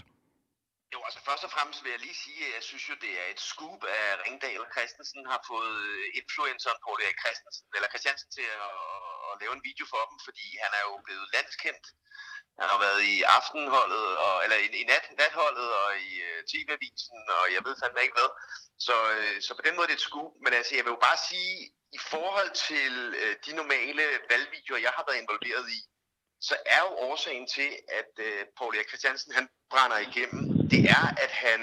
Jo, 0.94 1.00
altså 1.08 1.20
først 1.28 1.44
og 1.46 1.52
fremmest 1.54 1.80
vil 1.84 1.94
jeg 1.94 2.02
lige 2.06 2.22
sige, 2.24 2.40
at 2.46 2.54
jeg 2.56 2.64
synes 2.70 2.84
jo, 2.90 2.94
det 3.04 3.12
er 3.22 3.26
et 3.34 3.40
scoop, 3.50 3.80
at 3.98 4.20
Ringdal 4.24 4.64
og 4.64 4.70
Christensen 4.74 5.22
har 5.32 5.40
fået 5.50 5.76
øh, 5.90 6.04
influenceren 6.20 6.78
Paul 6.84 6.98
Erik 7.04 7.20
Christensen, 7.24 7.66
eller 7.76 7.88
Christiansen 7.92 8.30
til 8.36 8.46
at, 8.66 8.72
at 9.28 9.34
lave 9.42 9.54
en 9.56 9.66
video 9.68 9.84
for 9.92 10.02
dem, 10.10 10.18
fordi 10.26 10.46
han 10.64 10.72
er 10.78 10.84
jo 10.88 10.94
blevet 11.06 11.26
landskendt. 11.34 11.86
Han 12.60 12.68
har 12.72 12.80
været 12.86 13.02
i 13.12 13.16
aftenholdet, 13.38 14.06
og, 14.26 14.34
eller 14.44 14.58
i, 14.64 14.66
i 14.82 14.84
nat, 14.92 15.06
natholdet 15.22 15.68
og 15.80 15.88
i 16.08 16.10
øh, 16.28 16.38
TV-avisen, 16.50 17.18
og 17.38 17.44
jeg 17.54 17.62
ved 17.66 17.74
fandme 17.80 18.04
ikke 18.04 18.18
hvad. 18.18 18.30
Så, 18.86 18.96
øh, 19.16 19.36
så 19.46 19.50
på 19.58 19.62
den 19.66 19.74
måde 19.76 19.86
er 19.86 19.92
det 19.92 20.00
et 20.00 20.08
scoop. 20.08 20.32
Men 20.44 20.52
altså, 20.58 20.72
jeg 20.76 20.84
vil 20.84 20.94
jo 20.96 21.06
bare 21.08 21.20
sige, 21.30 21.54
i 21.98 22.00
forhold 22.12 22.50
til 22.68 22.92
de 23.46 23.52
normale 23.60 24.04
valgvideoer, 24.30 24.84
jeg 24.86 24.92
har 24.96 25.04
været 25.06 25.22
involveret 25.24 25.66
i, 25.78 25.80
så 26.48 26.54
er 26.66 26.80
jo 26.86 26.90
årsagen 27.08 27.46
til, 27.56 27.70
at 28.00 28.12
øh, 28.26 28.40
Paul 28.58 28.76
Erik 28.76 28.88
Christiansen 28.88 29.32
han 29.38 29.48
brænder 29.70 29.98
igennem, 30.08 30.53
det 30.72 30.82
er, 30.98 31.04
at 31.24 31.32
han 31.44 31.60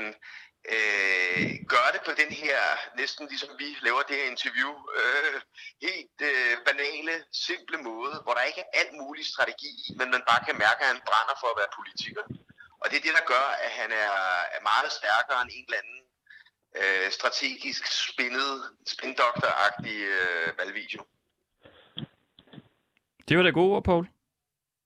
øh, 0.74 1.50
gør 1.74 1.88
det 1.94 2.02
på 2.08 2.14
den 2.22 2.32
her, 2.44 2.60
næsten 3.02 3.24
ligesom 3.28 3.52
vi 3.62 3.70
laver 3.88 4.02
det 4.02 4.16
her 4.20 4.28
interview, 4.34 4.72
øh, 5.02 5.38
helt 5.88 6.18
øh, 6.32 6.54
banale, 6.68 7.14
simple 7.48 7.78
måde, 7.90 8.14
hvor 8.24 8.34
der 8.34 8.50
ikke 8.50 8.62
er 8.62 8.74
alt 8.82 8.94
mulig 9.02 9.26
strategi 9.34 9.72
i, 9.86 9.88
men 10.00 10.08
man 10.16 10.24
bare 10.30 10.46
kan 10.48 10.58
mærke, 10.66 10.80
at 10.84 10.92
han 10.94 11.02
brænder 11.10 11.36
for 11.42 11.48
at 11.52 11.60
være 11.62 11.76
politiker. 11.80 12.24
Og 12.82 12.86
det 12.90 12.96
er 12.98 13.06
det, 13.08 13.18
der 13.20 13.26
gør, 13.34 13.48
at 13.66 13.72
han 13.82 13.92
er, 14.06 14.16
er 14.56 14.62
meget 14.72 14.92
stærkere 15.00 15.42
end 15.42 15.52
en 15.58 15.66
eller 15.68 15.82
anden 15.84 16.02
øh, 16.80 17.12
strategisk 17.18 17.84
spindet, 18.10 18.52
spindoktoragtig 18.94 19.98
øh, 20.18 20.48
valgvideo. 20.60 21.02
Det 23.28 23.38
var 23.38 23.44
da 23.44 23.50
gode 23.50 23.72
ord, 23.76 23.84
Paul. 23.84 24.08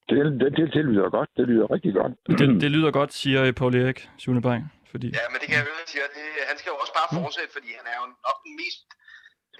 Det, 0.10 0.18
det, 0.42 0.50
det, 0.58 0.66
det 0.76 0.84
lyder 0.90 1.10
godt. 1.18 1.30
Det 1.38 1.46
lyder 1.52 1.72
rigtig 1.76 1.94
godt. 2.00 2.12
Det, 2.40 2.62
det 2.64 2.72
lyder 2.76 2.92
godt, 2.92 3.12
siger 3.14 3.52
Paul 3.60 3.76
Erik 3.76 4.00
Sune 4.18 4.42
Bang. 4.42 4.62
Fordi... 4.92 5.08
Ja, 5.20 5.26
men 5.32 5.38
det 5.40 5.48
kan 5.50 5.58
jeg 5.60 5.66
høre, 5.70 5.88
siger. 5.94 6.08
Det, 6.18 6.26
han 6.50 6.58
skal 6.60 6.70
jo 6.74 6.78
også 6.84 6.94
bare 7.00 7.10
fortsætte, 7.22 7.52
fordi 7.58 7.70
han 7.80 7.86
er 7.92 7.98
jo 8.02 8.06
nok 8.28 8.38
den 8.46 8.54
mest 8.62 8.86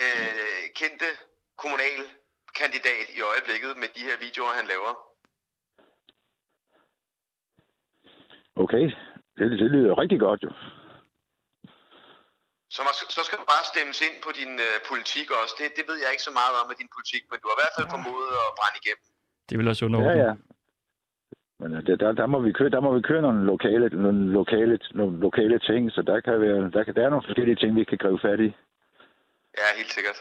øh, 0.04 0.64
kendte 0.80 1.08
kommunalkandidat 1.64 3.08
i 3.18 3.20
øjeblikket 3.32 3.72
med 3.82 3.90
de 3.96 4.02
her 4.08 4.16
videoer, 4.26 4.54
han 4.60 4.68
laver. 4.74 4.92
Okay, 8.64 8.86
det, 9.38 9.46
det 9.62 9.70
lyder 9.76 9.94
rigtig 10.02 10.20
godt 10.28 10.42
jo. 10.48 10.52
Så, 12.76 12.82
så 13.18 13.22
skal 13.28 13.38
du 13.42 13.46
bare 13.54 13.66
stemmes 13.72 14.00
ind 14.08 14.16
på 14.26 14.32
din 14.40 14.54
øh, 14.68 14.78
politik 14.90 15.28
også. 15.40 15.54
Det, 15.60 15.66
det 15.78 15.86
ved 15.90 15.98
jeg 16.04 16.12
ikke 16.14 16.28
så 16.30 16.34
meget 16.40 16.54
om 16.60 16.66
med 16.70 16.78
din 16.82 16.92
politik, 16.96 17.24
men 17.30 17.38
du 17.40 17.46
har 17.48 17.56
i 17.56 17.62
hvert 17.62 17.76
fald 17.78 17.94
formået 17.96 18.30
at 18.44 18.50
brænde 18.60 18.80
igennem. 18.84 19.08
Det 19.50 19.58
vil 19.58 19.68
også 19.68 19.86
under 19.86 20.02
Ja, 20.02 20.18
ja. 20.18 20.34
Men 21.60 21.74
øh, 21.74 21.86
det, 21.88 22.00
der, 22.00 22.12
der, 22.12 22.26
må 22.26 22.40
vi 22.40 22.52
køre, 22.52 22.70
der 22.70 22.80
må 22.80 22.96
vi 22.96 23.02
køre 23.02 23.22
nogle 23.22 23.46
lokale, 23.46 23.90
nogle 23.90 24.32
lokale, 24.32 24.80
nogle 24.94 25.20
lokale 25.20 25.60
ting, 25.60 25.92
så 25.92 26.02
der 26.02 26.20
kan 26.20 26.42
være, 26.42 26.72
der, 26.72 26.84
kan, 26.84 26.96
der 26.96 27.06
er 27.06 27.10
nogle 27.10 27.26
forskellige 27.26 27.56
ting, 27.56 27.76
vi 27.76 27.84
kan 27.84 27.98
gribe 27.98 28.20
fat 28.22 28.40
i. 28.40 28.50
Ja, 29.60 29.68
helt 29.78 29.92
sikkert. 29.92 30.18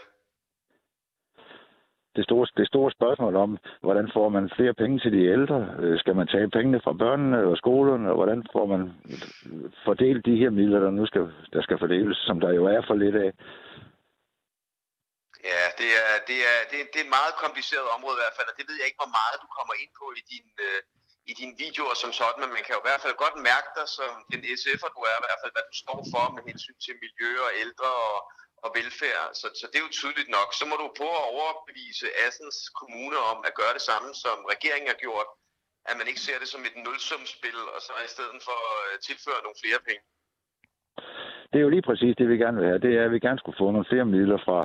Det 2.16 2.24
store, 2.24 2.46
det 2.56 2.66
store 2.66 2.90
spørgsmål 2.90 3.36
om, 3.36 3.58
hvordan 3.80 4.10
får 4.12 4.28
man 4.28 4.50
flere 4.56 4.74
penge 4.74 4.98
til 4.98 5.12
de 5.12 5.24
ældre? 5.24 5.68
Øh, 5.78 5.98
Skal 5.98 6.16
man 6.16 6.26
tage 6.26 6.50
pengene 6.50 6.80
fra 6.80 6.92
børnene 6.92 7.44
og 7.44 7.56
skolerne? 7.56 8.08
Og 8.08 8.14
hvordan 8.14 8.46
får 8.52 8.66
man 8.66 8.92
fordelt 9.84 10.26
de 10.26 10.36
her 10.36 10.50
midler, 10.50 10.80
der 10.80 10.90
nu 10.90 11.06
skal, 11.06 11.28
der 11.52 11.62
skal 11.62 11.78
fordeles, 11.78 12.16
som 12.16 12.40
der 12.40 12.52
jo 12.52 12.64
er 12.64 12.80
for 12.86 12.94
lidt 12.94 13.16
af? 13.16 13.32
Ja, 15.50 15.62
det 15.80 15.90
er, 16.02 16.14
det, 16.28 16.38
er, 16.50 16.58
det, 16.70 16.76
er, 16.80 16.86
det 16.90 16.98
er 17.00 17.06
et 17.08 17.16
meget 17.18 17.34
kompliceret 17.44 17.88
område 17.96 18.16
i 18.16 18.22
hvert 18.22 18.36
fald, 18.38 18.48
og 18.52 18.56
det 18.58 18.66
ved 18.68 18.76
jeg 18.78 18.86
ikke, 18.88 19.02
hvor 19.02 19.14
meget 19.20 19.42
du 19.44 19.48
kommer 19.56 19.74
ind 19.82 19.92
på 20.00 20.06
i 20.20 20.22
din, 20.32 20.48
øh, 20.66 20.80
i 21.30 21.32
dine 21.40 21.54
videoer 21.64 21.94
som 22.02 22.12
sådan, 22.20 22.40
men 22.42 22.54
man 22.56 22.64
kan 22.64 22.74
jo 22.76 22.82
i 22.82 22.88
hvert 22.88 23.04
fald 23.04 23.22
godt 23.24 23.36
mærke 23.50 23.70
dig 23.78 23.86
som 23.98 24.10
den 24.32 24.42
SF'er, 24.60 24.90
du 24.96 25.00
er 25.10 25.16
i 25.18 25.24
hvert 25.24 25.40
fald, 25.42 25.54
hvad 25.54 25.66
du 25.70 25.74
står 25.82 25.98
for 26.12 26.24
med 26.34 26.42
hensyn 26.50 26.78
til 26.84 26.94
miljø 27.04 27.30
og 27.46 27.52
ældre 27.64 27.90
og, 28.10 28.18
og 28.64 28.68
velfærd. 28.78 29.24
Så, 29.40 29.46
så 29.58 29.64
det 29.70 29.76
er 29.78 29.86
jo 29.86 29.98
tydeligt 30.00 30.30
nok. 30.38 30.48
Så 30.58 30.64
må 30.70 30.74
du 30.82 30.86
prøve 30.98 31.16
at 31.22 31.30
overbevise 31.36 32.06
Assens 32.24 32.60
Kommune 32.80 33.18
om 33.32 33.38
at 33.48 33.56
gøre 33.60 33.74
det 33.76 33.84
samme, 33.90 34.10
som 34.24 34.36
regeringen 34.54 34.90
har 34.92 35.00
gjort, 35.04 35.28
at 35.88 35.94
man 35.98 36.06
ikke 36.10 36.24
ser 36.26 36.38
det 36.42 36.48
som 36.54 36.62
et 36.68 36.76
nulsumspil, 36.84 37.58
og 37.74 37.80
så 37.86 37.92
i 38.08 38.10
stedet 38.14 38.38
for 38.48 38.58
øh, 38.80 38.92
tilføre 39.08 39.40
nogle 39.44 39.60
flere 39.62 39.80
penge. 39.88 40.04
Det 41.50 41.58
er 41.58 41.66
jo 41.66 41.74
lige 41.76 41.88
præcis 41.88 42.14
det, 42.18 42.26
vi 42.32 42.42
gerne 42.44 42.58
vil 42.58 42.68
have. 42.70 42.84
Det 42.86 42.92
er, 42.98 43.04
at 43.04 43.14
vi 43.16 43.24
gerne 43.26 43.40
skulle 43.40 43.60
få 43.62 43.66
nogle 43.70 43.90
flere 43.90 44.06
midler 44.14 44.38
fra, 44.46 44.58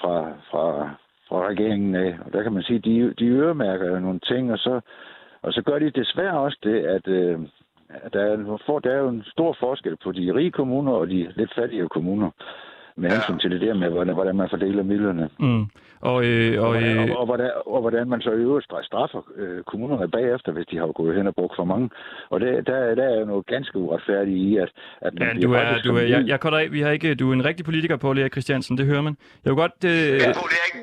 fra, 0.00 0.32
fra, 0.50 0.90
fra 1.28 1.46
regeringen 1.46 1.94
af. 1.94 2.18
Og 2.24 2.32
der 2.32 2.42
kan 2.42 2.52
man 2.52 2.62
sige, 2.62 2.76
at 2.76 2.84
de, 2.84 3.14
de 3.18 3.26
øremærker 3.26 3.86
jo 3.90 4.00
nogle 4.00 4.20
ting, 4.20 4.52
og 4.52 4.58
så, 4.58 4.80
og 5.42 5.52
så 5.52 5.62
gør 5.62 5.78
de 5.78 5.90
desværre 5.90 6.40
også 6.40 6.58
det, 6.62 6.78
at, 6.86 7.08
øh, 7.08 7.38
at 7.88 8.12
der, 8.12 8.20
er, 8.20 8.58
for, 8.66 8.78
der 8.78 8.90
er 8.90 8.98
jo 8.98 9.08
en 9.08 9.24
stor 9.26 9.56
forskel 9.60 9.96
på 9.96 10.12
de 10.12 10.34
rige 10.34 10.50
kommuner 10.50 10.92
og 10.92 11.08
de 11.08 11.32
lidt 11.36 11.54
fattige 11.54 11.88
kommuner 11.88 12.30
med 13.00 13.08
Ja. 13.10 13.14
hensyn 13.14 13.38
til 13.42 13.50
det 13.54 13.60
der 13.66 13.74
med, 13.82 13.88
hvordan, 13.94 14.14
hvordan 14.18 14.36
man 14.42 14.48
fordeler 14.54 14.82
midlerne. 14.92 15.26
Mm. 15.46 15.64
Og, 16.10 16.18
øh, 16.30 16.62
Og, 16.62 16.68
og, 16.68 16.70
hvordan, 16.72 16.96
øh, 16.96 17.10
og, 17.10 17.16
og, 17.20 17.26
hvordan, 17.30 17.50
og 17.74 17.80
hvordan 17.84 18.04
man 18.12 18.20
så 18.26 18.30
i 18.30 18.42
øvrigt 18.48 18.66
stra- 18.68 18.86
straffer 18.90 19.22
øh, 19.40 19.60
kommunerne 19.70 20.08
bagefter, 20.18 20.50
hvis 20.52 20.66
de 20.70 20.76
har 20.80 20.86
gået 21.00 21.16
hen 21.16 21.26
og 21.30 21.34
brugt 21.34 21.54
for 21.58 21.64
mange. 21.72 21.86
Og 22.32 22.36
det, 22.40 22.66
der, 22.68 22.94
der 23.00 23.06
er 23.12 23.16
jo 23.20 23.24
noget 23.32 23.46
ganske 23.54 23.74
uretfærdigt 23.84 24.36
i, 24.46 24.56
at, 24.64 24.70
at 25.06 25.12
man 25.14 25.22
ja, 25.22 25.46
du 25.46 25.52
er, 25.52 25.82
du 25.88 25.92
er, 26.00 26.06
jeg, 26.14 26.20
jeg 26.32 26.38
af, 26.62 26.66
vi 26.76 26.80
har 26.84 26.90
ikke, 26.90 27.14
du 27.20 27.24
er 27.30 27.34
en 27.40 27.44
rigtig 27.50 27.64
politiker, 27.70 27.96
Paul 28.04 28.18
Erik 28.18 28.34
Christiansen, 28.36 28.74
det 28.78 28.86
hører 28.90 29.04
man. 29.08 29.14
Jeg 29.44 29.48
vil 29.50 29.58
godt... 29.64 29.78
Øh, 29.92 30.12
Men 30.22 30.32
Paul 30.40 30.52
Erik, 30.60 30.74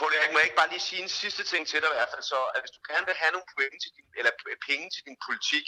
Paul 0.00 0.12
Erik, 0.18 0.30
må 0.32 0.38
jeg 0.40 0.46
ikke 0.48 0.58
bare 0.62 0.70
lige 0.74 0.84
sige 0.90 1.00
en 1.06 1.10
sidste 1.22 1.42
ting 1.52 1.62
til 1.70 1.78
dig 1.82 1.88
i 1.92 1.96
hvert 1.98 2.10
fald 2.14 2.24
så, 2.32 2.38
at 2.56 2.60
hvis 2.62 2.72
du 2.76 2.80
gerne 2.90 3.04
vil 3.10 3.16
have 3.22 3.32
nogle 3.36 3.46
point 3.54 3.76
til 3.84 3.90
din, 3.96 4.06
eller 4.20 4.32
penge 4.68 4.84
til 4.94 5.02
din 5.08 5.16
politik, 5.26 5.64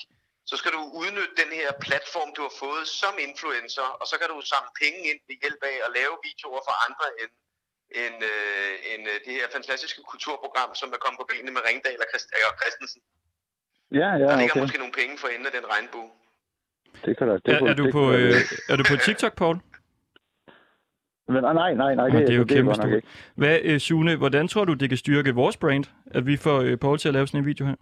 så 0.51 0.55
skal 0.61 0.73
du 0.77 0.83
udnytte 1.01 1.35
den 1.43 1.51
her 1.61 1.71
platform, 1.87 2.29
du 2.37 2.43
har 2.47 2.55
fået 2.65 2.85
som 3.03 3.15
influencer, 3.29 3.87
og 4.01 4.07
så 4.11 4.15
kan 4.21 4.29
du 4.33 4.37
samle 4.53 4.73
penge 4.83 4.99
ind 5.11 5.21
ved 5.29 5.37
hjælp 5.43 5.63
af 5.73 5.77
at 5.87 5.91
lave 5.99 6.15
videoer 6.29 6.61
for 6.69 6.75
andre 6.87 7.07
end, 7.21 7.33
end, 8.03 8.17
øh, 8.33 8.73
end 8.91 9.03
øh, 9.13 9.17
det 9.27 9.33
her 9.39 9.47
fantastiske 9.57 10.01
kulturprogram, 10.11 10.71
som 10.81 10.89
er 10.97 11.01
kommet 11.05 11.19
på 11.23 11.27
benene 11.31 11.53
med 11.57 11.63
Ringdal 11.69 11.99
og, 12.05 12.09
Christ, 12.11 12.29
og 12.51 12.55
Christensen. 12.61 13.01
Ja, 14.01 14.09
Der 14.21 14.29
ja, 14.31 14.35
ligger 14.41 14.55
okay. 14.55 14.65
måske 14.65 14.79
nogle 14.85 14.95
penge 15.01 15.15
for 15.23 15.29
enden 15.35 15.47
af 15.51 15.55
den 15.59 15.67
regnbue. 15.73 16.09
Det 17.05 17.13
kan 17.19 17.25
der, 17.29 17.37
det 17.45 17.53
er, 17.55 17.61
er, 17.71 17.75
du 17.81 17.85
det 17.87 17.93
på, 17.99 18.05
øh, 18.19 18.35
er 18.73 18.77
du 18.81 18.85
på 18.91 18.97
TikTok, 19.07 19.35
Paul? 19.43 19.57
Men, 21.35 21.43
ah, 21.49 21.55
nej, 21.63 21.75
nej, 21.83 21.95
nej, 21.95 22.07
det, 22.09 22.15
Ah, 22.15 22.21
det 22.27 22.31
er 22.31 22.35
jo 22.35 22.41
det, 22.43 22.49
det 22.49 22.57
kæmpe 22.57 22.75
stort. 22.75 23.05
Hvad, 23.35 23.57
øh, 23.63 23.81
Sune, 23.81 24.17
hvordan 24.17 24.49
tror 24.49 24.65
du, 24.65 24.75
det 24.75 24.89
kan 24.89 24.99
styrke 24.99 25.35
vores 25.35 25.57
brand, 25.57 25.85
at 26.17 26.27
vi 26.27 26.37
får 26.37 26.59
øh, 26.61 26.77
Paul 26.77 26.99
til 26.99 27.09
at 27.09 27.15
lave 27.15 27.27
sådan 27.27 27.41
en 27.41 27.47
video 27.47 27.67
her? 27.67 27.75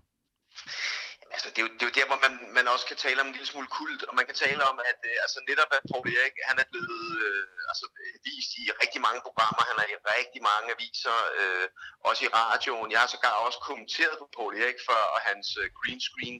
Altså, 1.36 1.48
det, 1.54 1.58
er 1.60 1.66
jo, 1.66 1.70
det 1.76 1.82
er 1.82 1.90
jo 1.90 1.98
der, 2.00 2.06
hvor 2.10 2.20
man, 2.26 2.34
man 2.58 2.66
også 2.74 2.86
kan 2.90 2.98
tale 3.06 3.20
om 3.22 3.28
en 3.28 3.36
lille 3.36 3.50
smule 3.52 3.68
kult, 3.78 4.02
og 4.08 4.14
man 4.18 4.26
kan 4.28 4.36
tale 4.44 4.62
om, 4.70 4.76
at 4.90 5.00
øh, 5.10 5.16
altså 5.24 5.38
netop 5.50 5.70
at 5.76 5.82
Paul 5.90 6.06
Erik, 6.16 6.36
han 6.50 6.56
er 6.62 6.66
blevet 6.72 7.08
øh, 7.26 7.44
altså, 7.70 7.86
vist 8.26 8.50
i 8.60 8.62
rigtig 8.82 9.00
mange 9.06 9.20
programmer, 9.26 9.62
han 9.70 9.76
er 9.82 9.88
i 9.94 9.96
rigtig 10.16 10.40
mange 10.50 10.68
aviser, 10.74 11.16
øh, 11.40 11.66
også 12.08 12.20
i 12.26 12.32
radioen. 12.40 12.92
Jeg 12.92 13.00
har 13.02 13.10
sågar 13.14 13.44
også 13.46 13.60
kommenteret 13.68 14.14
på 14.18 14.26
Paul 14.36 14.52
Erik 14.62 14.80
før, 14.88 15.02
og 15.14 15.20
hans 15.28 15.46
øh, 15.60 15.66
green 15.78 16.00
screen. 16.08 16.38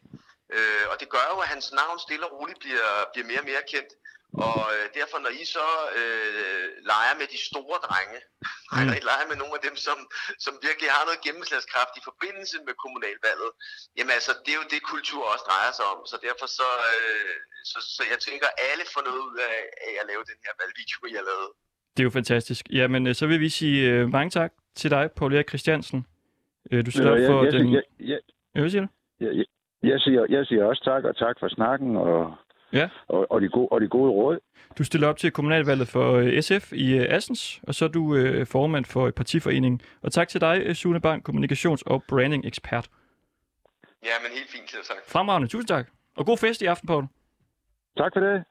Øh, 0.55 0.85
og 0.91 0.97
det 1.01 1.09
gør 1.15 1.27
jo, 1.33 1.39
at 1.45 1.53
hans 1.55 1.67
navn 1.81 1.99
stille 2.07 2.27
og 2.27 2.33
roligt 2.37 2.61
bliver, 2.65 2.91
bliver 3.13 3.27
mere 3.31 3.43
og 3.43 3.49
mere 3.51 3.65
kendt. 3.73 3.93
Og 4.49 4.61
øh, 4.75 4.85
derfor, 4.99 5.19
når 5.25 5.33
I 5.43 5.45
så 5.57 5.69
øh, 6.01 6.67
leger 6.91 7.15
med 7.21 7.29
de 7.35 7.41
store 7.51 7.79
drenge, 7.87 8.19
mm. 8.25 8.77
eller 8.81 8.95
I 9.01 9.03
leger 9.11 9.27
med 9.31 9.39
nogle 9.43 9.55
af 9.59 9.63
dem, 9.69 9.77
som, 9.87 9.99
som 10.45 10.53
virkelig 10.69 10.89
har 10.97 11.03
noget 11.09 11.21
gennemslagskraft 11.27 11.93
i 12.01 12.03
forbindelse 12.09 12.57
med 12.67 12.75
kommunalvalget, 12.83 13.51
jamen 13.97 14.13
altså, 14.19 14.33
det 14.45 14.51
er 14.55 14.59
jo 14.63 14.67
det, 14.75 14.81
kultur 14.93 15.23
også 15.33 15.45
drejer 15.51 15.73
sig 15.79 15.87
om. 15.93 15.99
Så 16.11 16.17
derfor 16.27 16.47
så, 16.59 16.69
øh, 16.93 17.37
så, 17.71 17.79
så 17.97 18.03
jeg 18.13 18.19
tænker, 18.29 18.49
alle 18.71 18.85
får 18.95 19.03
noget 19.09 19.23
ud 19.29 19.37
af, 19.51 19.57
af 19.89 19.95
at 20.01 20.07
lave 20.11 20.23
den 20.31 20.39
her 20.45 20.53
valgvideo, 20.61 20.99
jeg 21.13 21.21
har 21.23 21.29
lavet. 21.33 21.51
Det 21.95 22.01
er 22.03 22.09
jo 22.11 22.15
fantastisk. 22.21 22.63
Jamen, 22.79 23.03
øh, 23.09 23.15
så 23.21 23.25
vil 23.31 23.41
vi 23.47 23.51
sige 23.61 23.79
øh, 23.91 24.03
mange 24.17 24.31
tak 24.39 24.53
til 24.81 24.89
dig, 24.97 25.05
Paul 25.19 25.31
Erik 25.35 25.49
Christiansen. 25.53 26.01
Øh, 26.71 26.81
du 26.87 26.91
stiller 26.91 27.17
jeg, 27.17 27.29
for 27.31 27.39
jeg, 27.45 27.53
den... 27.53 27.65
jeg, 27.77 27.85
jeg, 28.13 28.21
Ja, 28.57 28.61
hvad 28.61 28.71
siger 28.71 28.83
du? 28.87 28.89
jeg, 29.25 29.33
jeg, 29.37 29.47
jeg, 29.83 30.01
siger, 30.01 30.27
jeg 30.29 30.47
siger 30.47 30.65
også 30.65 30.85
tak, 30.85 31.05
og 31.05 31.17
tak 31.17 31.37
for 31.41 31.49
snakken, 31.49 31.97
og, 31.97 32.35
Ja. 32.77 32.89
og, 33.09 33.33
og, 33.33 33.41
de, 33.41 33.49
gode, 33.49 33.69
og 33.71 33.81
de 33.81 33.89
gode 33.89 34.11
råd. 34.11 34.39
Du 34.79 34.85
stiller 34.85 35.09
op 35.09 35.17
til 35.17 35.31
kommunalvalget 35.31 35.89
for 35.89 36.13
øh, 36.13 36.43
SF 36.43 36.73
i 36.73 36.97
øh, 36.97 37.07
Assens, 37.09 37.61
og 37.63 37.75
så 37.75 37.85
er 37.85 37.89
du 37.89 38.15
øh, 38.15 38.47
formand 38.47 38.85
for 38.85 39.11
partiforeningen. 39.11 39.81
Og 40.03 40.13
tak 40.13 40.29
til 40.29 40.41
dig, 40.41 40.63
øh, 40.65 40.75
Sune 40.75 41.01
Bang, 41.01 41.29
kommunikations- 41.29 41.83
og 41.87 42.03
branding-ekspert. 42.09 42.89
Ja, 44.05 44.11
men 44.23 44.31
helt 44.33 44.51
fint, 44.51 44.71
sagt. 44.71 45.01
Fremragende, 45.09 45.49
tusind 45.49 45.69
tak. 45.69 45.87
Og 46.17 46.27
god 46.27 46.39
fest 46.39 46.63
i 46.63 46.67
aften, 46.67 46.87
Paul. 46.87 47.05
Tak 47.97 48.13
for 48.15 48.21
det. 48.21 48.45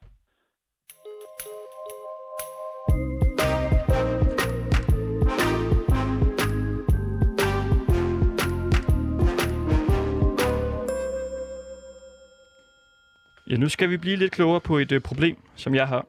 Nu 13.60 13.70
skal 13.70 13.90
vi 13.90 13.98
blive 13.98 14.16
lidt 14.16 14.32
klogere 14.32 14.62
på 14.62 14.78
et 14.78 14.92
øh, 14.92 15.02
problem, 15.02 15.38
som 15.56 15.76
jeg 15.76 15.88
har. 15.88 16.06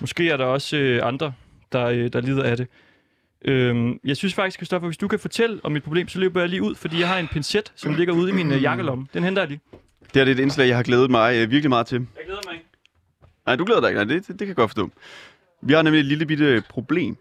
Måske 0.00 0.30
er 0.30 0.36
der 0.36 0.44
også 0.44 0.76
øh, 0.76 1.06
andre, 1.06 1.32
der, 1.72 1.84
øh, 1.84 2.12
der 2.12 2.20
lider 2.20 2.42
af 2.42 2.56
det. 2.56 2.68
Øhm, 3.44 4.00
jeg 4.04 4.16
synes 4.16 4.34
faktisk, 4.34 4.58
Christoffer, 4.58 4.88
hvis 4.88 4.96
du 4.96 5.08
kan 5.08 5.18
fortælle 5.18 5.60
om 5.62 5.72
mit 5.72 5.82
problem, 5.82 6.08
så 6.08 6.18
løber 6.18 6.40
jeg 6.40 6.48
lige 6.48 6.62
ud, 6.62 6.74
fordi 6.74 7.00
jeg 7.00 7.08
har 7.08 7.18
en 7.18 7.28
pincet, 7.28 7.72
som 7.76 7.94
ligger 7.94 8.14
ude 8.14 8.30
i 8.30 8.32
min 8.34 8.52
øh, 8.52 8.62
jakkelomme. 8.62 9.06
Den 9.14 9.24
henter 9.24 9.42
jeg 9.42 9.48
lige. 9.48 9.60
Det 10.14 10.22
er 10.22 10.26
et 10.26 10.38
indslag, 10.38 10.68
jeg 10.68 10.76
har 10.76 10.82
glædet 10.82 11.10
mig 11.10 11.36
øh, 11.36 11.50
virkelig 11.50 11.68
meget 11.68 11.86
til. 11.86 12.06
Jeg 12.16 12.24
glæder 12.24 12.40
mig 12.46 12.54
ikke. 12.54 12.66
Nej, 13.46 13.56
du 13.56 13.64
glæder 13.64 13.80
dig 13.80 13.88
ikke. 13.88 14.04
Nej, 14.04 14.04
det, 14.04 14.28
det, 14.28 14.28
det 14.28 14.38
kan 14.38 14.48
jeg 14.48 14.56
godt 14.56 14.70
forstå. 14.70 14.90
Vi 15.62 15.72
har 15.72 15.82
nemlig 15.82 16.00
et 16.00 16.06
lille 16.06 16.26
bitte 16.26 16.62
problem, 16.68 17.16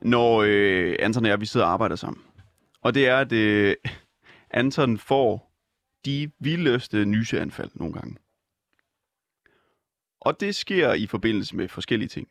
når 0.00 0.42
øh, 0.46 0.96
Anton 0.98 1.24
og 1.24 1.30
jeg 1.30 1.40
vi 1.40 1.46
sidder 1.46 1.66
og 1.66 1.72
arbejder 1.72 1.96
sammen. 1.96 2.22
Og 2.82 2.94
det 2.94 3.08
er, 3.08 3.16
at 3.16 3.32
øh, 3.32 3.74
Anton 4.50 4.98
får 4.98 5.52
de 6.04 6.30
vildeste 6.40 7.04
nyseanfald 7.04 7.70
nogle 7.74 7.94
gange. 7.94 8.16
Og 10.28 10.40
det 10.40 10.54
sker 10.54 10.92
i 10.92 11.06
forbindelse 11.06 11.56
med 11.56 11.68
forskellige 11.68 12.08
ting. 12.08 12.28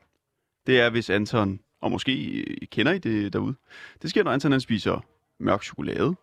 Det 0.68 0.80
er, 0.80 0.90
hvis 0.90 1.10
Anton, 1.10 1.60
og 1.82 1.92
måske 1.92 2.42
øh, 2.42 2.68
kender 2.68 2.92
I 2.92 3.00
det 3.00 3.34
derude, 3.34 3.56
det 4.02 4.10
sker, 4.10 4.24
når 4.24 4.32
Anton 4.32 4.52
han 4.52 4.62
spiser 4.62 5.06
mørk 5.40 5.64
chokolade. 5.64 6.16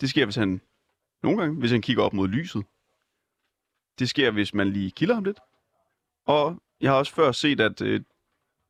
Det 0.00 0.10
sker, 0.10 0.24
hvis 0.24 0.36
han 0.36 0.60
nogle 1.22 1.38
gange, 1.40 1.58
hvis 1.58 1.70
han 1.70 1.82
kigger 1.82 2.02
op 2.02 2.12
mod 2.12 2.28
lyset. 2.28 2.64
Det 3.98 4.08
sker, 4.08 4.30
hvis 4.30 4.54
man 4.54 4.72
lige 4.72 4.90
kilder 4.90 5.14
ham 5.14 5.24
lidt. 5.24 5.38
Og 6.26 6.62
jeg 6.80 6.90
har 6.90 6.98
også 6.98 7.14
før 7.14 7.32
set, 7.32 7.60
at 7.60 7.80
øh, 7.80 8.00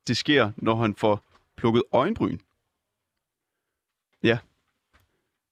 det 0.06 0.16
sker, 0.16 0.52
når 0.56 0.76
han 0.76 0.94
får 0.94 1.24
plukket 1.56 1.82
øjenbryn. 1.92 2.38
Ja. 4.22 4.38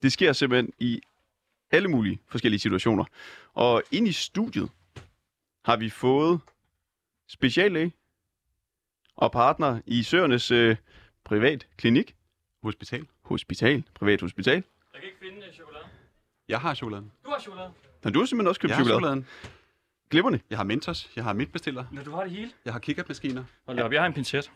Det 0.02 0.12
sker 0.12 0.32
simpelthen 0.32 0.72
i 0.78 1.00
alle 1.70 1.88
mulige 1.88 2.20
forskellige 2.28 2.60
situationer. 2.60 3.04
Og 3.54 3.82
ind 3.90 4.08
i 4.08 4.12
studiet 4.12 4.70
har 5.68 5.76
vi 5.76 5.90
fået 5.90 6.40
speciallæge 7.28 7.92
og 9.16 9.32
partner 9.32 9.80
i 9.86 10.02
Søernes 10.02 10.50
øh, 10.50 10.76
privat 11.24 11.66
klinik. 11.76 12.14
Hospital. 12.62 13.06
Hospital. 13.22 13.84
Privat 13.94 14.20
hospital. 14.20 14.54
Jeg 14.54 14.62
kan 15.00 15.02
ikke 15.04 15.18
finde 15.22 15.46
øh, 15.46 15.52
chokolade. 15.54 15.84
Jeg 16.48 16.58
har 16.60 16.74
chokoladen. 16.74 17.12
Du 17.24 17.30
har 17.30 17.40
chokolade. 17.40 17.70
Nå, 18.04 18.10
du 18.10 18.18
har 18.18 18.26
simpelthen 18.26 18.48
også 18.48 18.60
købt 18.60 18.68
Jeg 18.70 18.76
har 18.76 18.84
chokolade. 18.84 19.00
chokoladen. 19.00 19.26
Glimrende. 20.10 20.40
Jeg 20.50 20.58
har 20.58 20.64
Mentos. 20.64 21.10
Jeg 21.16 21.24
har 21.24 21.32
midtbestiller. 21.32 21.84
Nå, 21.92 22.00
du 22.02 22.10
har 22.10 22.22
det 22.22 22.30
hele. 22.30 22.50
Jeg 22.64 22.72
har 22.72 22.80
kikkertmaskiner. 22.80 23.44
Hold 23.66 23.76
da 23.78 23.82
op, 23.84 23.92
jeg 23.92 24.00
har 24.00 24.06
en 24.06 24.12
pincet. 24.12 24.50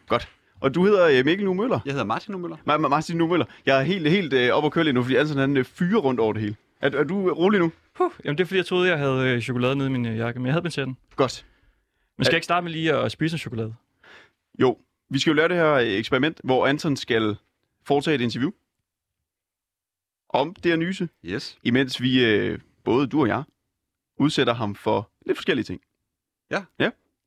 Og 0.61 0.75
du 0.75 0.85
hedder 0.85 1.18
øh, 1.18 1.25
Mikkel 1.25 1.44
Nu 1.44 1.55
Møller. 1.55 1.81
Jeg 1.85 1.92
hedder 1.92 2.07
Martin 2.07 2.38
Møller. 2.38 2.57
Ma- 2.57 2.61
Ma- 2.85 2.88
Martin 2.88 3.16
Nu 3.16 3.27
Møller. 3.27 3.46
Jeg 3.66 3.79
er 3.79 3.83
helt, 3.83 4.11
helt 4.11 4.33
øh, 4.33 4.51
op 4.55 4.64
at 4.64 4.72
køre 4.72 4.85
lige 4.85 4.94
nu, 4.94 5.03
fordi 5.03 5.16
Anton 5.16 5.37
han 5.38 5.57
øh, 5.57 5.64
fyrer 5.64 6.01
rundt 6.01 6.20
over 6.20 6.33
det 6.33 6.42
hele. 6.42 6.57
Er, 6.83 6.90
er 6.90 7.05
du 7.05 7.33
rolig 7.35 7.61
nu? 7.61 7.73
Huh. 7.99 8.11
Jamen, 8.25 8.38
det 8.38 8.45
er 8.45 8.47
fordi, 8.47 8.57
jeg 8.59 8.66
troede, 8.66 8.88
jeg 8.88 8.99
havde 8.99 9.35
øh, 9.35 9.40
chokolade 9.40 9.77
nede 9.77 9.88
i 9.88 9.92
min 9.92 10.07
øh, 10.07 10.16
jakke, 10.16 10.40
men 10.40 10.47
jeg 10.47 10.53
havde 10.55 10.62
pincetten. 10.62 10.97
Godt. 11.16 11.47
Men 12.18 12.25
skal 12.25 12.33
jeg 12.33 12.37
ikke 12.37 12.45
starte 12.45 12.64
med 12.64 12.73
lige 12.73 12.95
at 12.95 13.12
spise 13.12 13.35
en 13.35 13.38
chokolade? 13.38 13.75
Jo, 14.61 14.79
vi 15.11 15.18
skal 15.18 15.31
jo 15.31 15.35
lave 15.35 15.49
det 15.49 15.57
her 15.57 15.73
øh, 15.73 15.87
eksperiment, 15.87 16.40
hvor 16.45 16.66
Anton 16.66 16.97
skal 16.97 17.37
foretage 17.87 18.14
et 18.14 18.21
interview 18.21 18.51
om 20.29 20.55
det 20.55 20.73
her 20.73 20.77
nyse, 20.77 21.09
Yes. 21.25 21.59
imens 21.62 22.01
vi, 22.03 22.25
øh, 22.25 22.59
både 22.85 23.07
du 23.07 23.21
og 23.21 23.29
jeg, 23.29 23.42
udsætter 24.16 24.55
ham 24.55 24.75
for 24.75 25.11
lidt 25.27 25.38
forskellige 25.38 25.64
ting. 25.64 25.81
Jeg 26.51 26.64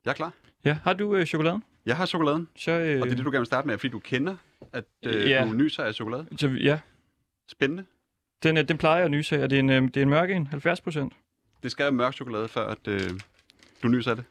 er 0.06 0.14
klar. 0.14 0.34
Ja, 0.66 0.78
har 0.84 0.94
du 0.94 1.16
øh, 1.16 1.26
chokoladen? 1.26 1.64
Jeg 1.86 1.98
har 1.98 2.06
chokoladen. 2.06 2.48
Så, 2.56 2.72
øh, 2.72 2.78
Og 3.02 3.08
det 3.08 3.12
er 3.12 3.16
det, 3.16 3.26
du 3.26 3.32
gerne 3.32 3.40
vil 3.40 3.46
starte 3.46 3.68
med, 3.68 3.78
fordi 3.78 3.92
du 3.92 4.00
kender, 4.00 4.36
at 4.74 4.86
øh, 5.06 5.30
Ja. 5.30 5.46
du 5.46 5.54
nyser 5.54 5.84
af 5.84 5.94
chokolade. 5.96 6.28
så, 6.38 6.48
ja, 6.48 6.80
Spændende. 7.52 7.86
Den, 8.44 8.58
øh, 8.58 8.68
den 8.68 8.78
plejer 8.78 8.98
jeg 8.98 9.06
at 9.06 9.12
nyse 9.12 9.38
af. 9.38 9.44
Er 9.44 9.48
det 9.48 9.60
en, 9.60 9.70
øh, 9.70 9.82
det 9.82 9.98
er 9.98 10.02
en 10.02 10.10
mørk 10.10 10.30
en? 10.32 10.48
70 10.48 10.82
procent? 10.82 11.14
Det 11.64 11.72
skal 11.72 11.84
være 11.84 11.92
mørk 11.92 12.14
chokolade, 12.14 12.48
før 12.48 12.68
at, 12.68 12.88
øh, 12.88 13.10
du 13.84 13.88
nyser 13.88 14.12
af 14.12 14.16
det. 14.18 14.26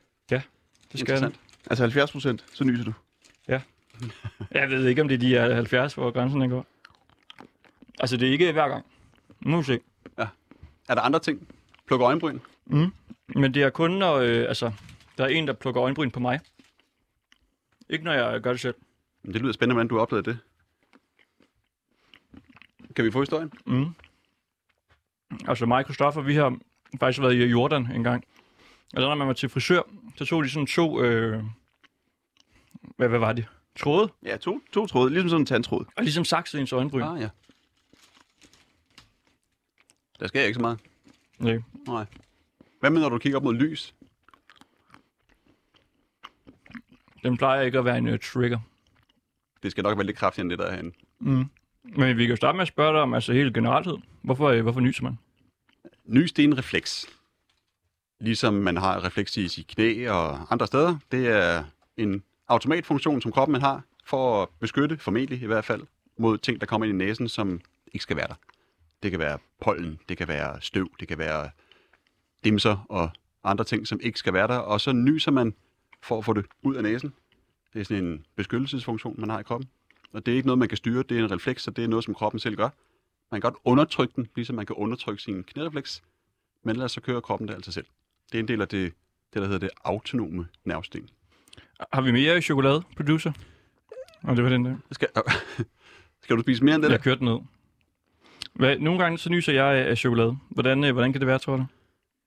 Det 0.92 1.00
skal 1.00 1.20
den. 1.22 1.36
Altså 1.70 1.84
70 1.84 2.12
procent, 2.12 2.44
så 2.52 2.64
nyser 2.64 2.84
du. 2.84 2.92
Jeg 4.50 4.70
ved 4.70 4.86
ikke, 4.86 5.02
om 5.02 5.08
det 5.08 5.20
lige 5.20 5.36
er 5.38 5.54
70, 5.54 5.94
hvor 5.94 6.10
grænsen 6.10 6.40
den 6.40 6.50
går. 6.50 6.66
Altså, 8.00 8.16
det 8.16 8.28
er 8.28 8.32
ikke 8.32 8.52
hver 8.52 8.68
gang. 8.68 8.84
Nu 9.40 9.62
se. 9.62 9.80
Er 10.88 10.94
der 10.94 11.02
andre 11.02 11.18
ting? 11.18 11.48
Plukke 11.86 12.04
øjenbryn? 12.04 12.38
Mm. 12.66 12.92
Men 13.28 13.54
det 13.54 13.62
er 13.62 13.70
kun, 13.70 13.90
når 13.90 14.14
øh, 14.14 14.44
altså, 14.48 14.72
der 15.18 15.24
er 15.24 15.28
en, 15.28 15.46
der 15.46 15.52
plukker 15.52 15.82
øjenbryn 15.82 16.10
på 16.10 16.20
mig. 16.20 16.40
Ikke 17.88 18.04
når 18.04 18.12
jeg 18.12 18.40
gør 18.40 18.50
det 18.50 18.60
selv. 18.60 18.74
Men 19.22 19.32
Det 19.32 19.42
lyder 19.42 19.52
spændende, 19.52 19.74
hvordan 19.74 19.88
du 19.88 20.00
oplevede 20.00 20.30
det. 20.30 20.38
Kan 22.96 23.04
vi 23.04 23.10
få 23.10 23.20
historien? 23.20 23.52
Mm. 23.66 23.86
Altså 25.48 25.66
mig 25.66 25.78
og 25.78 25.84
Christoffer, 25.84 26.22
vi 26.22 26.34
har 26.34 26.58
faktisk 27.00 27.20
været 27.20 27.34
i 27.34 27.44
Jordan 27.44 27.92
en 27.92 28.02
gang. 28.02 28.24
Og 28.94 29.02
så 29.02 29.08
når 29.08 29.14
man 29.14 29.26
var 29.26 29.32
til 29.32 29.48
frisør, 29.48 29.82
så 30.16 30.24
tog 30.24 30.44
de 30.44 30.50
sådan 30.50 30.66
to... 30.66 31.02
Øh, 31.02 31.44
hvad, 32.96 33.08
hvad 33.08 33.18
var 33.18 33.32
det? 33.32 33.46
Tråde? 33.76 34.12
Ja, 34.22 34.36
to, 34.36 34.60
to 34.72 34.86
tråde, 34.86 35.10
ligesom 35.10 35.28
sådan 35.28 35.42
en 35.42 35.46
tandtråd. 35.46 35.84
Og 35.96 36.02
ligesom 36.02 36.24
saksede 36.24 36.60
ens 36.60 36.72
øjenbryn. 36.72 37.02
Ah, 37.02 37.20
ja. 37.20 37.28
Der 40.20 40.26
sker 40.26 40.42
ikke 40.42 40.54
så 40.54 40.60
meget. 40.60 40.80
Nej. 41.38 41.58
Nej. 41.86 42.06
Hvad 42.80 42.90
med, 42.90 43.00
når 43.00 43.08
du 43.08 43.18
kigger 43.18 43.36
op 43.38 43.42
mod 43.44 43.54
lys? 43.54 43.94
Den 47.22 47.36
plejer 47.36 47.62
ikke 47.62 47.78
at 47.78 47.84
være 47.84 47.98
en 47.98 48.08
uh, 48.08 48.18
trigger. 48.18 48.58
Det 49.62 49.70
skal 49.70 49.82
nok 49.82 49.98
være 49.98 50.06
lidt 50.06 50.16
kraftigere 50.16 50.42
end 50.44 50.50
det 50.50 50.58
der 50.58 50.66
er 50.66 50.70
herinde. 50.70 50.96
Mm. 51.18 51.44
Men 51.84 52.16
vi 52.16 52.22
kan 52.22 52.30
jo 52.30 52.36
starte 52.36 52.56
med 52.56 52.62
at 52.62 52.68
spørge 52.68 52.92
dig 52.92 53.02
om 53.02 53.14
altså 53.14 53.32
helt 53.32 53.54
generelt. 53.54 53.88
Hvorfor, 54.22 54.48
øh, 54.48 54.62
hvorfor 54.62 54.80
nyser 54.80 55.02
man? 55.02 55.18
Nys, 56.04 56.32
det 56.32 56.44
er 56.44 56.48
en 56.48 56.58
refleks. 56.58 57.06
Ligesom 58.20 58.54
man 58.54 58.76
har 58.76 59.04
refleks 59.04 59.36
i 59.36 59.48
sit 59.48 59.66
knæ 59.66 60.08
og 60.08 60.52
andre 60.52 60.66
steder. 60.66 60.96
Det 61.12 61.28
er 61.28 61.64
en 61.96 62.22
automatfunktion, 62.48 63.22
som 63.22 63.32
kroppen 63.32 63.60
har, 63.60 63.82
for 64.04 64.42
at 64.42 64.48
beskytte, 64.60 64.98
formentlig 64.98 65.42
i 65.42 65.46
hvert 65.46 65.64
fald, 65.64 65.82
mod 66.18 66.38
ting, 66.38 66.60
der 66.60 66.66
kommer 66.66 66.86
ind 66.86 67.02
i 67.02 67.04
næsen, 67.04 67.28
som 67.28 67.60
ikke 67.92 68.02
skal 68.02 68.16
være 68.16 68.26
der. 68.28 68.34
Det 69.02 69.10
kan 69.10 69.20
være 69.20 69.38
pollen, 69.60 70.00
det 70.08 70.16
kan 70.16 70.28
være 70.28 70.60
støv, 70.60 70.90
det 71.00 71.08
kan 71.08 71.18
være 71.18 71.50
dimser 72.44 72.86
og 72.88 73.10
andre 73.44 73.64
ting, 73.64 73.86
som 73.86 74.00
ikke 74.02 74.18
skal 74.18 74.32
være 74.32 74.48
der. 74.48 74.56
Og 74.56 74.80
så 74.80 74.92
nyser 74.92 75.30
man 75.30 75.54
for 76.02 76.18
at 76.18 76.24
få 76.24 76.32
det 76.32 76.46
ud 76.62 76.74
af 76.74 76.82
næsen. 76.82 77.14
Det 77.72 77.80
er 77.80 77.84
sådan 77.84 78.04
en 78.04 78.26
beskyttelsesfunktion, 78.36 79.14
man 79.18 79.30
har 79.30 79.40
i 79.40 79.42
kroppen. 79.42 79.68
Og 80.14 80.26
det 80.26 80.32
er 80.32 80.36
ikke 80.36 80.46
noget, 80.46 80.58
man 80.58 80.68
kan 80.68 80.76
styre. 80.76 81.02
Det 81.02 81.18
er 81.18 81.24
en 81.24 81.30
refleks, 81.30 81.62
så 81.62 81.70
det 81.70 81.84
er 81.84 81.88
noget, 81.88 82.04
som 82.04 82.14
kroppen 82.14 82.38
selv 82.38 82.56
gør. 82.56 82.68
Man 83.30 83.40
kan 83.40 83.50
godt 83.50 83.60
undertrykke 83.64 84.12
den, 84.16 84.28
ligesom 84.36 84.56
man 84.56 84.66
kan 84.66 84.76
undertrykke 84.76 85.22
sin 85.22 85.44
knærefleks. 85.44 86.02
Men 86.64 86.70
ellers 86.70 86.92
så 86.92 87.00
kører 87.00 87.20
kroppen 87.20 87.48
det 87.48 87.54
altså 87.54 87.72
selv. 87.72 87.86
Det 88.32 88.38
er 88.38 88.42
en 88.42 88.48
del 88.48 88.60
af 88.60 88.68
det, 88.68 88.92
det 89.34 89.42
der 89.42 89.48
hedder 89.48 89.58
det 89.58 89.70
autonome 89.84 90.46
nervesystem. 90.64 91.06
Har 91.92 92.00
vi 92.00 92.12
mere 92.12 92.42
chokolade, 92.42 92.82
producer? 92.96 93.32
Og 94.22 94.36
det 94.36 94.44
var 94.44 94.50
den 94.50 94.64
der. 94.64 94.76
Skal, 94.92 95.08
skal 96.22 96.36
du 96.36 96.42
spise 96.42 96.64
mere 96.64 96.74
end 96.74 96.82
det 96.82 96.90
der? 96.90 96.96
Jeg 96.96 97.02
kørte 97.02 97.24
ned. 97.24 97.38
Hvad, 98.54 98.78
nogle 98.78 99.02
gange 99.02 99.18
så 99.18 99.30
nyser 99.30 99.52
jeg 99.52 99.86
af 99.86 99.98
chokolade. 99.98 100.36
Hvordan, 100.48 100.84
øh, 100.84 100.92
hvordan 100.92 101.12
kan 101.12 101.20
det 101.20 101.26
være, 101.26 101.38
tror 101.38 101.56
du? 101.56 101.64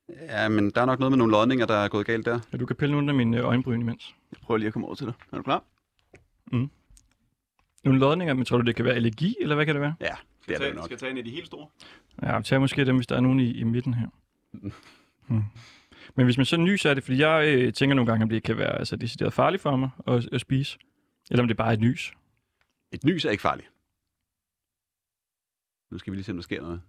Ja, 0.10 0.50
men 0.50 0.72
der 0.72 0.82
er 0.82 0.86
nok 0.86 1.00
noget 1.00 1.12
med 1.12 1.18
nogle 1.18 1.32
lodninger, 1.32 1.66
der 1.66 1.76
er 1.76 1.88
gået 1.88 2.06
galt 2.06 2.26
der. 2.26 2.40
Ja, 2.54 2.58
du 2.58 2.66
kan 2.66 2.76
pille 2.76 2.96
nogle 2.96 3.10
af 3.12 3.16
mine 3.16 3.40
øjenbryn 3.40 3.82
imens. 3.82 4.16
Jeg 4.32 4.40
prøver 4.42 4.58
lige 4.58 4.68
at 4.68 4.74
komme 4.74 4.86
over 4.88 4.96
til 4.96 5.06
dig. 5.06 5.14
Er 5.32 5.38
du 5.38 5.44
klar? 5.44 5.64
Nogle 7.88 8.00
lodninger, 8.00 8.34
men 8.34 8.46
tror 8.46 8.58
du, 8.58 8.64
det 8.66 8.76
kan 8.76 8.86
være 8.86 8.94
allergi, 8.94 9.36
eller 9.42 9.56
hvad 9.56 9.66
kan 9.66 9.76
det 9.76 9.82
være? 9.82 9.96
Ja, 10.02 10.16
det 10.48 10.56
er 10.56 10.60
det 10.60 10.76
nok. 10.76 10.84
Skal 10.86 10.94
jeg 10.94 11.00
tage 11.00 11.12
en 11.12 11.18
af 11.18 11.24
de 11.24 11.32
helt 11.32 11.46
store? 11.48 11.68
Ja, 12.24 12.42
tag 12.42 12.60
måske 12.62 12.86
dem, 12.86 12.96
hvis 12.96 13.08
der 13.08 13.16
er 13.16 13.20
nogen 13.20 13.40
i, 13.40 13.52
i 13.52 13.64
midten 13.64 13.94
her. 13.94 14.08
Hmm. 15.28 15.44
Men 16.16 16.26
hvis 16.26 16.38
man 16.38 16.46
så 16.46 16.58
nyser, 16.58 16.90
er 16.90 16.94
det, 16.94 17.04
fordi 17.04 17.18
jeg 17.22 17.48
øh, 17.48 17.74
tænker 17.74 17.96
nogle 17.96 18.12
gange, 18.12 18.24
om 18.24 18.30
det 18.30 18.44
kan 18.44 18.58
være 18.58 18.78
altså, 18.80 18.96
decideret 18.96 19.34
farligt 19.34 19.62
for 19.64 19.76
mig 19.76 19.90
at, 20.08 20.30
at 20.32 20.42
spise. 20.42 20.78
Eller 21.32 21.42
om 21.44 21.48
det 21.48 21.58
bare 21.58 21.68
er 21.68 21.74
et 21.74 21.80
nys. 21.80 22.14
Et 22.92 23.04
nys 23.04 23.26
er 23.26 23.30
ikke 23.30 23.42
farligt. 23.42 23.70
Nu 25.92 25.98
skal 25.98 26.12
vi 26.12 26.18
lige 26.18 26.24
se, 26.24 26.32
om 26.32 26.38
der 26.38 26.44
sker 26.44 26.62
noget. 26.62 26.82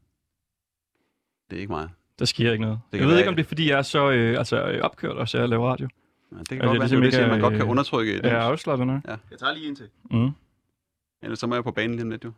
Det 1.51 1.57
er 1.57 1.61
ikke 1.61 1.73
meget. 1.73 1.91
Der 2.19 2.25
sker 2.25 2.53
ikke 2.53 2.63
noget. 2.65 2.81
Det 2.93 2.99
Jeg 2.99 3.07
ved 3.07 3.13
være- 3.13 3.21
ikke, 3.21 3.29
om 3.31 3.37
det 3.37 3.43
er, 3.45 3.49
fordi 3.49 3.71
jeg 3.71 3.79
er 3.79 3.83
så 3.83 4.11
øh, 4.11 4.39
altså, 4.39 4.69
øh, 4.69 4.81
opkørt 4.83 5.17
også 5.17 5.39
af 5.39 5.43
at 5.43 5.49
lave 5.49 5.67
radio. 5.71 5.89
Ja, 6.33 6.37
det 6.37 6.39
Altså, 6.39 6.55
kan 6.57 6.59
godt 6.59 6.79
være, 6.79 6.89
det 6.89 6.91
det 6.91 6.97
er 6.99 7.01
det, 7.03 7.13
siger, 7.13 7.25
at 7.25 7.29
man 7.29 7.37
ikke 7.39 7.43
godt 7.43 7.55
kan 7.55 7.63
øh, 7.63 7.71
undertrykke 7.71 8.15
et 8.15 8.23
Jeg 8.23 8.33
er 8.33 8.39
nys. 8.39 8.53
afslappet 8.53 8.87
nu. 8.87 9.01
Jeg 9.31 9.39
tager 9.39 9.55
lige 9.55 9.69
en 9.69 9.77
til. 9.77 9.89
Mm. 10.11 10.31
Ellers 11.23 11.39
så 11.39 11.47
må 11.47 11.55
jeg 11.55 11.65
på 11.65 11.73
banen 11.73 11.91
lige 11.97 12.03
om 12.03 12.11
lidt, 12.11 12.25
jo. 12.25 12.33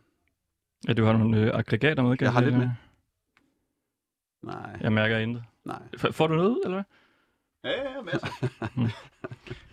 Ja, 0.87 0.93
du 0.93 1.03
har 1.05 1.13
nogle 1.17 1.37
øh, 1.41 1.51
aggregater 1.53 2.03
med, 2.03 2.17
kan 2.17 2.25
Jeg 2.25 2.33
har 2.33 2.41
lidt 2.41 2.57
med. 2.57 2.69
Nej, 4.43 4.77
Jeg 4.81 4.93
mærker 4.93 5.17
intet. 5.17 5.43
nej. 5.65 5.81
F- 5.97 6.11
får 6.11 6.27
du 6.27 6.35
noget, 6.35 6.59
eller 6.65 6.77
hvad? 7.63 7.71
Ja, 7.71 7.91
ja, 7.95 8.01
masser. 8.01 8.27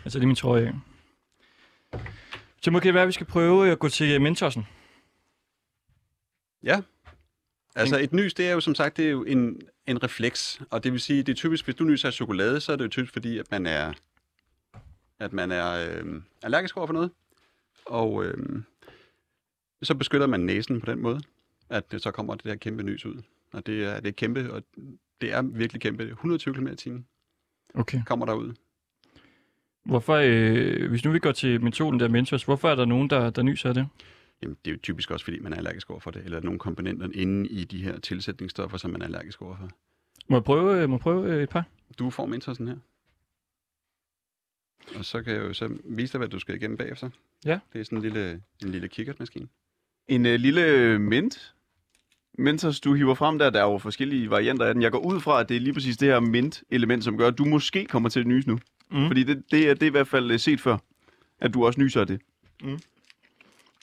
Altså, 0.05 0.19
det 0.19 0.23
er 0.25 0.27
min 0.27 0.37
trøje 0.37 0.67
af. 0.67 0.75
Så 2.63 2.71
må 2.71 2.81
det 2.81 2.95
være, 2.95 3.03
at 3.03 3.07
vi 3.07 3.13
skal 3.13 3.27
prøve 3.27 3.71
at 3.71 3.79
gå 3.79 3.89
til 3.89 4.21
Mentorsen. 4.23 4.67
Ja. 6.63 6.81
Altså 7.77 7.99
et 7.99 8.13
nys, 8.13 8.35
det 8.35 8.49
er 8.49 8.53
jo 8.53 8.61
som 8.61 8.75
sagt, 8.75 8.97
det 8.97 9.07
er 9.07 9.11
jo 9.11 9.25
en, 9.25 9.61
en 9.87 10.03
refleks. 10.03 10.61
Og 10.71 10.85
det 10.85 10.93
vil 10.93 11.01
sige, 11.01 11.23
det 11.23 11.33
er 11.33 11.37
typisk, 11.37 11.65
hvis 11.65 11.75
du 11.77 11.85
nyser 11.85 12.09
af 12.09 12.13
chokolade, 12.15 12.61
så 12.61 12.73
er 12.73 12.77
det 12.77 12.85
jo 12.85 12.89
typisk 12.89 13.13
fordi, 13.13 13.39
at 13.39 13.51
man 13.51 13.67
er, 13.67 13.93
at 15.19 15.33
man 15.33 15.53
er 15.53 15.71
øh, 15.91 16.23
allergisk 16.43 16.77
over 16.77 16.87
for 16.87 16.95
noget. 16.95 17.11
Og 17.87 18.25
øh, 18.25 18.63
så 19.83 19.95
beskytter 19.95 20.27
man 20.27 20.41
næsen 20.41 20.81
på 20.81 20.91
den 20.91 21.03
måde, 21.03 21.21
at 21.71 21.93
det, 21.93 22.03
så 22.03 22.11
kommer 22.11 22.35
det 22.35 22.45
der 22.45 22.55
kæmpe 22.55 22.83
nys 22.83 23.07
ud. 23.07 23.23
Og 23.53 23.67
det 23.67 23.85
er, 23.85 24.01
det 24.01 24.09
er 24.09 24.13
kæmpe, 24.13 24.53
og 24.53 24.63
det 25.21 25.33
er 25.33 25.43
virkelig 25.43 25.83
kæmpe. 25.83 26.05
120 26.05 26.55
km 26.55 26.67
i 26.67 26.77
timen 26.77 27.07
Okay. 27.75 28.03
kommer 28.07 28.27
der 28.27 28.35
ud. 28.35 28.55
Hvorfor, 29.85 30.15
øh, 30.15 30.89
hvis 30.91 31.05
nu 31.05 31.11
vi 31.11 31.19
går 31.19 31.33
til 31.33 31.63
metoden 31.63 32.01
der 32.01 32.09
Mentors, 32.09 32.45
hvorfor 32.45 32.69
er 32.69 32.75
der 32.75 32.85
nogen, 32.85 33.11
der, 33.11 33.31
der 33.31 33.43
nyser 33.43 33.69
af 33.69 33.75
det? 33.75 33.89
Jamen, 34.43 34.57
det 34.65 34.71
er 34.71 34.75
jo 34.75 34.81
typisk 34.83 35.11
også, 35.11 35.25
fordi 35.25 35.39
man 35.39 35.53
er 35.53 35.57
allergisk 35.57 35.91
over 35.91 36.01
for 36.01 36.11
det, 36.11 36.25
eller 36.25 36.41
nogle 36.41 36.59
komponenter 36.59 37.09
inde 37.15 37.49
i 37.49 37.65
de 37.65 37.83
her 37.83 37.99
tilsætningsstoffer, 37.99 38.79
som 38.79 38.91
man 38.91 39.01
er 39.03 39.07
allergisk 39.07 39.43
over 39.43 39.57
for. 39.57 39.71
Må 40.29 40.37
jeg 40.37 40.45
prøve, 40.45 40.83
øh, 40.83 40.89
må 40.89 40.97
jeg 40.97 41.01
prøve 41.01 41.35
øh, 41.35 41.43
et 41.43 41.49
par? 41.49 41.65
Du 41.99 42.11
får 42.11 42.27
mentorsen 42.27 42.69
her. 42.69 42.77
Og 44.99 45.05
så 45.05 45.23
kan 45.23 45.35
jeg 45.35 45.43
jo 45.43 45.53
så 45.53 45.79
vise 45.85 46.13
dig, 46.13 46.19
hvad 46.19 46.29
du 46.29 46.39
skal 46.39 46.55
igennem 46.55 46.77
bagefter. 46.77 47.11
Ja. 47.45 47.59
Det 47.73 47.81
er 47.81 47.85
sådan 47.85 47.99
en 47.99 48.03
lille, 48.03 48.43
en 48.63 48.69
lille 48.69 48.89
kikkertmaskine. 48.89 49.49
En 50.09 50.27
øh, 50.27 50.41
lille 50.41 50.99
mint. 50.99 51.55
Mentos, 52.39 52.81
du 52.81 52.95
hiver 52.95 53.15
frem 53.15 53.39
der, 53.39 53.51
der 53.51 53.61
er 53.61 53.73
jo 53.73 53.79
forskellige 53.79 54.31
varianter 54.31 54.67
af 54.67 54.75
den. 54.75 54.83
Jeg 54.83 54.93
går 54.93 54.99
ud 54.99 55.21
fra, 55.21 55.41
at 55.41 55.49
det 55.49 55.57
er 55.57 55.61
lige 55.61 55.73
præcis 55.75 55.97
det 55.97 56.09
her 56.09 56.21
mint-element, 56.21 57.05
som 57.05 57.19
gør, 57.19 57.29
at 57.29 57.39
du 57.39 57.45
måske 57.45 57.85
kommer 57.85 58.09
til 58.09 58.21
at 58.21 58.27
nyse 58.27 58.49
nu. 58.49 58.59
Mm. 58.91 59.07
Fordi 59.07 59.23
det, 59.23 59.43
det, 59.51 59.71
er, 59.71 59.75
det 59.75 59.83
er 59.83 59.87
i 59.87 59.91
hvert 59.91 60.09
fald 60.09 60.31
øh, 60.31 60.39
set 60.39 60.61
før, 60.61 60.77
at 61.41 61.55
du 61.55 61.67
også 61.67 61.81
nyser 61.81 62.01
af 62.01 62.07
det. 62.07 62.21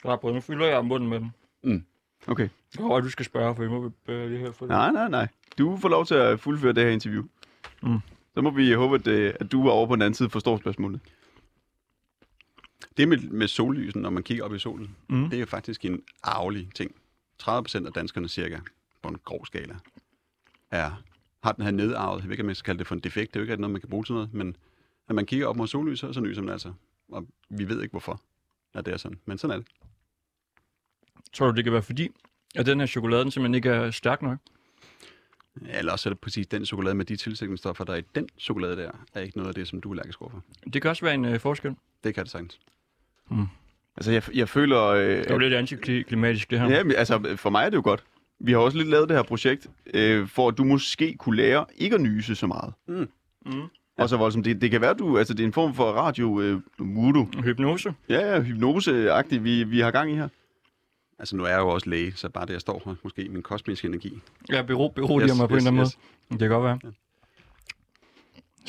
Bare 0.03 0.17
prøv, 0.17 0.33
nu 0.33 0.41
fylder 0.41 0.65
jeg 0.65 0.85
munden 0.85 1.09
med 1.09 1.19
den. 1.19 1.85
Okay. 2.27 2.49
Åh, 2.79 3.03
du 3.03 3.09
skal 3.09 3.25
spørge, 3.25 3.55
for 3.55 3.63
jeg 3.63 3.71
må 3.71 3.91
øh, 4.07 4.29
lige 4.29 4.39
høre 4.39 4.53
for 4.53 4.65
det. 4.65 4.69
Nej, 4.69 4.91
nej, 4.91 5.09
nej. 5.09 5.27
Du 5.57 5.77
får 5.77 5.89
lov 5.89 6.05
til 6.05 6.15
at 6.15 6.39
fuldføre 6.39 6.73
det 6.73 6.83
her 6.83 6.91
interview. 6.91 7.23
Mm. 7.83 7.99
Så 8.33 8.41
må 8.41 8.49
vi 8.49 8.71
håbe, 8.73 8.95
at, 8.95 9.07
øh, 9.07 9.33
at 9.39 9.51
du 9.51 9.67
er 9.67 9.71
over 9.71 9.87
på 9.87 9.95
den 9.95 10.01
anden 10.01 10.13
side 10.13 10.29
forstår 10.29 10.57
spørgsmålet. 10.57 10.99
Det 12.97 13.07
med, 13.07 13.17
med 13.17 13.47
sollysen, 13.47 14.01
når 14.01 14.09
man 14.09 14.23
kigger 14.23 14.43
op 14.43 14.53
i 14.55 14.59
solen, 14.59 14.95
Mm. 15.07 15.23
det 15.29 15.33
er 15.33 15.39
jo 15.39 15.45
faktisk 15.45 15.85
en 15.85 16.01
arvelig 16.23 16.69
ting. 16.75 16.95
30% 17.43 17.85
af 17.85 17.93
danskerne 17.93 18.29
cirka, 18.29 18.59
på 19.01 19.09
en 19.09 19.17
grov 19.25 19.45
skala, 19.45 19.75
er, 20.71 21.03
har 21.43 21.51
den 21.51 21.63
her 21.63 21.71
nedarvet, 21.71 22.19
jeg 22.19 22.23
ved 22.25 22.31
ikke, 22.33 22.43
om 22.43 22.49
jeg 22.49 22.55
skal 22.55 22.65
kalde 22.65 22.79
det 22.79 22.87
for 22.87 22.95
en 22.95 23.01
defekt, 23.01 23.33
det 23.33 23.39
er 23.39 23.43
jo 23.45 23.51
ikke 23.51 23.61
noget, 23.61 23.71
man 23.71 23.81
kan 23.81 23.89
bruge 23.89 24.03
til 24.03 24.13
noget, 24.13 24.33
men 24.33 24.55
når 25.07 25.13
man 25.13 25.25
kigger 25.25 25.47
op 25.47 25.55
mod 25.55 25.67
sollyset, 25.67 26.15
så 26.15 26.21
nyser 26.21 26.41
man 26.41 26.51
altså. 26.53 26.73
Og 27.11 27.27
vi 27.49 27.67
ved 27.69 27.81
ikke, 27.81 27.91
hvorfor, 27.91 28.21
at 28.73 28.85
det 28.85 28.93
er 28.93 28.97
sådan. 28.97 29.19
Men 29.25 29.37
sådan 29.37 29.57
er 29.57 29.57
det. 29.63 29.67
Tror 31.33 31.51
du, 31.51 31.55
det 31.55 31.63
kan 31.63 31.73
være 31.73 31.81
fordi, 31.83 32.09
at 32.55 32.65
den 32.65 32.79
her 32.79 32.87
chokolade 32.87 33.23
den 33.23 33.31
simpelthen 33.31 33.55
ikke 33.55 33.69
er 33.69 33.91
stærk 33.91 34.21
nok? 34.21 34.37
Eller 35.69 35.91
også 35.91 36.09
er 36.09 36.13
det 36.13 36.19
præcis 36.19 36.47
den 36.47 36.65
chokolade 36.65 36.95
med 36.95 37.05
de 37.05 37.15
tilsætningsstoffer, 37.15 37.83
der 37.83 37.93
er 37.93 37.97
i 37.97 38.03
den 38.15 38.29
chokolade 38.39 38.75
der, 38.77 38.91
er 39.13 39.21
ikke 39.21 39.37
noget 39.37 39.47
af 39.47 39.55
det, 39.55 39.67
som 39.67 39.81
du 39.81 39.89
er 39.89 39.93
allergisk 39.93 40.21
overfor. 40.21 40.43
Det 40.73 40.81
kan 40.81 40.89
også 40.91 41.05
være 41.05 41.13
en 41.13 41.25
øh, 41.25 41.39
forskel. 41.39 41.75
Det 42.03 42.15
kan 42.15 42.23
det 42.23 42.31
sagtens. 42.31 42.59
Altså, 43.97 44.11
jeg, 44.11 44.23
jeg 44.33 44.49
føler... 44.49 44.81
Øh, 44.83 45.07
Det 45.09 45.27
er 45.29 45.33
jo 45.33 45.37
lidt 45.39 45.53
antiklimatisk, 45.53 46.51
det 46.51 46.59
her. 46.59 46.69
Ja, 46.69 46.83
men, 46.83 46.95
altså, 46.95 47.35
for 47.35 47.49
mig 47.49 47.65
er 47.65 47.69
det 47.69 47.77
jo 47.77 47.81
godt. 47.83 48.03
Vi 48.39 48.51
har 48.51 48.59
også 48.59 48.77
lidt 48.77 48.89
lavet 48.89 49.09
det 49.09 49.17
her 49.17 49.23
projekt, 49.23 49.67
øh, 49.93 50.27
for 50.27 50.47
at 50.47 50.57
du 50.57 50.63
måske 50.63 51.15
kunne 51.19 51.35
lære 51.35 51.65
ikke 51.77 51.95
at 51.95 52.01
nyse 52.01 52.35
så 52.35 52.47
meget. 52.47 52.73
Mm. 52.87 53.07
Mm. 53.45 53.61
Og 53.97 54.09
så 54.09 54.17
voldsomt. 54.17 54.45
Det, 54.45 54.61
det 54.61 54.71
kan 54.71 54.81
være, 54.81 54.93
du, 54.93 55.17
altså 55.17 55.33
det 55.33 55.43
er 55.43 55.47
en 55.47 55.53
form 55.53 55.73
for 55.73 55.91
radio 55.91 56.41
øh, 56.41 56.61
voodoo. 56.79 57.27
Hypnose. 57.43 57.93
Ja, 58.09 58.33
ja, 58.33 58.41
hypnose-agtigt, 58.41 59.43
vi, 59.43 59.63
vi 59.63 59.79
har 59.79 59.91
gang 59.91 60.11
i 60.11 60.15
her. 60.15 60.27
Altså, 61.19 61.35
nu 61.35 61.43
er 61.43 61.47
jeg 61.47 61.59
jo 61.59 61.67
også 61.67 61.89
læge, 61.89 62.11
så 62.15 62.29
bare 62.29 62.45
det, 62.45 62.53
jeg 62.53 62.61
står 62.61 62.81
her, 62.85 62.95
måske 63.03 63.27
min 63.29 63.41
kosmiske 63.41 63.87
energi. 63.87 64.19
Ja, 64.51 64.61
bero, 64.61 64.87
beroliger 64.87 65.29
Yes, 65.33 65.39
mig 65.39 65.49
på 65.49 65.55
yes, 65.55 65.63
en 65.63 65.67
eller 65.67 65.81
anden 65.81 65.85
yes. 65.85 65.97
måde. 66.29 66.39
Det 66.39 66.49
kan 66.49 66.49
godt 66.49 66.63
være. 66.63 66.79
Der 66.81 66.91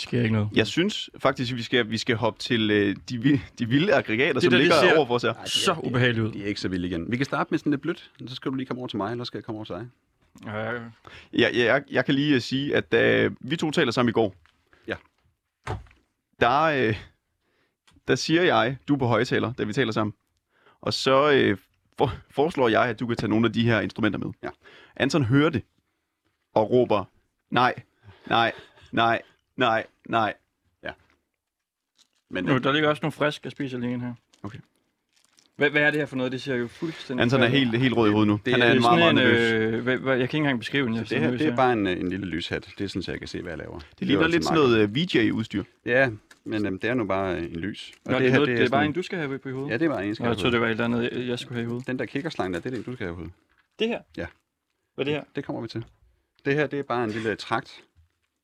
sker 0.00 0.22
ikke 0.22 0.32
noget. 0.34 0.48
Jeg 0.54 0.66
synes 0.66 1.10
faktisk, 1.18 1.52
at 1.52 1.58
vi 1.58 1.62
skal, 1.62 1.90
vi 1.90 1.98
skal 1.98 2.16
hoppe 2.16 2.38
til 2.40 2.70
øh, 2.70 2.96
de, 3.10 3.40
de 3.58 3.68
vilde 3.68 3.94
aggregater, 3.94 4.32
Det 4.32 4.42
som 4.42 4.50
der, 4.50 4.56
det 4.58 4.64
ligger 4.64 4.80
ser- 4.80 4.96
over 4.96 5.06
for 5.06 5.14
os 5.14 5.22
her. 5.22 5.34
Så 5.44 5.76
ubehageligt 5.82 6.26
ud. 6.26 6.32
De 6.32 6.42
er 6.42 6.46
ikke 6.46 6.60
så 6.60 6.68
vilde 6.68 6.86
igen. 6.88 7.10
Vi 7.12 7.16
kan 7.16 7.26
starte 7.26 7.48
med 7.50 7.58
sådan 7.58 7.70
lidt 7.70 7.82
blødt, 7.82 8.10
så 8.26 8.34
skal 8.34 8.50
du 8.50 8.56
lige 8.56 8.66
komme 8.66 8.80
over 8.80 8.88
til 8.88 8.96
mig, 8.96 9.10
eller 9.10 9.24
skal 9.24 9.38
jeg 9.38 9.44
komme 9.44 9.56
over 9.56 9.64
til 9.64 9.74
dig? 9.74 9.86
Ja, 10.46 10.52
Jeg, 10.52 10.80
jeg, 11.32 11.54
jeg, 11.54 11.82
jeg 11.90 12.04
kan 12.04 12.14
lige 12.14 12.34
øh, 12.34 12.40
sige, 12.40 12.76
at 12.76 12.92
da 12.92 13.28
vi 13.40 13.56
to 13.56 13.70
taler 13.70 13.92
sammen 13.92 14.08
i 14.08 14.12
går, 14.12 14.34
Ja. 14.86 14.94
der, 16.40 16.60
øh, 16.62 16.96
der 18.08 18.14
siger 18.14 18.42
jeg, 18.42 18.76
du 18.88 18.94
er 18.94 18.98
på 18.98 19.06
højtaler, 19.06 19.52
da 19.52 19.64
vi 19.64 19.72
taler 19.72 19.92
sammen, 19.92 20.14
og 20.80 20.94
så 20.94 21.30
øh, 21.32 21.58
for, 21.98 22.12
foreslår 22.30 22.68
jeg, 22.68 22.82
at 22.84 23.00
du 23.00 23.06
kan 23.06 23.16
tage 23.16 23.30
nogle 23.30 23.46
af 23.46 23.52
de 23.52 23.62
her 23.62 23.80
instrumenter 23.80 24.18
med. 24.18 24.28
Ja. 24.42 24.48
Anton 24.96 25.24
hører 25.24 25.50
det 25.50 25.62
og 26.54 26.70
råber, 26.70 27.04
nej, 27.50 27.74
nej, 28.26 28.52
nej, 28.92 29.22
nej, 29.56 29.86
nej. 30.08 30.34
Men 32.30 32.44
nu, 32.44 32.58
der 32.58 32.72
ligger 32.72 32.88
også 32.88 33.00
nogle 33.02 33.12
friske, 33.12 33.40
jeg 33.44 33.52
spiser 33.52 33.78
lige 33.78 33.94
en 33.94 34.00
her. 34.00 34.14
Okay. 34.42 34.58
Hvad, 35.56 35.70
hvad 35.70 35.82
er 35.82 35.90
det 35.90 36.00
her 36.00 36.06
for 36.06 36.16
noget? 36.16 36.32
Det 36.32 36.42
ser 36.42 36.54
jo 36.54 36.68
fuldstændig... 36.68 37.22
Anton 37.22 37.42
er 37.42 37.46
helt, 37.46 37.78
helt 37.78 37.96
rød 37.96 38.08
i 38.08 38.12
hovedet 38.12 38.28
nu. 38.28 38.40
Det 38.44 38.52
Han 38.52 38.62
er 38.62 38.66
er, 38.66 38.70
Det 38.70 38.76
er 38.76 38.80
meget, 38.80 38.98
meget 38.98 39.14
nervøs. 39.14 39.52
en... 39.52 39.56
Øh, 39.74 39.82
hvad, 39.82 39.96
hvad, 39.96 40.16
jeg 40.16 40.28
kan 40.28 40.38
ikke 40.38 40.44
engang 40.44 40.58
beskrive 40.58 40.86
den. 40.86 40.94
Jeg 40.94 41.00
er 41.00 41.04
det, 41.04 41.20
her, 41.20 41.30
det 41.30 41.40
er 41.40 41.44
her. 41.50 41.56
bare 41.56 41.72
en, 41.72 41.86
en 41.86 42.08
lille 42.08 42.26
lyshat. 42.26 42.68
Det 42.78 42.84
er 42.84 42.88
sådan, 42.88 43.02
så 43.02 43.10
jeg 43.12 43.18
kan 43.18 43.28
se, 43.28 43.42
hvad 43.42 43.50
jeg 43.52 43.58
laver. 43.58 43.78
Det 43.98 44.06
ligner 44.06 44.28
lidt 44.28 44.44
sådan 44.44 44.58
noget 44.58 44.78
øh, 44.78 44.94
VJ-udstyr. 44.96 45.62
Ja, 45.86 46.10
men 46.44 46.66
øhm, 46.66 46.78
det 46.78 46.90
er 46.90 46.94
nu 46.94 47.04
bare 47.04 47.36
øh, 47.36 47.42
en 47.44 47.56
lys. 47.60 47.92
Og 48.04 48.12
Nå, 48.12 48.18
det, 48.18 48.26
er 48.28 48.32
noget, 48.34 48.48
det 48.48 48.54
er 48.54 48.58
bare 48.58 48.66
sådan- 48.68 48.86
en, 48.86 48.92
du 48.92 49.02
skal 49.02 49.18
have 49.18 49.38
på 49.38 49.48
i 49.48 49.52
hovedet. 49.52 49.70
Ja, 49.70 49.76
det 49.78 49.84
er 49.84 49.88
bare 49.88 50.02
en, 50.02 50.08
jeg 50.08 50.16
skal 50.16 50.24
Nå, 50.24 50.30
jeg 50.30 50.38
troede, 50.38 50.52
det 50.52 50.60
var 50.60 50.66
et 50.66 50.70
eller 50.70 50.84
andet, 50.84 51.02
jeg- 51.12 51.26
jeg 51.28 51.38
skulle 51.38 51.54
have 51.54 51.62
i 51.64 51.66
hovedet. 51.66 51.86
Den 51.86 51.98
der 51.98 52.06
kikkerslang 52.06 52.54
der, 52.54 52.60
det 52.60 52.70
er 52.72 52.74
den, 52.74 52.82
du 52.84 52.92
skal 52.94 53.06
have 53.06 53.12
i 53.12 53.16
hovedet. 53.16 53.32
Det 53.78 53.88
her? 53.88 54.00
Ja. 54.16 54.26
Hvad 54.94 55.02
er 55.02 55.10
det 55.10 55.14
her? 55.14 55.24
Det 55.36 55.44
kommer 55.44 55.62
vi 55.62 55.68
til. 55.68 55.84
Det 56.44 56.54
her, 56.54 56.66
det 56.66 56.78
er 56.78 56.82
bare 56.82 57.04
en 57.04 57.10
lille 57.10 57.36
trakt. 57.36 57.82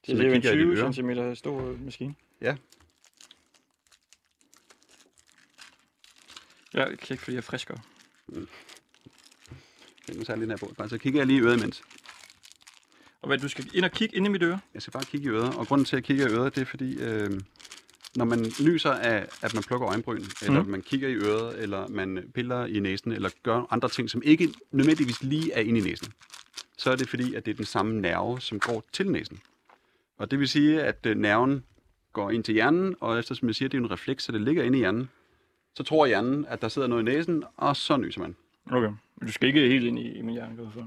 Det 0.07 0.16
som 0.16 0.20
er 0.20 0.24
jo 0.28 0.32
en 0.34 0.40
kigger 0.42 0.53
i 0.53 0.59
dit 0.59 0.76
20 0.76 0.84
øre. 0.84 0.92
cm 1.32 1.34
stor 1.34 1.68
øh, 1.68 1.84
maskine. 1.84 2.14
Ja. 2.40 2.57
Ja, 6.74 6.84
jeg 6.88 6.98
kan 6.98 7.14
ikke, 7.14 7.22
fordi 7.22 7.34
jeg 7.34 7.38
er 7.38 7.42
friskere. 7.42 7.78
Den 8.26 8.48
nu 10.16 10.24
tager 10.24 10.24
jeg 10.28 10.36
lige 10.38 10.40
den 10.40 10.50
her 10.50 10.57
på. 10.68 10.74
Bare 10.78 10.88
så 10.88 10.98
kigger 10.98 11.20
jeg 11.20 11.26
lige 11.26 11.38
i 11.38 11.42
øret 11.42 11.59
imens. 11.59 11.82
Og 13.22 13.26
hvad, 13.26 13.38
du 13.38 13.48
skal 13.48 13.66
ind 13.74 13.84
og 13.84 13.90
kigge 13.90 14.16
ind 14.16 14.26
i 14.26 14.28
mit 14.28 14.42
øre? 14.42 14.61
Jeg 14.74 14.82
skal 14.82 14.92
bare 14.92 15.05
kigge 15.05 15.26
i 15.26 15.30
øret, 15.30 15.57
og 15.57 15.66
grunden 15.66 15.84
til, 15.84 15.96
at 15.96 16.00
jeg 16.00 16.05
kigger 16.05 16.28
i 16.28 16.32
øret, 16.32 16.55
det 16.55 16.61
er 16.61 16.64
fordi, 16.64 16.94
øh, 16.94 17.40
når 18.16 18.24
man 18.24 18.53
nyser 18.64 18.90
af, 18.90 19.26
at 19.42 19.55
man 19.55 19.62
plukker 19.62 19.88
øjenbryn, 19.88 20.22
eller 20.42 20.62
Mhm. 20.62 20.70
man 20.70 20.82
kigger 20.82 21.09
i 21.09 21.14
øret, 21.14 21.59
eller 21.62 21.88
man 21.88 22.30
piller 22.34 22.66
i 22.66 22.80
næsen, 22.80 23.12
eller 23.12 23.30
gør 23.42 23.66
andre 23.70 23.88
ting, 23.88 24.11
som 24.11 24.22
ikke 24.24 24.55
nødvendigvis 24.70 25.22
lige 25.22 25.53
er 25.53 25.61
inde 25.61 25.80
i 25.80 25.82
næsen, 25.82 26.12
så 26.76 26.90
er 26.90 26.96
det 26.96 27.09
fordi, 27.09 27.34
at 27.34 27.46
det 27.46 27.50
er 27.53 27.57
den 27.57 27.64
samme 27.64 28.00
nerve, 28.00 28.40
som 28.40 28.61
går 28.61 28.84
til 28.92 29.11
næsen. 29.11 29.40
Og 30.23 30.31
det 30.31 30.39
vil 30.39 30.49
sige, 30.49 30.83
at 30.83 31.07
øh, 31.07 31.16
nerven 31.16 31.64
går 32.12 32.31
ind 32.31 32.45
til 32.45 32.55
hjernen, 32.55 32.97
og 33.01 33.18
eftersom 33.18 33.49
jeg 33.49 33.55
siger, 33.55 33.68
at 33.68 33.73
det 33.73 33.79
er 33.79 33.83
en 33.83 33.91
refleks, 33.91 34.25
så 34.25 34.33
det 34.33 34.41
ligger 34.41 34.62
inde 34.62 34.79
i 34.79 34.81
hjernen, 34.81 35.11
så 35.75 35.83
tror 35.83 36.07
hjernen, 36.07 36.47
at 36.49 36.62
der 36.62 36.68
sidder 36.68 36.89
noget 36.89 37.03
i 37.03 37.05
næsen, 37.05 37.45
og 37.57 37.77
så 37.77 37.97
nyser 37.97 38.20
man. 38.20 38.37
Okay. 38.70 38.93
Du 39.23 39.33
skal 39.33 39.49
ikke 39.49 39.61
helt 39.61 39.85
ind 39.85 39.99
i, 39.99 40.12
i 40.12 40.23
min 40.23 40.35
hjerne, 40.35 40.57
går 40.57 40.70
for. 40.75 40.81
Ja, 40.81 40.85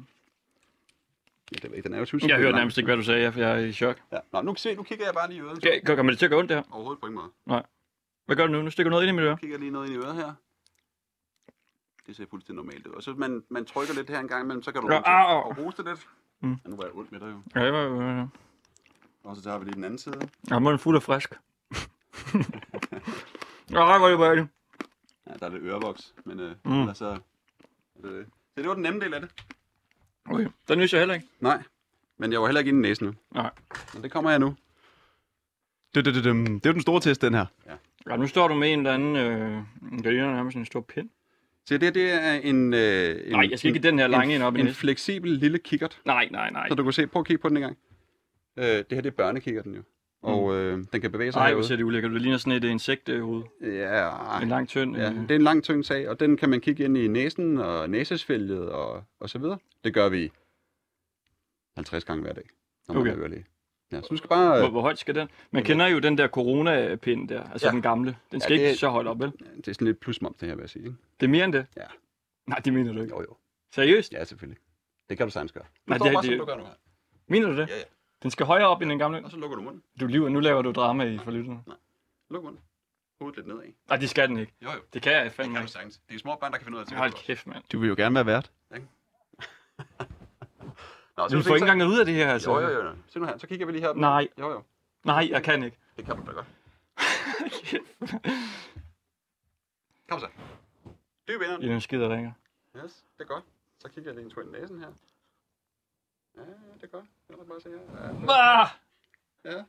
det 1.51 1.63
ved 1.63 1.69
jeg 1.69 1.77
ikke, 1.77 1.87
den 1.87 1.93
er 1.93 1.99
jo 1.99 2.05
tusind 2.05 2.29
Jeg 2.29 2.37
hørte 2.37 2.51
lang. 2.51 2.59
nærmest 2.59 2.77
ikke, 2.77 2.87
hvad 2.87 2.97
du 2.97 3.03
sagde. 3.03 3.21
Jeg, 3.21 3.37
jeg 3.37 3.51
er 3.51 3.65
i 3.65 3.71
chok. 3.71 4.01
Ja. 4.11 4.17
Nå, 4.33 4.41
nu, 4.41 4.55
se, 4.55 4.75
nu 4.75 4.83
kigger 4.83 5.05
jeg 5.05 5.13
bare 5.13 5.29
lige 5.29 5.37
i 5.37 5.41
øret. 5.41 5.57
Okay, 5.57 5.95
kommer 5.95 6.11
det 6.11 6.19
til 6.19 6.25
at 6.25 6.31
gå 6.31 6.39
ondt, 6.39 6.49
det 6.49 6.57
her? 6.57 6.63
Overhovedet 6.71 6.99
på 7.01 7.07
ingen 7.07 7.21
måde. 7.45 7.63
Hvad 8.25 8.35
gør 8.35 8.47
du 8.47 8.53
nu? 8.53 8.61
Nu 8.61 8.69
stikker 8.69 8.89
du 8.89 8.93
noget 8.93 9.03
ind 9.03 9.09
i 9.09 9.15
mit 9.15 9.23
øre. 9.23 9.29
Jeg 9.29 9.39
kigger 9.39 9.57
lige 9.57 9.71
noget 9.71 9.87
ind 9.87 9.95
i 9.95 9.97
øret 10.05 10.15
her. 10.15 10.33
Det 12.07 12.15
ser 12.15 12.25
fuldstændig 12.29 12.65
normalt 12.65 12.87
ud. 12.87 12.93
Og 12.93 13.03
så 13.03 13.13
man, 13.13 13.43
man 13.49 13.65
trykker 13.65 13.93
lidt 13.93 14.09
her 14.09 14.19
en 14.19 14.27
gang 14.27 14.43
imellem, 14.43 14.63
så 14.63 14.71
kan 14.71 14.81
du 14.81 14.87
au. 14.87 15.49
at 15.49 15.63
hoste 15.63 15.83
lidt. 15.83 16.07
Mm. 16.41 16.49
Ja, 16.51 16.69
nu 16.69 16.75
var 16.75 16.83
jeg 16.83 16.93
ondt 16.95 17.11
med 17.11 17.19
dig 17.19 17.27
jo. 17.27 17.59
Ja, 17.59 17.65
det 17.65 17.73
var, 17.73 18.19
øh, 18.21 18.27
Og 19.25 19.35
så 19.35 19.41
tager 19.43 19.57
vi 19.57 19.65
lige 19.65 19.75
den 19.75 19.83
anden 19.83 19.97
side. 19.99 20.19
Ja, 20.49 20.59
må 20.59 20.69
den 20.71 20.79
fuld 20.79 20.95
og 20.95 21.03
frisk. 21.03 21.33
Ja, 23.71 23.97
hvor 23.97 24.05
er 24.05 24.09
det 24.09 24.19
bare 24.19 24.47
Ja, 25.27 25.33
der 25.39 25.45
er 25.45 25.49
lidt 25.49 25.63
ørevoks, 25.63 26.13
men 26.25 26.39
øh, 26.39 26.51
Mm. 26.65 26.79
ellers 26.79 26.97
så... 26.97 27.05
er 27.05 27.17
Det, 28.03 28.11
det. 28.11 28.25
Det 28.57 28.67
var 28.67 28.73
den 28.73 28.83
nemme 28.83 28.99
del 28.99 29.13
af 29.13 29.21
det. 29.21 29.29
Okay, 30.29 30.47
der 30.67 30.75
nyser 30.75 30.97
jeg 30.97 31.01
heller 31.01 31.15
ikke. 31.15 31.27
Nej, 31.39 31.63
men 32.17 32.31
jeg 32.31 32.41
var 32.41 32.47
heller 32.47 32.59
ikke 32.59 32.69
inde 32.69 32.79
i 32.79 32.81
næsen 32.89 33.05
nu. 33.07 33.13
Nej. 33.33 33.49
Men 33.93 34.03
det 34.03 34.11
kommer 34.11 34.29
jeg 34.29 34.39
nu. 34.39 34.55
Det, 35.95 36.05
det, 36.05 36.15
det, 36.15 36.23
det, 36.23 36.33
det 36.35 36.65
er 36.65 36.69
jo 36.69 36.73
den 36.73 36.81
store 36.81 37.01
test, 37.01 37.21
den 37.21 37.33
her. 37.33 37.45
Ja, 38.09 38.15
nu 38.15 38.27
står 38.27 38.47
du 38.47 38.53
med 38.53 38.73
en 38.73 38.79
eller 38.79 38.93
anden, 38.93 39.15
øh, 39.15 39.51
der 40.03 40.11
ligner 40.11 40.33
nærmest 40.35 40.57
en 40.57 40.65
stor 40.65 40.81
pind. 40.81 41.09
Så 41.65 41.77
det, 41.77 41.95
det 41.95 42.11
er 42.11 42.33
en... 42.33 42.73
Øh, 42.73 43.25
en 43.25 43.31
Nej, 43.31 43.47
jeg 43.49 43.59
skal 43.59 43.75
ikke 43.75 43.87
den 43.87 43.99
her 43.99 44.07
lange 44.07 44.25
en, 44.25 44.31
ind 44.35 44.43
op 44.43 44.55
i 44.55 44.59
En 44.59 44.65
næsen. 44.65 44.75
fleksibel 44.79 45.31
lille 45.31 45.59
kikkert. 45.59 46.01
Nej, 46.05 46.27
nej, 46.31 46.49
nej. 46.51 46.69
Så 46.69 46.75
du 46.75 46.83
kan 46.83 46.93
se, 46.93 47.07
prøv 47.07 47.19
at 47.19 47.25
kigge 47.27 47.41
på 47.41 47.49
den 47.49 47.57
en 47.57 47.61
gang. 47.63 47.77
Øh, 48.57 48.65
det 48.65 48.85
her 48.91 49.01
det 49.01 49.05
er 49.05 49.11
børnekikkerten 49.11 49.75
jo. 49.75 49.81
Og 50.21 50.55
øh, 50.55 50.83
den 50.93 51.01
kan 51.01 51.11
bevæge 51.11 51.31
sig 51.31 51.39
Nej, 51.39 51.53
hvor 51.53 51.61
ser 51.63 51.75
det 51.75 51.83
ulækkert. 51.83 52.11
Det 52.11 52.21
ligner 52.21 52.37
sådan 52.37 52.53
et 52.53 52.63
insekthoved. 52.63 53.43
Ja, 53.61 54.39
En 54.41 54.47
lang 54.49 54.67
tynd. 54.67 54.95
ja, 54.97 55.09
øh, 55.11 55.15
det 55.21 55.31
er 55.31 55.35
en 55.35 55.41
lang 55.41 55.63
tynd 55.63 55.83
sag, 55.83 56.09
og 56.09 56.19
den 56.19 56.37
kan 56.37 56.49
man 56.49 56.61
kigge 56.61 56.83
ind 56.83 56.97
i 56.97 57.07
næsen 57.07 57.57
og 57.57 57.89
næsesvælget 57.89 58.69
og, 58.69 59.03
og 59.19 59.29
så 59.29 59.39
videre. 59.39 59.57
Det 59.83 59.93
gør 59.93 60.09
vi 60.09 60.31
50 61.75 62.03
gange 62.05 62.21
hver 62.23 62.33
dag, 62.33 62.43
når 62.87 62.93
man 62.95 63.01
Okay. 63.01 63.11
er 63.11 63.17
øverlæge. 63.17 63.45
Ja, 63.91 64.01
så 64.01 64.07
du 64.11 64.17
skal 64.17 64.27
bare... 64.29 64.59
Hvor, 64.59 64.69
hvor 64.69 64.81
højt 64.81 64.99
skal 64.99 65.15
den? 65.15 65.27
Man 65.51 65.63
kender 65.63 65.87
jo 65.87 65.99
den 65.99 66.17
der 66.17 66.27
corona-pind 66.27 67.27
der, 67.29 67.43
altså 67.51 67.67
Ja. 67.67 67.71
den 67.71 67.81
gamle. 67.81 68.17
Den 68.31 68.41
skal 68.41 68.53
Ja, 68.53 68.59
ikke 68.59 68.69
det- 68.71 68.79
så 68.79 68.89
højt 68.89 69.07
op, 69.07 69.19
vel? 69.19 69.31
Det 69.57 69.67
er 69.67 69.73
sådan 69.73 69.85
lidt 69.87 69.99
plusmoms, 69.99 70.37
det 70.37 70.47
her, 70.47 70.55
vil 70.55 70.61
jeg 70.63 70.69
sige. 70.69 70.83
Ikke? 70.85 70.95
Det 71.19 71.25
er 71.25 71.29
mere 71.29 71.45
end 71.45 71.53
det? 71.53 71.65
Ja. 71.77 71.81
Nej, 72.47 72.59
det 72.65 72.73
mener 72.73 72.93
du 72.93 73.01
ikke. 73.01 73.13
Jo, 73.15 73.21
jo. 73.21 73.35
Seriøst? 73.75 74.13
Ja, 74.13 74.23
selvfølgelig. 74.23 74.57
Det 75.09 75.17
kan 75.17 75.27
du 75.27 75.31
sagtens 75.31 75.51
gøre. 75.51 75.63
Du 75.63 75.69
Nej, 75.87 75.97
det- 75.97 76.13
bare, 76.13 76.21
det- 76.23 76.29
som 76.31 76.37
du 76.39 76.45
gør 76.45 76.55
nu 76.57 76.63
her. 76.63 76.71
Mener 77.27 77.47
du 77.47 77.57
det? 77.57 77.69
Ja, 77.69 77.75
ja. 77.77 77.83
Den 78.25 78.31
skal 78.31 78.45
højere 78.45 78.67
op 78.67 78.81
end 78.81 78.89
den 78.89 78.99
gamle? 78.99 79.25
Og 79.25 79.31
så 79.31 79.37
lukker 79.37 79.57
du 79.57 79.63
munden. 79.63 79.83
Du 79.99 80.07
lyver, 80.07 80.29
nu 80.29 80.39
laver 80.39 80.61
du 80.61 80.71
drama 80.71 81.03
i 81.03 81.17
for 81.17 81.31
lytterne. 81.31 81.63
Luk 82.29 82.43
munden. 82.43 82.61
Hovedet 83.19 83.37
lidt 83.37 83.47
nedad. 83.47 83.71
Nej, 83.89 83.97
det 83.97 84.09
skal 84.09 84.29
den 84.29 84.37
ikke. 84.37 84.53
Jo, 84.61 84.71
jo. 84.71 84.79
Det 84.93 85.01
kan 85.01 85.11
jeg 85.13 85.25
Det 85.25 85.31
fandme 85.31 85.53
kan 85.53 85.61
du 85.61 85.63
ikke. 85.63 85.71
sagtens. 85.71 86.01
Det 86.09 86.15
er 86.15 86.19
små 86.19 86.35
børn, 86.35 86.51
der 86.51 86.57
kan 86.57 86.65
finde 86.65 86.75
ud 86.75 86.81
af 86.81 86.87
det. 86.87 86.97
Hold 86.97 87.11
kæft, 87.13 87.47
mand. 87.47 87.63
Du 87.71 87.79
vil 87.79 87.89
jo 87.89 87.95
gerne 87.97 88.15
være 88.15 88.25
vært. 88.25 88.51
Nå, 91.17 91.27
Du 91.27 91.41
får 91.41 91.55
ikke 91.55 91.67
engang 91.71 91.91
ud 91.91 91.99
af 91.99 92.05
det 92.05 92.15
her, 92.15 92.33
altså. 92.33 92.59
Jo, 92.59 92.67
jo, 92.67 92.83
jo. 92.85 92.91
Se 93.07 93.19
nu 93.19 93.25
her. 93.25 93.37
Så 93.37 93.47
kigger 93.47 93.65
vi 93.65 93.71
lige 93.71 93.81
her. 93.81 93.93
Nej. 93.93 94.27
Jo, 94.39 94.49
jo. 94.51 94.63
Nej, 95.03 95.27
jeg 95.31 95.43
kan 95.43 95.63
ikke. 95.63 95.77
Det 95.97 96.05
kan 96.05 96.15
du 96.15 96.23
da 96.25 96.31
godt. 96.31 96.45
Kom 100.09 100.19
så. 100.19 100.27
Dyb 101.27 101.41
indånd. 101.41 101.63
I 101.63 101.67
den 101.67 101.81
skider 101.81 102.09
ringer. 102.09 102.31
Yes, 102.83 103.05
det 103.17 103.23
er 103.23 103.27
godt. 103.27 103.43
Så 103.79 103.89
kigger 103.89 104.09
jeg 104.11 104.15
lige 104.15 104.25
en 104.25 104.31
tur 104.31 104.41
i 104.41 104.45
næsen 104.45 104.79
her. 104.79 104.87
Ja, 106.37 106.41
det 106.41 106.83
er 106.83 106.87
godt. 106.87 107.05
Jeg 107.29 107.37
vil 107.37 107.45
bare 107.45 107.61
se 107.61 107.69
her. 107.69 107.77
Ja, 107.77 108.61
Ah! 108.61 108.67
ja. 109.45 109.63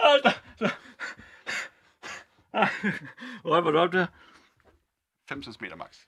Hold 0.00 0.22
da. 0.22 0.30
Røg, 3.44 3.64
var 3.64 3.70
du 3.70 3.78
op 3.78 3.92
der? 3.92 4.06
5 5.28 5.42
cm 5.42 5.64
max. 5.76 5.98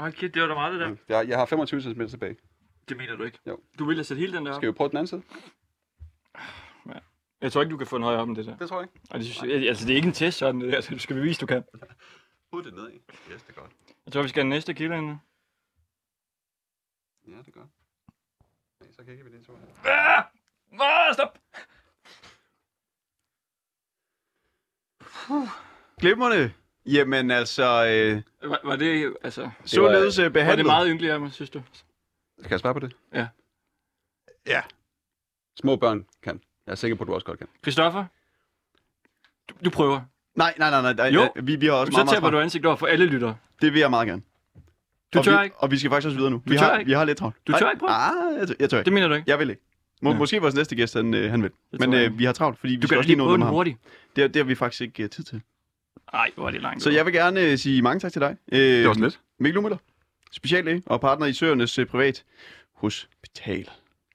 Hold 0.00 0.12
kæft, 0.12 0.34
det 0.34 0.42
var 0.42 0.48
da 0.48 0.54
meget 0.54 0.72
det 0.72 0.80
der. 0.80 0.96
Jeg, 1.18 1.28
jeg 1.28 1.38
har 1.38 1.46
25 1.46 1.80
cm 1.82 2.06
tilbage. 2.06 2.36
Det 2.88 2.96
mener 2.96 3.16
du 3.16 3.22
ikke. 3.22 3.38
Jo. 3.46 3.60
Du 3.78 3.84
ville 3.84 3.98
have 3.98 4.04
sat 4.04 4.16
hele 4.16 4.36
den 4.36 4.46
der 4.46 4.52
op. 4.52 4.56
Skal 4.60 4.68
vi 4.68 4.72
prøve 4.72 4.88
den 4.88 4.96
anden 4.96 5.06
side? 5.06 5.22
Jeg 7.40 7.52
tror 7.52 7.60
ikke, 7.62 7.70
du 7.72 7.76
kan 7.76 7.86
få 7.86 7.96
den 7.96 8.04
højere 8.04 8.20
op 8.20 8.28
end 8.28 8.36
det 8.36 8.46
der. 8.46 8.56
Det 8.56 8.68
tror 8.68 8.80
jeg 8.80 8.88
ikke. 8.94 9.06
Og 9.10 9.18
det 9.18 9.26
synes 9.26 9.42
jeg, 9.52 9.68
altså, 9.68 9.86
det 9.86 9.92
er 9.92 9.96
ikke 9.96 10.08
en 10.08 10.14
test 10.14 10.38
sådan, 10.38 10.60
det 10.60 10.68
der. 10.70 10.76
Altså, 10.76 10.90
du 10.94 10.98
skal 10.98 11.16
bevise, 11.16 11.40
du 11.40 11.46
kan. 11.46 11.64
Hovedet 12.52 12.72
lidt 12.72 12.74
nedad. 12.84 12.92
Yes, 13.32 13.42
det 13.42 13.56
er 13.56 13.60
godt. 13.60 13.72
Jeg 14.06 14.12
tror, 14.12 14.22
vi 14.22 14.28
skal 14.28 14.40
have 14.40 14.44
den 14.44 14.48
næste 14.56 14.74
kilo 14.74 14.94
ind. 14.96 15.18
Ja, 17.28 17.32
det 17.38 17.48
er 17.48 17.50
godt. 17.52 17.68
Så 18.96 19.04
kigger 19.04 19.24
vi 19.24 19.30
lige 19.30 19.38
en 19.38 19.44
tur 19.44 19.58
her. 19.84 19.92
Ah! 19.92 20.24
Ah, 20.80 21.14
stop! 21.14 21.38
Glimrende. 26.00 26.52
Jamen 26.86 27.30
altså, 27.30 27.62
øh, 27.86 28.22
Var, 28.50 28.60
var 28.64 28.76
det, 28.76 29.16
altså... 29.22 29.50
således 29.64 30.18
øh, 30.18 30.24
Var 30.24 30.30
behandlet. 30.30 30.58
det 30.58 30.66
meget 30.66 30.88
ynkeligt 30.90 31.12
af 31.12 31.20
mig, 31.20 31.32
synes 31.32 31.50
du? 31.50 31.62
Skal 32.38 32.50
jeg 32.50 32.60
svare 32.60 32.74
på 32.74 32.80
det? 32.80 32.96
Ja. 33.12 33.28
Ja. 34.46 34.62
Små 35.60 35.76
børn 35.76 36.06
kan. 36.22 36.40
Jeg 36.66 36.72
er 36.72 36.76
sikker 36.76 36.96
på, 36.96 37.04
at 37.04 37.08
du 37.08 37.14
også 37.14 37.26
godt 37.26 37.38
kan. 37.38 37.48
Christoffer? 37.62 38.04
Du, 39.48 39.54
du 39.64 39.70
prøver. 39.70 40.00
Nej, 40.34 40.54
nej, 40.58 40.70
nej, 40.70 40.82
nej. 40.82 40.92
nej 40.92 41.06
Jo. 41.06 41.20
ja, 41.36 41.40
vi, 41.40 41.56
vi 41.56 41.66
har 41.66 41.72
også 41.72 41.90
Så 41.90 41.96
meget, 41.96 42.06
meget 42.06 42.16
taber 42.16 42.30
du 42.30 42.40
ansigt 42.40 42.66
over 42.66 42.76
for 42.76 42.86
alle 42.86 43.06
lyttere. 43.06 43.36
Det 43.60 43.72
vil 43.72 43.80
jeg 43.80 43.90
meget 43.90 44.08
gerne. 44.08 44.22
Du 45.14 45.18
og 45.18 45.24
tør 45.24 45.38
vi, 45.38 45.44
ikke? 45.44 45.56
Og 45.58 45.70
vi 45.70 45.78
skal 45.78 45.90
faktisk 45.90 46.06
også 46.06 46.16
videre 46.16 46.30
nu. 46.30 46.42
vi, 46.44 46.56
tør 46.56 46.64
har, 46.64 46.78
ikke? 46.78 46.88
vi 46.88 46.92
har 46.92 47.04
lidt 47.04 47.18
travlt. 47.18 47.36
Du 47.46 47.52
tør 47.52 47.70
ikke 47.70 47.78
prøve? 47.80 47.90
Ah, 47.90 48.38
jeg, 48.38 48.48
tør, 48.48 48.54
jeg 48.60 48.70
tør 48.70 48.78
ikke. 48.78 48.84
Det 48.84 48.92
mener 48.92 49.08
du 49.08 49.14
ikke? 49.14 49.30
Jeg 49.30 49.38
vil 49.38 49.50
ikke. 49.50 49.62
Må, 50.02 50.10
Ja. 50.12 50.16
Måske 50.16 50.40
vores 50.40 50.54
næste 50.54 50.76
gæst, 50.76 50.94
han, 50.94 51.14
øh, 51.14 51.30
han 51.30 51.42
vil. 51.42 51.50
Det 51.72 51.80
Men 51.80 51.94
øh, 51.94 52.18
vi 52.18 52.24
har 52.24 52.32
travlt, 52.32 52.58
fordi 52.58 52.72
vi 52.72 52.80
Du 52.80 52.86
skal 52.86 52.94
kan 52.94 52.98
også 52.98 53.08
lige 53.08 53.16
nå 53.18 53.24
nummer 53.30 53.46
her. 53.46 53.52
hurtigt. 53.52 53.78
Det, 54.16 54.34
det 54.34 54.40
har 54.40 54.44
vi 54.44 54.54
faktisk 54.54 54.80
ikke 54.80 55.02
øh, 55.02 55.10
tid 55.10 55.24
til. 55.24 55.40
Nej, 56.12 56.30
hvor 56.34 56.46
er 56.46 56.50
det 56.50 56.62
langt. 56.62 56.82
Så 56.82 56.90
jeg 56.90 57.04
vil 57.06 57.12
gerne 57.14 57.40
øh, 57.40 57.58
sige 57.58 57.82
mange 57.82 58.00
tak 58.00 58.12
til 58.12 58.20
dig. 58.20 58.36
Øh, 58.52 58.58
Det 58.60 58.86
var 58.86 58.92
sådan 58.92 59.02
lidt. 59.04 59.20
Mikkel 59.38 59.58
Umøller, 59.58 59.78
speciallæge 60.32 60.82
og 60.86 61.00
partner 61.00 61.26
i 61.26 61.32
Søernes 61.32 61.78
øh, 61.78 61.86
Privat 61.86 62.24
Hospital. 62.74 63.68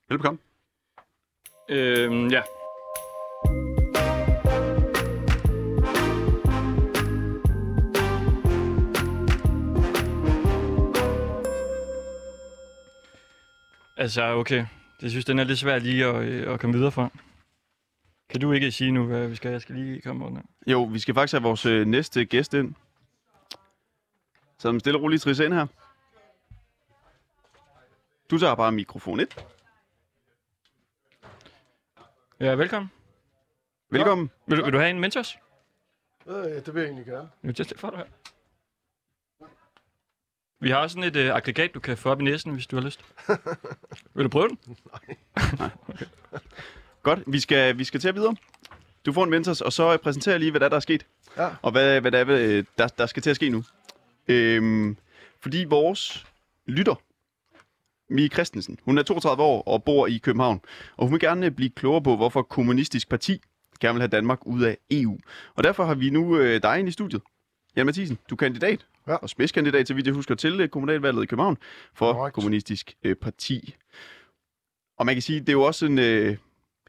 Velbekomme. 0.10 0.40
Øhm, 1.70 2.28
ja. 2.28 2.42
Altså, 14.00 14.24
okay. 14.24 14.66
Det 15.02 15.12
synes, 15.12 15.26
den 15.26 15.40
er 15.40 15.44
lidt 15.44 15.60
svær 15.60 15.80
lige 15.80 16.06
at, 16.06 16.16
øh, 16.16 16.54
at 16.54 16.60
komme 16.60 16.76
videre 16.76 16.92
fra. 16.92 17.10
Kan 18.30 18.42
du 18.42 18.52
ikke 18.52 18.72
sige 18.72 18.92
nu, 18.92 19.06
hvad 19.06 19.28
vi 19.28 19.36
skal? 19.36 19.52
Jeg 19.52 19.62
skal 19.62 19.76
lige 19.76 20.02
komme 20.02 20.26
under. 20.26 20.42
Jo, 20.68 20.84
vi 20.84 21.00
skal 21.00 21.14
faktisk 21.14 21.34
have 21.34 21.44
vores 21.44 21.66
øh, 21.66 21.88
næste 21.88 22.26
gæst 22.26 22.54
ind. 22.54 22.76
Så 24.58 24.80
stille 24.80 25.00
og 25.00 25.04
roligt 25.04 25.22
trisse 25.22 25.46
ind 25.46 25.54
her. 25.54 25.68
Du 28.32 28.38
tager 28.38 28.56
bare 28.56 28.72
mikrofon 28.72 29.20
1. 29.20 29.46
Ja, 32.40 32.52
velkommen. 32.56 32.92
Velkommen. 33.90 34.32
Vil 34.48 34.58
du, 34.58 34.64
vil 34.64 34.74
du 34.74 34.78
have 34.78 34.90
en 34.90 35.00
mentors? 35.00 35.38
Øh, 36.28 36.36
ja, 36.36 36.60
det 36.60 36.74
vil 36.74 36.82
jeg 36.82 36.88
egentlig 36.88 37.06
gerne. 37.06 37.30
Jo, 37.44 37.54
just 37.60 37.74
for 37.78 37.90
dig 37.90 37.98
her. 37.98 38.06
Vi 40.60 40.70
har 40.70 40.78
også 40.78 40.94
sådan 40.94 41.10
et 41.10 41.16
øh, 41.16 41.36
aggregat, 41.36 41.74
du 41.74 41.80
kan 41.80 41.98
få 41.98 42.10
op 42.10 42.22
i 42.22 42.24
næsen, 42.24 42.52
hvis 42.52 42.68
du 42.68 42.76
har 42.76 42.84
lyst. 42.84 43.02
vil 44.16 44.24
du 44.24 44.30
prøve 44.30 44.48
den? 44.48 44.58
Godt, 47.04 47.20
vi 47.28 47.40
skal, 47.40 47.78
vi 47.78 47.84
skal 47.84 48.00
til 48.00 48.08
at 48.08 48.16
videre. 48.16 48.36
Du 49.06 49.14
får 49.14 49.24
en 49.24 49.30
mentors, 49.30 49.62
og 49.62 49.74
så 49.74 49.98
præsenterer 49.98 50.34
jeg 50.34 50.40
lige, 50.40 50.52
hvad 50.52 50.60
der 50.60 50.66
er, 50.66 50.70
der 50.70 50.76
er 50.76 50.80
sket. 50.80 51.06
Ja. 51.38 51.50
Og 51.62 51.72
hvad, 51.72 52.02
hvad 52.02 52.12
der, 52.12 52.20
er, 52.20 52.26
øh, 52.30 52.64
der, 52.78 52.88
der 52.88 53.06
skal 53.06 53.24
til 53.24 53.30
at 53.30 53.36
ske 53.36 53.50
nu. 53.50 53.64
Øhm, 54.28 54.98
fordi 55.40 55.64
vores 55.64 56.26
lytter, 56.66 56.96
Mie 58.10 58.28
Christensen, 58.28 58.80
hun 58.86 58.98
er 58.98 59.04
32 59.04 59.44
år 59.44 59.62
og 59.62 59.84
bor 59.84 60.08
i 60.08 60.18
København. 60.18 60.62
Og 60.98 61.06
hun 61.06 61.12
vil 61.12 61.20
gerne 61.20 61.52
blive 61.52 61.70
klogere 61.70 62.04
på, 62.04 62.16
hvorfor 62.16 62.42
Kommunistisk 62.42 63.10
Parti 63.10 63.42
gerne 63.80 63.94
vil 63.94 64.02
have 64.02 64.08
Danmark 64.08 64.40
ud 64.46 64.62
af 64.62 64.78
EU. 64.92 65.18
Og 65.56 65.64
derfor 65.64 65.86
har 65.86 65.96
vi 65.96 66.10
nu 66.10 66.38
øh, 66.38 66.62
dig 66.62 66.80
ind 66.80 66.88
i 66.88 66.92
studiet. 66.92 67.22
Jan 67.80 67.86
Mathisen, 67.86 68.18
du 68.30 68.36
er 68.36 68.38
kandidat 68.38 68.86
Ja. 69.08 69.16
og 69.16 69.30
spidskandidat, 69.30 69.88
til 69.88 69.96
vidt 69.96 70.08
jeg 70.08 70.14
husker, 70.16 70.36
til 70.36 70.62
øh, 70.62 70.70
kommunalvalget 70.70 71.24
i 71.24 71.26
København 71.26 71.58
for 71.94 72.14
Korrekt. 72.14 72.34
Kommunistisk 72.34 72.94
øh, 73.04 73.16
Parti. 73.16 73.76
Og 74.98 75.06
man 75.06 75.16
kan 75.16 75.22
sige, 75.22 75.40
det 75.40 75.50
er 75.50 75.54
jo 75.54 75.62
også 75.62 75.86
en, 75.86 76.00
øh, 76.00 76.38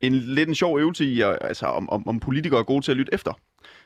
en 0.02 0.12
lidt 0.14 0.48
en 0.48 0.54
sjov 0.54 0.78
øvelse 0.78 1.04
i, 1.04 1.20
altså, 1.20 1.66
om, 1.66 1.90
om, 1.90 2.08
om 2.08 2.20
politikere 2.20 2.60
er 2.60 2.64
gode 2.64 2.84
til 2.84 2.90
at 2.90 2.96
lytte 2.96 3.14
efter. 3.14 3.32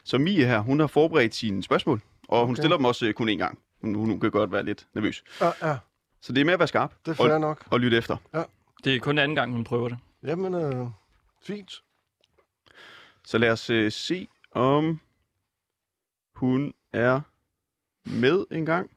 Så 0.04 0.18
Mie 0.18 0.46
her, 0.46 0.58
hun 0.60 0.80
har 0.80 0.86
forberedt 0.86 1.34
sine 1.34 1.62
spørgsmål, 1.62 2.00
og 2.28 2.40
hun 2.46 2.50
Okay. 2.54 2.60
stiller 2.60 2.76
dem 2.76 2.84
også 2.84 3.06
øh, 3.06 3.14
kun 3.14 3.28
én 3.28 3.32
gang. 3.36 3.58
Hun, 3.82 3.94
hun 3.94 4.20
kan 4.20 4.30
godt 4.30 4.52
være 4.52 4.64
lidt 4.64 4.86
nervøs. 4.94 5.24
Ja, 5.40 5.50
ja, 5.68 5.76
Så 6.20 6.32
det 6.32 6.40
er 6.40 6.44
med 6.44 6.52
at 6.52 6.58
være 6.58 6.68
skarp 6.68 6.94
det 7.06 7.10
er 7.10 7.14
fair 7.14 7.32
og, 7.32 7.40
nok. 7.40 7.64
og 7.70 7.80
lytte 7.80 7.96
efter. 7.96 8.16
Det 8.84 8.94
er 8.94 9.00
kun 9.00 9.18
anden 9.18 9.34
gang, 9.34 9.52
hun 9.52 9.64
prøver 9.64 9.88
det. 9.88 9.98
Jamen, 10.22 10.54
øh, 10.54 10.86
fint. 11.42 11.82
Så 13.24 13.38
lad 13.38 13.50
os 13.50 13.70
øh, 13.70 13.92
se, 13.92 14.28
om 14.52 15.00
hun 16.34 16.72
er 16.94 17.20
med 18.20 18.46
en 18.50 18.66
gang. 18.66 18.90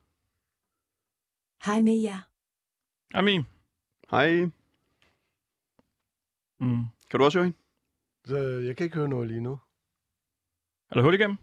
Hej 1.65 1.81
med 1.81 2.01
jer. 2.01 2.19
Amin. 3.13 3.43
Hej. 4.11 4.45
Mm. 6.59 6.83
Kan 7.09 7.19
du 7.19 7.23
også 7.25 7.37
høre 7.39 7.45
hende? 7.45 7.57
Så 8.25 8.37
jeg 8.37 8.77
kan 8.77 8.83
ikke 8.83 8.95
høre 8.95 9.07
noget 9.07 9.27
lige 9.27 9.41
nu. 9.41 9.59
Er 10.89 10.93
der 10.95 11.01
hul 11.01 11.13
igennem? 11.13 11.37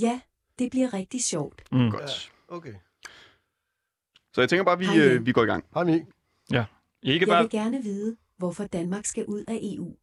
Ja, 0.00 0.20
det 0.58 0.70
bliver 0.70 0.94
rigtig 0.94 1.24
sjovt. 1.24 1.72
Mm. 1.72 1.90
Godt. 1.90 2.32
Okay. 2.48 2.74
Så 4.32 4.40
jeg 4.40 4.48
tænker 4.48 4.64
bare, 4.64 4.72
at 4.72 4.80
vi, 4.80 4.84
Hej, 4.86 4.98
øh, 4.98 5.26
vi 5.26 5.32
går 5.32 5.42
i 5.42 5.46
gang. 5.46 5.64
Hej, 5.74 5.84
Mi. 5.84 5.92
Ikke 5.92 6.06
Jeg 7.02 7.28
bare... 7.28 7.42
vil 7.42 7.50
gerne 7.50 7.82
vide, 7.82 8.16
hvorfor 8.36 8.64
Danmark 8.64 9.04
skal 9.04 9.26
ud 9.26 9.44
af 9.48 9.58
EU. 9.62 9.96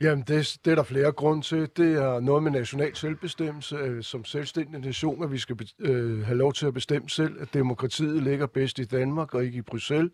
Jamen, 0.00 0.24
det, 0.28 0.58
det 0.64 0.70
er 0.70 0.74
der 0.74 0.82
flere 0.82 1.12
grunde 1.12 1.42
til. 1.42 1.68
Det 1.76 1.94
er 1.94 2.20
noget 2.20 2.42
med 2.42 2.50
national 2.50 2.96
selvbestemmelse. 2.96 3.76
Øh, 3.76 4.02
som 4.02 4.24
selvstændig 4.24 4.80
nation, 4.80 5.22
at 5.22 5.32
vi 5.32 5.38
skal 5.38 5.68
øh, 5.78 6.24
have 6.24 6.38
lov 6.38 6.52
til 6.52 6.66
at 6.66 6.74
bestemme 6.74 7.10
selv, 7.10 7.42
at 7.42 7.54
demokratiet 7.54 8.22
ligger 8.22 8.46
bedst 8.46 8.78
i 8.78 8.84
Danmark 8.84 9.34
og 9.34 9.44
ikke 9.44 9.58
i 9.58 9.62
Bruxelles. 9.62 10.12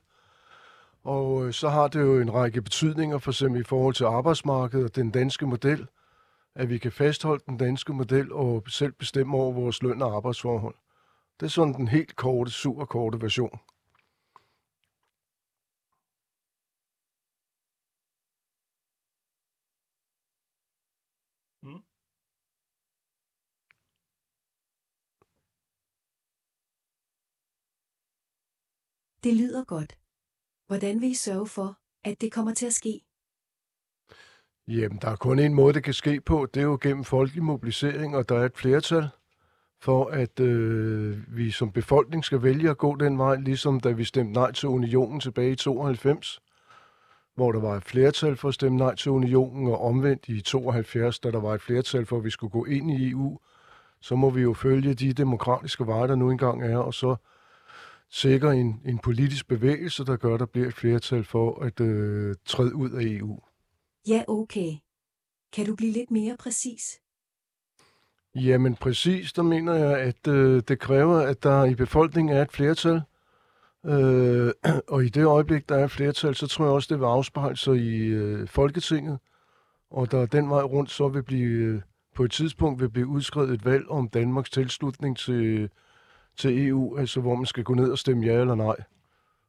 Og 1.05 1.47
øh, 1.47 1.53
så 1.53 1.68
har 1.68 1.89
det 1.89 2.01
jo 2.01 2.20
en 2.20 2.35
række 2.35 2.62
betydninger, 2.62 3.18
for 3.18 3.30
eksempel 3.30 3.61
i 3.61 3.64
forhold 3.64 3.95
til 3.95 4.05
arbejdsmarkedet 4.05 4.85
og 4.85 4.97
den 4.97 5.11
danske 5.11 5.47
model, 5.47 5.87
at 6.55 6.70
vi 6.70 6.78
kan 6.78 6.93
fastholde 6.93 7.45
den 7.47 7.57
danske 7.57 7.93
model 7.93 8.33
og 8.33 8.64
selv 8.68 8.93
bestemme 8.93 9.37
over 9.37 9.53
vores 9.53 9.83
løn 9.83 10.03
og 10.03 10.16
arbejdsforhold. 10.16 10.74
Det 11.41 11.47
er 11.47 11.51
sådan 11.51 11.74
den 11.74 11.89
helt 11.89 12.16
korte, 12.16 12.51
super 12.51 12.85
korte 12.85 13.22
version. 13.22 13.59
Det 29.25 29.37
lyder 29.37 29.64
godt. 29.64 29.99
Hvordan 30.66 31.01
vil 31.01 31.11
I 31.11 31.14
sørge 31.14 31.47
for, 31.47 31.79
at 32.05 32.20
det 32.20 32.33
kommer 32.33 32.55
til 32.55 32.66
at 32.66 32.73
ske? 32.73 33.01
Jamen, 34.68 34.99
der 35.03 35.09
er 35.09 35.16
kun 35.16 35.39
en 35.39 35.55
måde, 35.55 35.75
det 35.75 35.85
kan 35.85 35.95
ske 35.95 36.20
på. 36.20 36.47
Det 36.55 36.61
er 36.61 36.64
jo 36.64 36.79
gennem 36.83 37.05
folkelig 37.05 37.43
mobilisering, 37.43 38.16
og 38.16 38.29
der 38.29 38.39
er 38.39 38.45
et 38.45 38.57
flertal 38.57 39.09
for, 39.81 40.05
at 40.05 40.41
øh, 40.41 41.37
vi 41.37 41.51
som 41.51 41.73
befolkning 41.73 42.25
skal 42.25 42.43
vælge 42.43 42.70
at 42.70 42.79
gå 42.79 42.97
den 42.97 43.18
vej, 43.18 43.37
ligesom 43.37 43.81
da 43.81 43.91
vi 43.91 44.05
stemte 44.05 44.33
nej 44.33 44.53
til 44.53 44.68
unionen 44.68 45.20
tilbage 45.20 45.53
i 45.53 45.57
92, 45.57 46.41
hvor 47.35 47.53
der 47.53 47.61
var 47.61 47.77
et 47.77 47.85
flertal 47.85 48.37
for 48.37 48.49
at 48.49 48.55
stemme 48.55 48.79
nej 48.79 48.95
til 48.95 49.11
unionen, 49.11 49.66
og 49.66 49.81
omvendt 49.81 50.29
i 50.29 50.41
72, 50.41 51.18
da 51.18 51.31
der 51.31 51.41
var 51.41 51.55
et 51.55 51.62
flertal 51.62 52.07
for, 52.07 52.16
at 52.16 52.25
vi 52.25 52.31
skulle 52.31 52.51
gå 52.51 52.64
ind 52.64 52.91
i 52.91 53.11
EU, 53.11 53.39
så 54.01 54.16
må 54.16 54.31
vi 54.31 54.43
jo 54.43 54.55
følge 54.55 54.95
de 54.95 55.12
demokratiske 55.12 55.87
veje, 55.87 56.09
der 56.09 56.14
nu 56.14 56.31
engang 56.31 56.64
er, 56.64 56.79
og 56.79 56.95
så 56.95 57.16
sikre 58.13 58.57
en, 58.57 58.81
en 58.85 58.99
politisk 58.99 59.49
bevægelse, 59.49 60.05
der 60.05 60.17
gør, 60.17 60.35
at 60.35 60.41
der 60.41 60.47
bliver 60.47 60.69
et 60.69 60.75
flertal 60.75 61.25
for 61.25 61.63
at 61.63 61.81
øh, 61.81 62.35
træde 62.45 62.75
ud 62.75 62.91
af 62.91 63.03
EU. 63.03 63.39
Ja, 64.09 64.25
okay. 64.29 64.73
Kan 65.53 65.67
du 65.67 65.77
blive 65.77 65.93
lidt 65.93 66.11
mere 66.11 66.37
præcis? 66.39 67.01
Jamen 68.35 68.75
præcis, 68.75 69.33
der 69.33 69.43
mener 69.43 69.75
jeg, 69.75 69.99
at 69.99 70.29
øh, 70.29 70.63
det 70.69 70.79
kræver, 70.79 71.17
at 71.19 71.43
der 71.43 71.65
i 71.65 71.75
befolkningen 71.75 72.37
er 72.37 72.43
et 72.43 72.53
flertal. 72.53 73.03
Øh, 73.87 74.53
og 74.95 75.05
i 75.05 75.09
det 75.09 75.25
øjeblik, 75.25 75.69
der 75.69 75.77
er 75.77 75.85
et 75.85 75.91
flertal, 75.91 76.35
så 76.35 76.47
tror 76.47 76.65
jeg 76.65 76.75
også, 76.75 76.89
det 76.91 77.01
vil 77.01 77.07
afspejle 77.07 77.57
sig 77.57 77.77
i 77.77 77.99
øh, 77.99 78.49
Folketinget. 78.49 79.19
Og 79.91 80.11
der 80.11 80.27
den 80.27 80.51
vej 80.51 80.63
rundt 80.63 80.91
så 80.91 81.09
vil 81.09 81.23
blive, 81.23 81.65
øh, 81.65 81.81
på 82.15 82.25
et 82.25 82.31
tidspunkt 82.31 82.81
vil 82.81 82.91
blive 82.91 83.07
udskrevet 83.07 83.51
et 83.51 83.65
valg 83.65 83.89
om 83.89 84.09
Danmarks 84.09 84.51
tilslutning 84.51 85.17
til, 85.17 85.71
til 86.37 86.68
EU, 86.68 86.97
altså 86.97 87.20
hvor 87.20 87.35
man 87.35 87.47
skal 87.47 87.64
gå 87.64 87.74
ned 87.74 87.91
og 87.91 87.99
stemme 87.99 88.26
ja 88.26 88.41
eller 88.41 88.55
nej. 88.55 88.76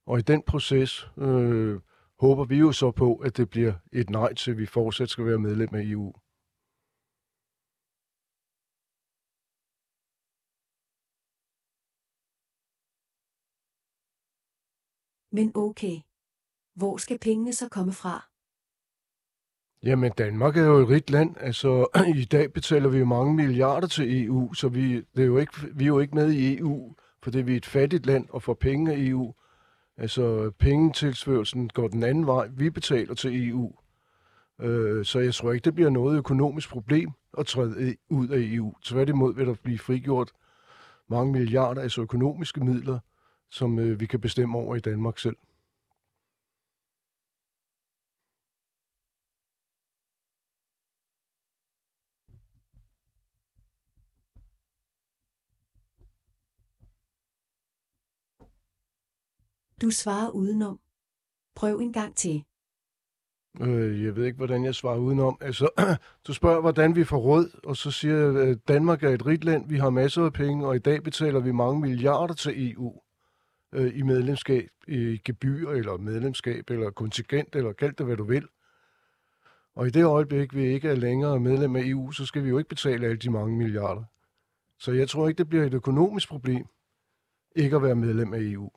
Og 0.06 0.20
i 0.20 0.22
den 0.22 0.42
proces 0.42 1.08
øh, 1.18 1.80
håber 2.20 2.44
vi 2.46 2.58
jo 2.58 2.72
så 2.72 2.92
på, 2.92 3.16
at 3.16 3.38
det 3.38 3.50
bliver 3.50 3.74
et 3.92 4.10
nej 4.10 4.34
til, 4.34 4.52
at 4.52 4.58
vi 4.58 4.66
fortsat 4.66 5.10
skal 5.10 5.26
være 5.26 5.40
medlem 5.40 5.70
af 5.76 5.82
EU. 5.84 6.14
Men 15.32 15.52
okay. 15.56 16.02
Hvor 16.76 16.98
skal 16.98 17.20
pengene 17.20 17.54
så 17.54 17.70
komme 17.70 17.94
fra? 17.94 18.33
Jamen, 19.84 20.12
Danmark 20.18 20.58
er 20.58 20.64
jo 20.64 20.78
et 20.78 20.90
rigt 20.90 21.10
land. 21.10 21.36
Altså, 21.40 21.88
i 22.16 22.26
dag 22.26 22.54
betaler 22.54 22.90
vi 22.90 22.98
jo 22.98 23.06
mange 23.06 23.34
milliarder 23.34 23.88
til 23.88 24.26
EU, 24.26 24.54
så 24.54 24.68
vi, 24.68 24.96
det 24.96 25.22
er 25.22 25.26
jo 25.26 25.38
ikke, 25.38 25.54
vi 25.74 25.84
er 25.84 25.88
jo 25.88 26.00
ikke 26.00 26.16
med 26.16 26.32
i 26.32 26.58
EU, 26.58 26.94
fordi 27.24 27.42
vi 27.42 27.54
er 27.54 27.58
et 27.58 27.66
fattigt 27.66 28.06
land 28.06 28.26
og 28.30 28.44
får 28.44 28.54
penge 28.54 28.92
af 28.92 28.96
EU. 28.98 29.34
Altså, 29.98 30.52
pengetilsførelsen 30.60 31.70
går 31.70 31.88
den 31.88 32.04
anden 32.04 32.28
vej. 32.28 32.50
Vi 32.54 32.70
betaler 32.70 33.14
til 33.14 33.50
EU. 33.50 33.74
Øh, 34.62 35.06
så 35.06 35.20
jeg 35.20 35.34
tror 35.34 35.52
ikke, 35.52 35.66
det 35.66 35.76
bliver 35.76 35.90
noget 35.90 36.18
økonomisk 36.18 36.70
problem 36.70 37.10
at 37.38 37.46
træde 37.46 37.96
ud 38.10 38.28
af 38.28 38.38
EU. 38.40 38.74
Tværtimod 38.84 39.36
vil 39.36 39.48
der 39.48 39.56
blive 39.64 39.80
frigjort 39.80 40.32
mange 41.10 41.32
milliarder, 41.32 41.82
altså 41.82 42.02
økonomiske 42.02 42.64
midler, 42.64 43.00
som 43.52 43.80
øh, 43.80 44.00
vi 44.00 44.06
kan 44.06 44.20
bestemme 44.20 44.58
over 44.58 44.76
i 44.76 44.80
Danmark 44.80 45.20
selv. 45.20 45.36
Du 59.82 59.90
svarer 59.90 60.30
udenom. 60.30 60.80
Prøv 61.56 61.80
en 61.80 61.94
gang 61.94 62.16
til. 62.16 62.44
Øh, 63.62 64.04
jeg 64.04 64.16
ved 64.16 64.26
ikke, 64.26 64.38
hvordan 64.38 64.66
jeg 64.66 64.76
svarer 64.76 64.98
udenom. 64.98 65.38
Altså, 65.42 65.70
du 66.28 66.34
spørger, 66.34 66.62
hvordan 66.62 66.96
vi 66.96 67.04
får 67.04 67.18
råd, 67.18 67.60
og 67.64 67.78
så 67.78 67.92
siger 67.92 68.16
jeg, 68.16 68.50
at 68.50 68.68
Danmark 68.68 69.04
er 69.04 69.10
et 69.10 69.26
rigt 69.26 69.44
land, 69.44 69.70
vi 69.70 69.78
har 69.78 69.90
masser 69.90 70.26
af 70.26 70.34
penge, 70.34 70.68
og 70.68 70.76
i 70.76 70.80
dag 70.80 71.04
betaler 71.04 71.40
vi 71.40 71.52
mange 71.52 71.82
milliarder 71.82 72.34
til 72.34 72.72
EU 72.72 73.02
øh, 73.74 73.98
i 73.98 74.02
medlemskab, 74.02 74.70
i 74.88 75.22
gebyr, 75.26 75.70
eller 75.70 75.98
medlemskab, 75.98 76.70
eller 76.70 76.92
kontingent, 76.92 77.56
eller 77.56 77.74
kald 77.74 77.94
det, 77.94 78.06
hvad 78.06 78.18
du 78.18 78.24
vil. 78.24 78.48
Og 79.76 79.88
i 79.88 79.90
det 79.90 80.04
øjeblik, 80.04 80.56
vi 80.56 80.66
ikke 80.66 80.90
er 80.90 80.96
længere 80.96 81.40
medlem 81.40 81.76
af 81.76 81.82
EU, 81.86 82.12
så 82.12 82.26
skal 82.26 82.44
vi 82.44 82.50
jo 82.50 82.58
ikke 82.58 82.70
betale 82.70 83.06
alle 83.06 83.18
de 83.18 83.30
mange 83.30 83.58
milliarder. 83.58 84.04
Så 84.80 84.92
jeg 84.92 85.10
tror 85.10 85.28
ikke, 85.28 85.38
det 85.38 85.50
bliver 85.50 85.66
et 85.66 85.74
økonomisk 85.74 86.30
problem, 86.30 86.66
ikke 87.56 87.76
at 87.76 87.84
være 87.84 87.96
medlem 87.96 88.34
af 88.34 88.40
EU. 88.40 88.70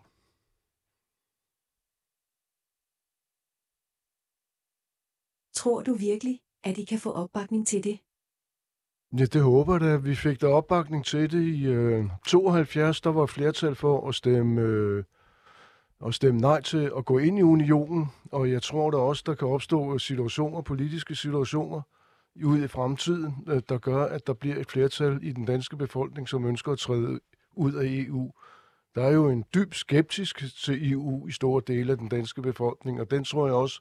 Tror 5.57 5.83
du 5.83 5.95
virkelig, 5.95 6.41
at 6.65 6.79
I 6.79 6.85
kan 6.85 6.99
få 6.99 7.13
opbakning 7.13 7.67
til 7.67 7.85
det? 7.85 7.99
Ja, 9.19 9.25
det 9.25 9.43
håber 9.43 9.73
jeg 9.73 9.81
da. 9.81 9.97
Vi 9.97 10.15
fik 10.15 10.41
der 10.41 10.49
opbakning 10.49 11.05
til 11.05 11.33
det 11.33 11.43
i 11.43 11.67
øh, 11.67 12.05
72. 12.27 13.01
Der 13.01 13.11
var 13.11 13.27
flertal 13.27 13.75
for 13.75 14.09
at 14.09 14.15
stemme, 14.15 14.61
øh, 14.61 15.05
at 16.07 16.15
stemme 16.15 16.41
nej 16.41 16.61
til 16.61 16.93
at 16.97 17.05
gå 17.05 17.19
ind 17.19 17.39
i 17.39 17.43
unionen. 17.43 18.07
Og 18.33 18.51
jeg 18.51 18.63
tror 18.63 18.91
da 18.91 18.97
også, 18.97 19.23
der 19.27 19.35
kan 19.35 19.49
opstå 19.49 19.95
øh, 19.95 20.01
situationer, 20.01 20.61
politiske 20.61 21.15
situationer 21.15 21.83
ude 22.45 22.65
i 22.65 22.69
fremtiden, 22.69 23.45
øh, 23.49 23.63
der 23.69 23.79
gør, 23.79 24.05
at 24.05 24.27
der 24.27 24.33
bliver 24.33 24.57
et 24.57 24.71
flertal 24.71 25.19
i 25.23 25.33
den 25.33 25.45
danske 25.45 25.77
befolkning, 25.77 26.29
som 26.29 26.45
ønsker 26.47 26.73
at 26.73 26.79
træde 26.79 27.21
ud 27.53 27.73
af 27.73 27.85
EU. 27.87 28.33
Der 28.95 29.03
er 29.03 29.11
jo 29.11 29.29
en 29.29 29.45
dyb 29.55 29.75
skeptisk 29.75 30.43
til 30.65 30.93
EU 30.93 31.29
i 31.29 31.33
store 31.33 31.63
dele 31.67 31.93
af 31.93 31.99
den 31.99 32.09
danske 32.09 32.43
befolkning, 32.43 33.01
og 33.01 33.11
den 33.11 33.25
tror 33.25 33.47
jeg 33.47 33.55
også 33.55 33.81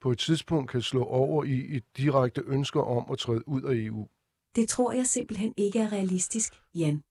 på 0.00 0.10
et 0.10 0.18
tidspunkt 0.18 0.70
kan 0.70 0.82
slå 0.82 1.04
over 1.04 1.44
i 1.44 1.76
et 1.76 1.84
direkte 1.96 2.42
ønsker 2.46 2.80
om 2.80 3.04
at 3.12 3.18
træde 3.18 3.48
ud 3.48 3.62
af 3.62 3.74
EU. 3.74 4.08
Det 4.56 4.68
tror 4.68 4.92
jeg 4.92 5.06
simpelthen 5.06 5.54
ikke 5.56 5.78
er 5.78 5.92
realistisk, 5.92 6.62
Jan. 6.74 7.02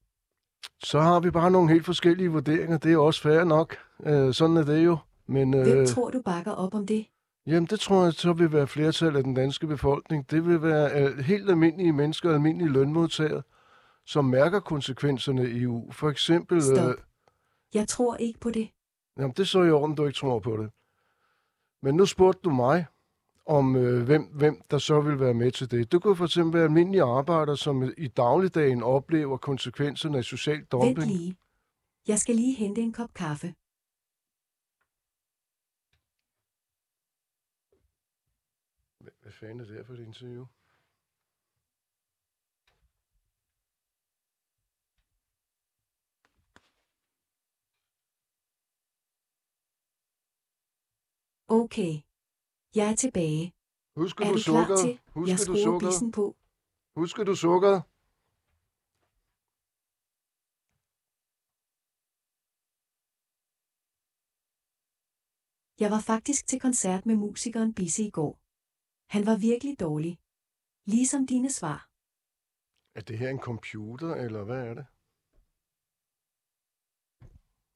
Så 0.84 1.00
har 1.00 1.20
vi 1.20 1.32
bare 1.32 1.52
nogle 1.52 1.72
helt 1.72 1.86
forskellige 1.86 2.30
vurderinger. 2.30 2.78
Det 2.78 2.94
er 2.94 2.98
også 2.98 3.22
fair 3.22 3.44
nok. 3.44 3.78
Øh, 4.06 4.34
sådan 4.34 4.58
er 4.58 4.64
det 4.64 4.86
jo. 4.86 4.98
Men 5.28 5.54
Hvem 5.54 5.78
øh, 5.78 5.88
tror 5.88 6.10
du 6.10 6.22
bakker 6.22 6.52
op 6.52 6.74
om 6.74 6.88
det? 6.88 7.06
jamen, 7.48 7.66
det 7.66 7.80
tror 7.80 8.04
jeg 8.04 8.14
så 8.14 8.34
vil 8.34 8.52
være 8.52 8.68
flertal 8.68 9.16
af 9.16 9.24
den 9.24 9.34
danske 9.34 9.68
befolkning. 9.68 10.32
Det 10.32 10.46
vil 10.46 10.62
være 10.62 11.02
øh, 11.02 11.18
helt 11.18 11.50
almindelige 11.50 11.94
mennesker, 11.94 12.34
almindelige 12.34 12.70
lønmodtagere, 12.70 13.44
som 14.06 14.26
mærker 14.26 14.60
konsekvenserne 14.60 15.50
i 15.50 15.62
EU. 15.62 15.92
For 15.92 16.10
eksempel... 16.10 16.64
Stop. 16.64 16.96
Jeg 17.74 17.88
tror 17.88 18.16
ikke 18.16 18.40
på 18.40 18.50
det. 18.50 18.70
Jamen, 19.18 19.32
det 19.32 19.40
er 19.40 19.44
så 19.44 19.64
i 19.64 19.72
orden, 19.72 19.96
du 19.96 20.06
ikke 20.06 20.18
tror 20.18 20.40
på 20.40 20.58
det. 20.58 20.70
Men 21.82 21.96
nu 21.96 22.06
spurgte 22.06 22.42
du 22.44 22.50
mig, 22.50 22.86
om 23.46 23.76
øh, 23.76 24.06
hvem, 24.06 24.24
hvem 24.24 24.62
der 24.72 24.78
så 24.78 25.02
vil 25.02 25.20
være 25.20 25.34
med 25.34 25.52
til 25.52 25.72
det. 25.72 25.92
Det 25.92 26.02
kunne 26.02 26.16
for 26.16 26.26
eksempel 26.26 26.54
være 26.54 26.64
almindelige 26.64 27.04
arbejdere, 27.04 27.58
som 27.58 27.84
i 27.98 28.08
dagligdagen 28.08 28.84
oplever 28.84 29.38
konsekvenserne 29.38 30.18
af 30.18 30.24
social 30.24 30.58
Vent 30.58 30.72
dumping. 30.72 31.12
lige. 31.12 31.38
Jeg 32.08 32.20
skal 32.20 32.36
lige 32.36 32.56
hente 32.56 32.82
en 32.82 32.94
kop 32.94 33.14
kaffe. 33.14 33.54
Hvad 39.22 39.32
fanden 39.32 39.60
er 39.60 39.66
det 39.66 39.76
her 39.76 39.84
for 39.84 39.94
et 39.94 40.00
interview? 40.00 40.46
Okay. 51.48 51.94
Jeg 52.76 52.86
er 52.92 52.96
tilbage. 52.96 53.54
Husker 53.96 54.26
er 54.26 54.32
du 54.32 54.40
sukkeret? 54.50 54.80
til? 54.86 54.94
Husker 55.14 55.32
jeg 55.34 55.48
du 55.48 55.56
sukkeret? 55.68 56.14
på. 56.18 56.26
Husker 57.02 57.24
du 57.24 57.36
sukkeret? 57.36 57.80
Jeg 65.84 65.90
var 65.96 66.02
faktisk 66.12 66.48
til 66.48 66.60
koncert 66.60 67.06
med 67.06 67.16
musikeren 67.16 67.74
Bisse 67.78 68.04
i 68.04 68.12
går. 68.18 68.34
Han 69.16 69.26
var 69.30 69.38
virkelig 69.50 69.80
dårlig. 69.80 70.14
Ligesom 70.94 71.22
dine 71.34 71.52
svar. 71.60 71.80
Er 72.98 73.02
det 73.08 73.18
her 73.22 73.30
en 73.30 73.40
computer, 73.50 74.12
eller 74.26 74.44
hvad 74.44 74.62
er 74.70 74.74
det? 74.80 74.86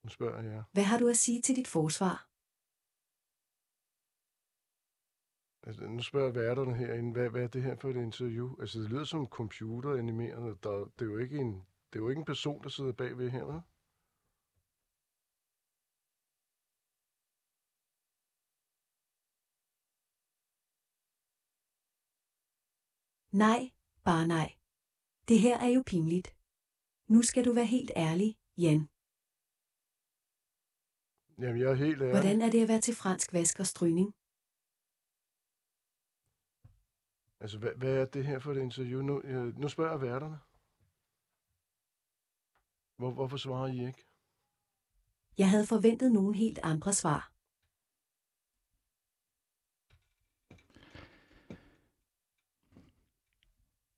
Nu 0.03 0.09
spørger 0.09 0.41
jeg. 0.51 0.63
Hvad 0.73 0.83
har 0.83 0.97
du 0.99 1.07
at 1.13 1.17
sige 1.17 1.41
til 1.41 1.55
dit 1.55 1.67
forsvar? 1.67 2.30
Altså, 5.63 5.87
nu 5.87 6.01
spørger 6.01 6.31
værterne 6.31 6.75
herinde, 6.75 7.11
hvad, 7.11 7.29
hvad 7.29 7.43
er 7.43 7.47
det 7.47 7.63
her 7.63 7.75
for 7.75 7.89
et 7.89 7.95
interview? 7.95 8.61
Altså, 8.61 8.79
det 8.79 8.89
lyder 8.89 9.03
som 9.03 9.27
computeranimeret. 9.27 10.63
Der, 10.63 10.71
det, 10.99 11.01
er 11.01 11.11
jo 11.11 11.17
ikke 11.17 11.37
en, 11.37 11.53
det 11.93 11.99
er 11.99 12.03
jo 12.03 12.09
ikke 12.09 12.19
en 12.19 12.25
person, 12.25 12.63
der 12.63 12.69
sidder 12.69 12.91
bagved 12.91 13.29
her, 13.29 13.45
vel? 13.45 13.61
Nej, 23.31 23.71
bare 24.03 24.27
nej. 24.27 24.49
Det 25.27 25.39
her 25.39 25.57
er 25.59 25.67
jo 25.67 25.83
pinligt. 25.85 26.35
Nu 27.07 27.21
skal 27.21 27.45
du 27.45 27.53
være 27.53 27.65
helt 27.65 27.91
ærlig, 27.95 28.37
Jan. 28.57 28.89
Jamen, 31.41 31.61
jeg 31.61 31.71
er 31.71 31.75
helt 31.85 32.01
ærlig. 32.01 32.11
Hvordan 32.11 32.41
er 32.41 32.49
det 32.51 32.61
at 32.61 32.67
være 32.67 32.81
til 32.81 32.95
fransk 32.95 33.33
vask 33.33 33.59
og 33.59 33.67
stryning? 33.67 34.15
Altså, 37.41 37.57
hvad, 37.57 37.71
hvad 37.77 37.93
er 37.97 38.05
det 38.05 38.25
her 38.25 38.39
for 38.39 38.51
et 38.51 38.57
interview? 38.57 39.01
Nu, 39.01 39.21
øh, 39.21 39.57
nu 39.57 39.67
spørger 39.69 39.91
jeg 39.91 40.01
værterne. 40.01 40.39
Hvor, 42.97 43.11
hvorfor 43.11 43.37
svarer 43.37 43.67
I 43.67 43.87
ikke? 43.87 44.05
Jeg 45.37 45.49
havde 45.49 45.65
forventet 45.67 46.11
nogle 46.11 46.37
helt 46.37 46.59
andre 46.63 46.93
svar. 46.93 47.31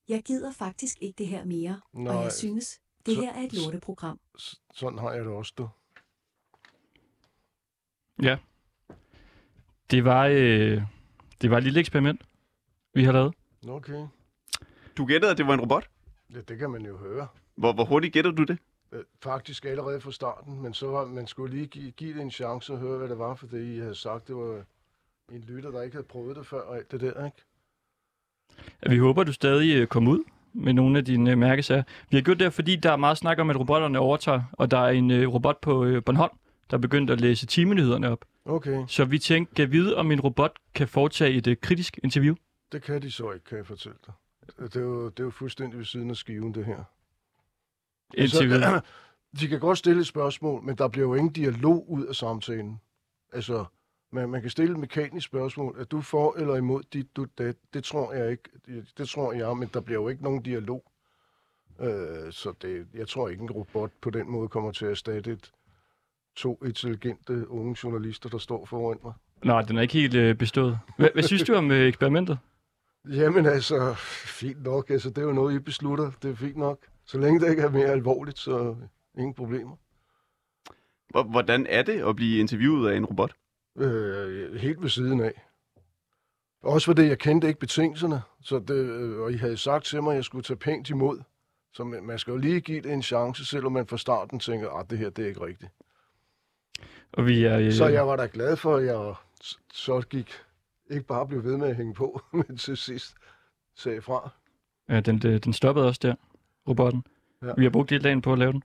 Jeg 0.08 0.24
gider 0.24 0.52
faktisk 0.52 0.98
ikke 1.02 1.18
det 1.18 1.28
her 1.28 1.46
mere, 1.46 1.82
og 1.94 2.00
Nej, 2.02 2.14
jeg 2.16 2.32
synes, 2.32 2.82
det 3.06 3.16
så- 3.16 3.22
her 3.22 3.34
er 3.34 3.41
et 3.41 3.54
lorteprogram. 3.54 4.20
Sådan 4.74 5.00
har 5.00 5.12
jeg 5.12 5.26
det 5.26 5.34
også, 5.34 5.54
du. 5.58 5.70
Ja. 8.22 8.38
Det 9.91 10.04
var, 10.04 10.26
øh, 10.28 10.82
det 11.41 11.50
var 11.52 11.58
et 11.58 11.64
lille 11.64 11.80
eksperiment, 11.80 12.22
vi 12.94 13.04
har 13.04 13.12
lavet. 13.12 13.34
Okay. 13.70 14.06
Du 14.98 15.06
gættede, 15.06 15.32
at 15.32 15.38
det 15.38 15.48
var 15.48 15.54
en 15.54 15.62
robot? 15.62 15.88
Ja, 16.34 16.39
det 16.48 16.58
kan 16.58 16.70
man 16.70 16.86
jo 16.86 16.98
høre. 16.98 17.28
Hvor, 17.56 17.74
hvor 17.74 17.86
hurtigt 17.86 18.14
gættede 18.14 18.36
du 18.36 18.44
det? 18.44 18.58
Øh, 18.91 19.00
Faktisk 19.24 19.66
allerede 19.66 20.02
fra 20.02 20.12
starten, 20.12 20.62
men 20.62 20.74
så 20.74 20.88
var, 20.88 21.06
man 21.06 21.28
skulle 21.28 21.56
lige 21.56 21.68
give, 21.68 21.91
give 21.91 22.14
det 22.14 22.22
en 22.22 22.32
chance 22.32 22.74
og 22.74 22.80
høre, 22.80 22.98
hvad 22.98 23.08
det 23.10 23.20
var, 23.20 23.36
for 23.36 23.48
det 23.48 23.64
I 23.76 23.80
havde 23.80 23.96
sagt, 23.96 24.28
det 24.28 24.36
var 24.36 24.64
en 25.32 25.41
lytter, 25.48 25.72
der 25.72 25.82
ikke 25.82 25.96
havde 25.96 26.08
prøvet 26.08 26.36
det 26.36 26.46
før, 26.48 26.62
og 26.62 26.76
alt 26.78 26.91
det 26.91 27.02
der, 27.02 27.26
ikke? 27.26 27.38
At 28.82 28.91
Vi 28.91 28.98
håber, 28.98 29.24
du 29.24 29.34
stadig 29.34 29.76
øh, 29.76 29.88
kommer 29.88 30.12
ud 30.12 30.24
med 30.54 30.74
nogle 30.74 30.98
af 30.98 31.06
dine 31.06 31.32
øh, 31.32 31.38
mærkesager. 31.38 31.84
Vi 32.10 32.18
har 32.18 32.22
gjort 32.22 32.39
det, 32.39 32.54
fordi 32.54 32.76
der 32.76 32.91
er 32.91 32.96
meget 32.98 33.18
snak 33.18 33.39
om, 33.39 33.50
at 33.50 33.60
robotterne 33.60 34.00
overtager, 34.00 34.41
og 34.52 34.72
der 34.72 34.78
er 34.78 34.89
en 34.89 35.28
robot 35.28 35.62
på 35.62 36.02
Bornholm, 36.06 36.32
der 36.70 36.78
er 36.78 36.82
begyndt 36.82 37.10
at 37.12 37.22
læse 37.22 37.46
timenyhederne 37.46 38.10
op. 38.10 38.26
Okay, 38.46 38.84
Så 38.88 39.06
vi 39.06 39.20
tænkte, 39.20 39.56
kan 39.56 39.72
vide, 39.72 39.96
om 39.98 40.12
en 40.12 40.22
robot 40.22 40.52
kan 40.76 40.88
foretage 40.88 41.34
et 41.52 41.62
kritisk 41.62 42.00
interview? 42.04 42.36
Det 42.74 42.82
kan 42.82 43.01
de 43.01 43.11
så 43.11 43.32
ikke, 43.32 43.45
kan 43.45 43.57
jeg 43.57 43.65
fortælle 43.65 43.97
dig. 44.05 44.13
Det 44.59 44.76
er 44.76 44.82
jo, 44.82 45.09
det 45.09 45.19
er 45.19 45.24
jo 45.24 45.30
fuldstændig 45.30 45.78
ved 45.78 45.86
siden 45.86 46.09
af 46.09 46.15
skiven, 46.15 46.53
det 46.53 46.65
her. 46.65 46.84
Interview. 48.17 48.53
Altså, 48.53 48.82
de 49.39 49.47
kan 49.47 49.59
godt 49.59 49.78
stille 49.78 49.99
et 49.99 50.07
spørgsmål, 50.07 50.63
men 50.63 50.76
der 50.76 50.88
bliver 50.88 51.07
jo 51.07 51.13
ingen 51.13 51.34
dialog 51.34 51.89
ud 51.89 52.05
af 52.05 52.15
samtalen. 52.15 52.82
Altså, 53.34 53.65
man, 54.11 54.30
man 54.30 54.41
kan 54.41 54.49
stille 54.49 54.74
et 54.74 54.80
mekanisk 54.80 55.26
spørgsmål. 55.26 55.80
Er 55.80 55.84
du 55.84 56.01
for 56.01 56.36
eller 56.38 56.55
imod 56.55 56.84
dit, 56.93 57.15
du, 57.15 57.26
det? 57.38 57.57
Det 57.74 57.84
tror 57.84 58.13
jeg 58.13 58.32
ikke. 58.32 58.43
Det, 58.65 58.88
det 58.97 59.09
tror 59.09 59.34
jeg, 59.34 59.57
men 59.57 59.69
der 59.74 59.82
bliver 59.82 60.01
jo 60.01 60.07
ikke 60.07 60.24
nogen 60.24 60.41
dialog. 60.41 60.91
Øh, 61.80 62.32
så 62.32 62.53
det, 62.61 62.88
jeg 62.93 63.07
tror 63.07 63.30
ikke, 63.30 63.43
en 63.43 63.51
robot 63.51 63.91
på 64.01 64.09
den 64.09 64.30
måde 64.32 64.47
kommer 64.47 64.71
til 64.71 64.86
at 64.86 64.91
erstatte 64.91 65.32
et, 65.32 65.51
to 66.36 66.59
intelligente 66.65 67.49
unge 67.49 67.76
journalister, 67.84 68.30
der 68.30 68.38
står 68.38 68.65
foran 68.65 68.97
mig. 69.03 69.13
Nej, 69.43 69.61
den 69.61 69.78
er 69.78 69.82
ikke 69.82 69.93
helt 69.93 70.15
øh, 70.15 70.36
bestået. 70.36 70.80
Hvad, 70.97 71.09
hvad 71.13 71.24
synes 71.24 71.43
du 71.43 71.53
om 71.53 71.71
øh, 71.71 71.88
eksperimentet? 71.88 72.38
Jamen 73.10 73.45
altså, 73.45 73.93
fint 74.26 74.64
nok. 74.64 74.89
Altså, 74.89 75.10
det 75.10 75.18
er 75.18 75.22
jo 75.22 75.32
noget, 75.34 75.56
I 75.56 75.60
beslutter. 75.60 76.12
Det 76.22 76.32
er 76.32 76.36
fint 76.36 76.58
nok. 76.58 76.80
Så 77.06 77.18
længe 77.18 77.39
det 77.39 77.49
ikke 77.49 77.62
er 77.62 77.70
mere 77.70 77.86
alvorligt, 77.88 78.39
så 78.39 78.76
ingen 79.18 79.34
problemer. 79.34 79.76
Hvor- 81.10 81.24
Hvordan 81.24 81.68
er 81.70 81.82
det 81.84 82.08
at 82.10 82.16
blive 82.16 82.39
interviewet 82.39 82.89
af 82.91 82.97
en 82.97 83.06
robot? 83.06 83.34
Øh, 83.78 84.56
helt 84.56 84.82
ved 84.82 84.89
siden 84.89 85.20
af. 85.22 85.41
Også 86.64 86.86
fordi 86.86 87.01
jeg 87.08 87.20
kendte 87.20 87.47
ikke 87.47 87.60
betingelserne, 87.60 88.22
så 88.41 88.60
det, 88.60 88.76
øh, 88.76 89.20
og 89.20 89.32
I 89.32 89.36
havde 89.38 89.58
sagt 89.58 89.86
til 89.86 90.04
mig, 90.04 90.12
at 90.12 90.16
jeg 90.16 90.24
skulle 90.24 90.43
tage 90.43 90.58
pænt 90.58 90.89
imod. 90.89 91.20
Så 91.74 91.84
man, 91.84 92.04
man 92.04 92.20
skal 92.20 92.32
jo 92.32 92.38
lige 92.38 92.62
give 92.62 92.82
det 92.82 92.91
en 92.93 93.04
chance, 93.04 93.45
selvom 93.45 93.72
man 93.72 93.88
fra 93.88 93.97
starten 93.97 94.39
tænker, 94.39 94.70
at 94.72 94.89
det 94.89 94.97
her 94.97 95.10
det 95.10 95.24
er 95.24 95.28
ikke 95.28 95.45
rigtigt. 95.45 95.72
Og 97.14 97.26
vi 97.26 97.43
er, 97.45 97.60
øh, 97.60 97.72
Så 97.74 97.88
jeg 97.88 98.08
var 98.08 98.16
da 98.16 98.28
glad 98.34 98.56
for, 98.58 98.76
at 98.76 98.86
jeg 98.86 99.14
så 99.74 100.01
gik 100.01 100.32
ikke 100.89 101.05
bare 101.05 101.27
blev 101.27 101.43
ved 101.43 101.57
med 101.57 101.67
at 101.67 101.75
hænge 101.75 101.93
på, 101.93 102.21
men 102.47 102.57
til 102.57 102.77
sidst 102.77 103.15
sagde 103.75 104.01
fra. 104.01 104.29
ja, 104.89 104.99
den, 104.99 105.19
den, 105.19 105.39
den 105.39 105.53
stoppede 105.53 105.88
også 105.88 105.99
der, 106.03 106.15
robotten. 106.67 107.03
Ja. 107.43 107.51
Vi 107.57 107.63
har 107.63 107.69
brugt 107.69 107.89
hele 107.91 108.03
dagen 108.03 108.21
på 108.21 108.34
at 108.34 108.39
lave 108.39 108.51
den. 108.51 108.63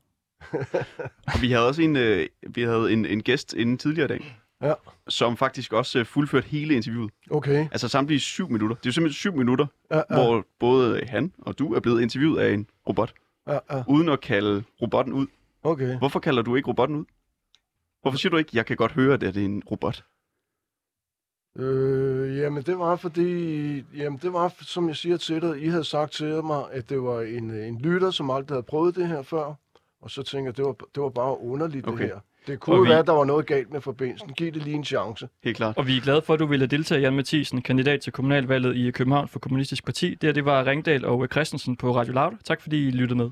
Og 1.35 1.43
vi 1.43 1.51
havde 1.53 1.67
også 1.67 1.83
en, 1.83 1.97
øh, 1.97 2.27
vi 2.49 2.63
havde 2.63 2.93
en, 2.93 3.07
en 3.07 3.23
gæst 3.23 3.53
inden 3.55 3.79
tidligere 3.79 4.05
i 4.05 4.09
dag, 4.09 4.41
Ja. 4.63 4.75
som 5.09 5.37
faktisk 5.37 5.73
også 5.73 5.99
øh, 5.99 6.07
fuldførte 6.07 6.49
hele 6.49 6.75
interviewet. 6.75 7.11
Okay. 7.31 7.61
Altså 7.73 7.89
samtlige 7.89 8.21
syv 8.21 8.49
minutter. 8.51 8.77
Det 8.77 8.87
er 8.87 8.89
jo 8.89 8.93
simpelthen 8.93 9.15
syv 9.15 9.33
minutter, 9.37 9.67
ja. 9.91 9.97
ja, 9.97 10.03
hvor 10.11 10.47
både 10.59 11.05
han 11.07 11.33
og 11.39 11.59
du 11.59 11.75
er 11.75 11.81
blevet 11.81 12.01
interviewet 12.03 12.41
af 12.41 12.53
en 12.53 12.67
robot, 12.89 13.13
ja, 13.47 13.59
ja. 13.71 13.83
uden 13.87 14.09
at 14.09 14.21
kalde 14.21 14.65
robotten 14.83 15.13
ud. 15.15 15.27
Okay. 15.63 15.99
Hvorfor 15.99 16.21
kalder 16.21 16.43
du 16.43 16.57
ikke 16.57 16.69
robotten 16.69 16.97
ud? 16.97 17.05
Hvorfor 18.03 18.19
siger 18.19 18.31
du 18.31 18.37
ikke, 18.37 18.51
jeg 18.55 18.67
kan 18.67 18.77
godt 18.77 18.93
høre, 18.93 19.15
at 19.15 19.21
det 19.21 19.37
er 19.37 19.45
en 19.45 19.63
robot? 19.71 20.05
Øh, 21.59 22.37
jamen 22.39 22.63
det 22.63 22.79
var 22.79 22.97
fordi, 22.97 23.31
jamen 23.97 24.19
det 24.23 24.33
var, 24.33 24.55
som 24.63 24.89
jeg 24.89 24.97
siger 24.97 25.17
til 25.17 25.43
dig, 25.43 25.63
I 25.63 25.69
havde 25.69 25.85
sagt 25.85 26.13
til 26.13 26.45
mig, 26.45 26.63
at 26.73 26.89
det 26.91 27.03
var 27.03 27.21
en, 27.21 27.51
en 27.51 27.81
lytter, 27.81 28.11
som 28.11 28.31
aldrig 28.31 28.55
havde 28.55 28.63
prøvet 28.63 28.97
det 28.97 29.09
her 29.09 29.23
før. 29.23 29.55
Og 30.03 30.11
så 30.11 30.23
tænker 30.23 30.51
jeg, 30.51 30.57
det 30.57 30.65
var, 30.65 30.73
det 30.95 31.03
var 31.03 31.09
bare 31.09 31.41
underligt 31.41 31.87
Okay. 31.89 31.99
det 31.99 32.07
her. 32.07 32.21
Det 32.47 32.61
kunne 32.61 32.77
Og 32.77 32.85
vi- 32.85 32.89
være, 32.89 32.99
at 32.99 33.07
der 33.07 33.13
var 33.13 33.25
noget 33.25 33.47
galt 33.47 33.73
med 33.73 33.81
forbindelsen. 33.81 34.29
Giv 34.33 34.53
det 34.53 34.63
lige 34.65 34.77
en 34.77 34.85
chance. 34.85 35.29
Helt 35.45 35.57
klart. 35.57 35.77
Og 35.79 35.87
vi 35.87 35.97
er 35.97 36.01
glade 36.01 36.23
for, 36.23 36.35
at 36.35 36.41
du 36.41 36.47
ville 36.47 36.67
deltage, 36.67 37.01
Jan 37.01 37.13
Mathisen, 37.17 37.63
kandidat 37.63 38.01
til 38.01 38.13
kommunalvalget 38.13 38.77
i 38.77 38.91
København 38.91 39.29
for 39.29 39.39
Kommunistisk 39.39 39.85
Parti. 39.85 40.11
Det 40.11 40.23
her, 40.23 40.33
det 40.33 40.45
var 40.45 40.67
Ringdal 40.67 41.05
og 41.05 41.27
Christensen 41.33 41.77
på 41.77 41.97
Radio 41.97 42.13
Loud. 42.13 42.33
Tak 42.45 42.63
fordi 42.63 42.89
I 42.89 42.91
lyttede 42.91 43.19
med. 43.19 43.31